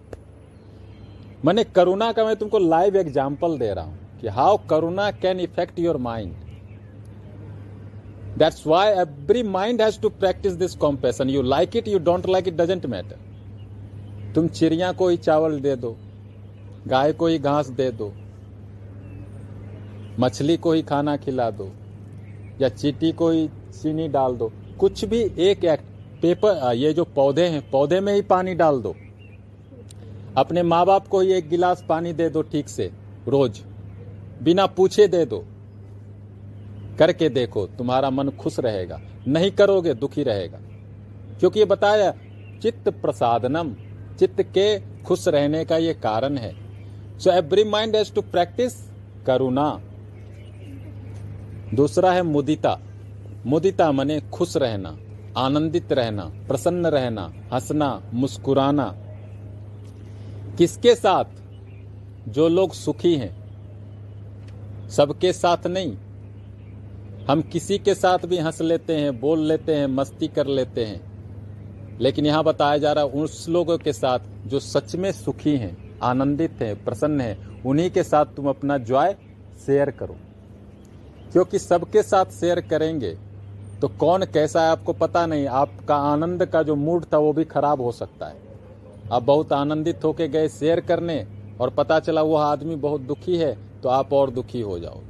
मैंने 1.44 1.64
करुणा 1.64 2.10
का, 2.12 2.24
मैं 2.24 2.36
तुमको 2.36 2.58
लाइव 2.58 2.96
एग्ज़ाम्पल 2.96 3.58
दे 3.58 3.72
रहा 3.74 3.84
हूँ 3.84 4.20
कि 4.20 4.28
how 4.28 4.56
Karuna 4.70 5.10
can 5.12 5.40
affect 5.40 5.78
your 5.78 5.96
mind. 5.98 6.34
That's 8.36 8.66
why 8.66 8.90
every 8.92 9.42
mind 9.44 9.82
has 9.82 10.00
to 10.00 10.08
practice 10.10 10.52
this 10.54 10.74
compassion 10.76 11.30
you 11.30 11.42
like 11.44 11.76
it 11.76 11.88
you 11.88 11.98
don't 12.00 12.28
like 12.28 12.48
it 12.48 12.56
doesn't 12.56 12.86
matter 12.86 13.26
तुम 14.34 14.48
चिड़िया 14.48 14.92
को 14.92 15.08
ही 15.08 15.16
चावल 15.16 15.58
दे 15.60 15.74
दो, 15.76 15.96
गाय 16.88 17.12
को 17.12 17.26
ही 17.26 17.38
घास 17.40 17.68
दे 17.70 17.90
दो, 17.92 18.12
मछली 20.20 20.56
को 20.56 20.72
ही 20.72 20.82
खाना 20.82 21.16
खिला 21.16 21.50
दो, 21.52 21.70
या 22.60 22.68
चीटी 22.68 23.12
को 23.12 23.30
ही 23.30 23.48
चीनी 23.72 24.08
डाल 24.08 24.36
दो, 24.36 24.50
कुछ 24.80 25.04
भी 25.04 25.20
एक 25.40 25.64
एक्ट 25.64 25.84
पेपर 26.22 26.72
ये 26.74 26.92
जो 26.92 27.04
पौधे 27.06 27.46
हैं, 27.46 27.70
पौधे 27.70 28.00
में 28.00 28.12
ही 28.14 28.22
पानी 28.24 28.54
डाल 28.54 28.80
दो। 28.80 28.94
अपने 30.36 30.62
माँ 30.64 30.84
बाप 30.86 31.06
को 31.08 31.20
ही 31.20 31.32
एक 31.32 31.48
गिलास 31.48 31.84
पानी 31.88 32.12
दे 32.12 32.28
दो 32.30 32.42
ठीक 32.44 32.68
से, 32.68 32.90
रोज। 33.28 33.60
बिना 34.42 34.66
पूछे 34.68 35.06
दे 35.08 35.24
दो। 35.24 35.44
करके 36.98 37.28
देखो, 37.28 37.66
तुम्हारा 37.66 38.10
मन 38.10 38.28
खुश 38.28 38.60
रहेगा, 38.60 39.00
नहीं 39.28 39.50
करोगे 39.50 39.94
दुखी 39.94 40.22
रहेगा। 40.22 40.58
क्योंकि 41.40 41.58
ये 41.58 41.64
बताया, 41.64 42.14
चित्त 42.62 42.88
प्रसादनम, 42.88 43.74
चित्त 44.18 44.42
के 44.42 44.78
खुश 44.78 45.28
रहने 45.28 45.64
का 45.64 45.76
ये 45.76 45.94
कारण 45.94 46.36
है। 46.36 46.54
So 47.18 47.30
every 47.30 47.64
mind 47.64 47.96
has 47.96 48.12
to 48.14 48.20
practice 48.20 48.90
करुणा 49.26 49.80
दूसरा 51.74 52.12
है 52.12 52.22
मुदिता। 52.22 52.80
मुदिता 53.46 53.92
मने 53.92 54.20
खुश 54.20 54.56
रहना, 54.56 54.98
आनंदित 55.36 55.92
रहना, 55.92 56.24
प्रसन्न 56.24 56.86
रहना, 56.86 57.32
हंसना, 57.52 58.02
मुस्कुराना। 58.14 58.96
किसके 60.58 60.94
साथ? 60.94 61.24
जो 62.28 62.48
लोग 62.48 62.72
सुखी 62.72 63.14
हैं, 63.14 63.36
सबके 64.88 65.32
साथ 65.32 65.66
नहीं। 65.66 65.96
हम 67.28 67.40
किसी 67.42 67.76
के 67.78 67.94
साथ 67.94 68.18
भी 68.26 68.36
हंस 68.38 68.60
लेते 68.62 68.94
हैं, 68.96 69.18
बोल 69.20 69.40
लेते 69.40 69.74
हैं, 69.74 69.86
मस्ती 69.86 70.28
कर 70.28 70.46
लेते 70.46 70.84
हैं। 70.84 71.98
लेकिन 72.00 72.26
यहाँ 72.26 72.44
बताया 72.44 72.78
जा 72.78 72.92
रहा 72.92 73.04
है, 73.04 73.10
उस 73.12 73.48
लोगों 73.48 73.76
के 73.78 73.92
साथ 73.92 74.18
जो 74.46 74.60
सच 74.60 74.94
में 74.96 75.10
सुखी 75.12 75.56
हैं, 75.56 75.98
आनंदित 76.00 76.62
हैं, 76.62 76.84
प्रसन्न 76.84 77.20
हैं, 77.20 77.62
उन्हीं 77.62 77.90
के 77.90 78.02
साथ 78.02 78.26
तुम 78.36 78.48
अपना 78.48 78.78
जॉय 78.80 79.12
शेयर 79.66 79.90
करो। 79.90 80.16
क्योंकि 81.32 81.58
सबके 81.58 82.02
साथ 82.02 82.32
शेयर 82.32 82.60
करेंगे 82.60 83.16
तो 83.80 83.88
कौन 83.88 84.24
कैसा 84.24 84.62
है 84.62 84.70
आपको 84.70 84.92
पता 84.94 85.26
नहीं। 85.26 85.46
आपका 85.46 85.96
आनंद 86.04 86.46
का 86.46 86.62
जो 86.62 86.74
मूड 86.76 87.04
था, 87.04 87.18
वो 87.18 87.32
भी 87.32 87.44
खराब 87.44 87.80
हो 87.80 87.92
सकता 87.92 88.26
है। 88.26 88.36
आप 89.12 89.22
बहुत 89.22 89.52
आनंदित 89.52 90.04
होके 90.04 90.28
गए 90.28 90.48
शेयर 90.48 90.80
करने, 90.80 91.26
और 91.60 91.70
पता 91.70 92.00
चला 92.00 92.22
वह 92.22 92.42
आदमी 92.42 92.76
बहुत 92.78 93.00
दुखी 93.02 93.36
है 93.36 93.56
तो 93.82 93.88
आप 93.90 94.12
और 94.12 94.30
दुखी 94.30 94.60
हो 94.60 94.78
जाओ 94.78 95.00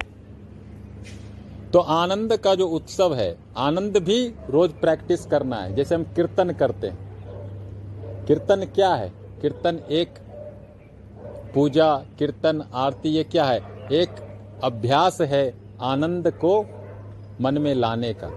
तो 1.73 1.79
आनंद 1.79 2.37
का 2.37 2.55
जो 2.55 2.69
उत्सव 2.69 3.15
है, 3.15 3.37
आनंद 3.57 3.97
भी 3.97 4.35
रोज 4.51 4.73
प्रैक्टिस 4.73 5.27
करना 5.27 5.57
है, 5.57 5.75
जैसे 5.75 5.95
हम 5.95 6.03
कीर्तन 6.03 6.51
करते 6.53 6.87
हैं। 6.87 7.09
कीर्तन 8.25 8.65
क्या 8.65 8.95
है? 8.95 9.13
कीर्तन 9.43 9.81
एक 9.91 10.15
पूजा, 11.55 11.97
कीर्तन, 12.19 12.65
आरती, 12.75 13.09
ये 13.09 13.25
क्या 13.25 13.45
है? 13.45 13.89
एक 13.93 14.09
अभ्यास 14.65 15.21
है 15.21 15.55
आनंद 15.83 16.31
को 16.31 16.65
मन 17.41 17.59
में 17.59 17.75
लाने 17.75 18.15
का। 18.15 18.29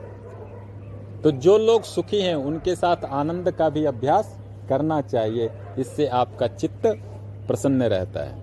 तो 1.22 1.32
जो 1.32 1.58
लोग 1.58 1.84
सुखी 1.84 2.22
हैं, 2.22 2.36
उनके 2.36 2.76
साथ 2.76 3.06
आनंद 3.06 3.52
का 3.52 3.70
भी 3.70 3.86
अभ्यास 3.86 4.40
करना 4.70 5.02
चाहिए, 5.02 5.52
इससे 5.80 6.08
आपका 6.08 6.48
चित्त 6.48 6.88
प्रसन्न 7.48 7.84
रहता 7.84 8.20
है। 8.20 8.42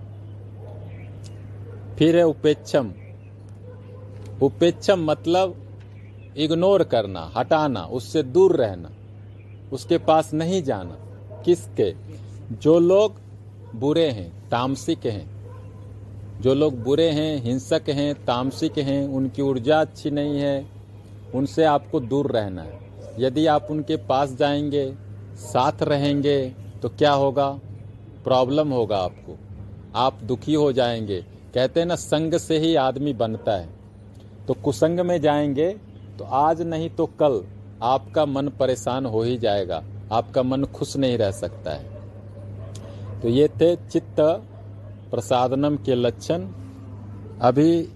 फिर 1.95 2.17
है 2.17 2.23
उपेक्षम। 2.23 2.93
उपेक्षम 4.43 5.11
मतलब 5.11 5.65
इग्नोर 6.37 6.83
करना, 6.83 7.31
हटाना, 7.37 7.83
उससे 7.83 8.23
दूर 8.23 8.55
रहना, 8.55 8.89
उसके 9.73 9.97
पास 9.97 10.33
नहीं 10.33 10.63
जाना। 10.63 10.97
किसके? 11.45 11.95
जो 12.55 12.79
लोग 12.79 13.15
बुरे 13.75 14.09
हैं, 14.09 14.49
तामसिक 14.49 15.05
हैं। 15.05 15.39
जो 16.41 16.53
लोग 16.53 16.83
बुरे 16.83 17.09
हैं, 17.09 17.43
हिंसक 17.43 17.81
हैं, 17.89 18.25
तामसिक 18.25 18.77
हैं, 18.77 19.07
उनकी 19.07 19.41
ऊर्जा 19.41 19.81
अच्छी 19.81 20.11
नहीं 20.11 20.39
है, 20.39 20.69
उनसे 21.35 21.63
आपको 21.63 21.99
दूर 21.99 22.31
रहना 22.31 22.61
है। 22.61 22.79
यदि 23.19 23.47
आप 23.47 23.67
उनके 23.71 23.95
पास 23.95 24.33
जाएँगे, 24.33 24.95
साथ 25.35 25.83
रहेंगे 25.83 26.55
तो 26.81 26.89
क्या 26.89 27.11
होगा? 27.11 27.59
प्रॉब्लम 28.23 28.69
होगा 28.69 28.97
आपको। 28.97 29.37
आप 29.95 30.19
दुखी 30.23 30.53
हो 30.53 30.71
जाएँगे। 30.71 31.25
कहते 31.53 31.79
हैं 31.79 31.87
ना, 31.87 31.95
संग 31.95 32.33
से 32.33 32.59
ही 32.59 32.75
आदमी 32.75 33.13
बनता 33.13 33.51
है। 33.51 33.78
तो 34.49 34.53
कुसंग 34.53 34.99
में 34.99 35.21
जाएँगे 35.21 35.69
तो 36.19 36.23
आज 36.23 36.61
नहीं 36.61 36.89
तो 36.89 37.05
कल। 37.05 37.45
आपका 37.81 38.25
मन 38.25 38.47
परेशान 38.47 39.05
हो 39.05 39.21
ही 39.21 39.37
जाएगा। 39.37 39.83
आपका 40.11 40.43
मन 40.43 40.63
खुश 40.63 40.97
नहीं 40.97 41.17
रह 41.17 41.31
सकता 41.31 41.71
है। 41.71 41.83
तो 43.21 43.27
ये 43.27 43.47
थे 43.47 43.75
चित्त 43.75 44.15
प्रसादनम 45.11 45.75
के 45.75 45.95
लक्षण। 45.95 46.47
अभी 47.41 47.89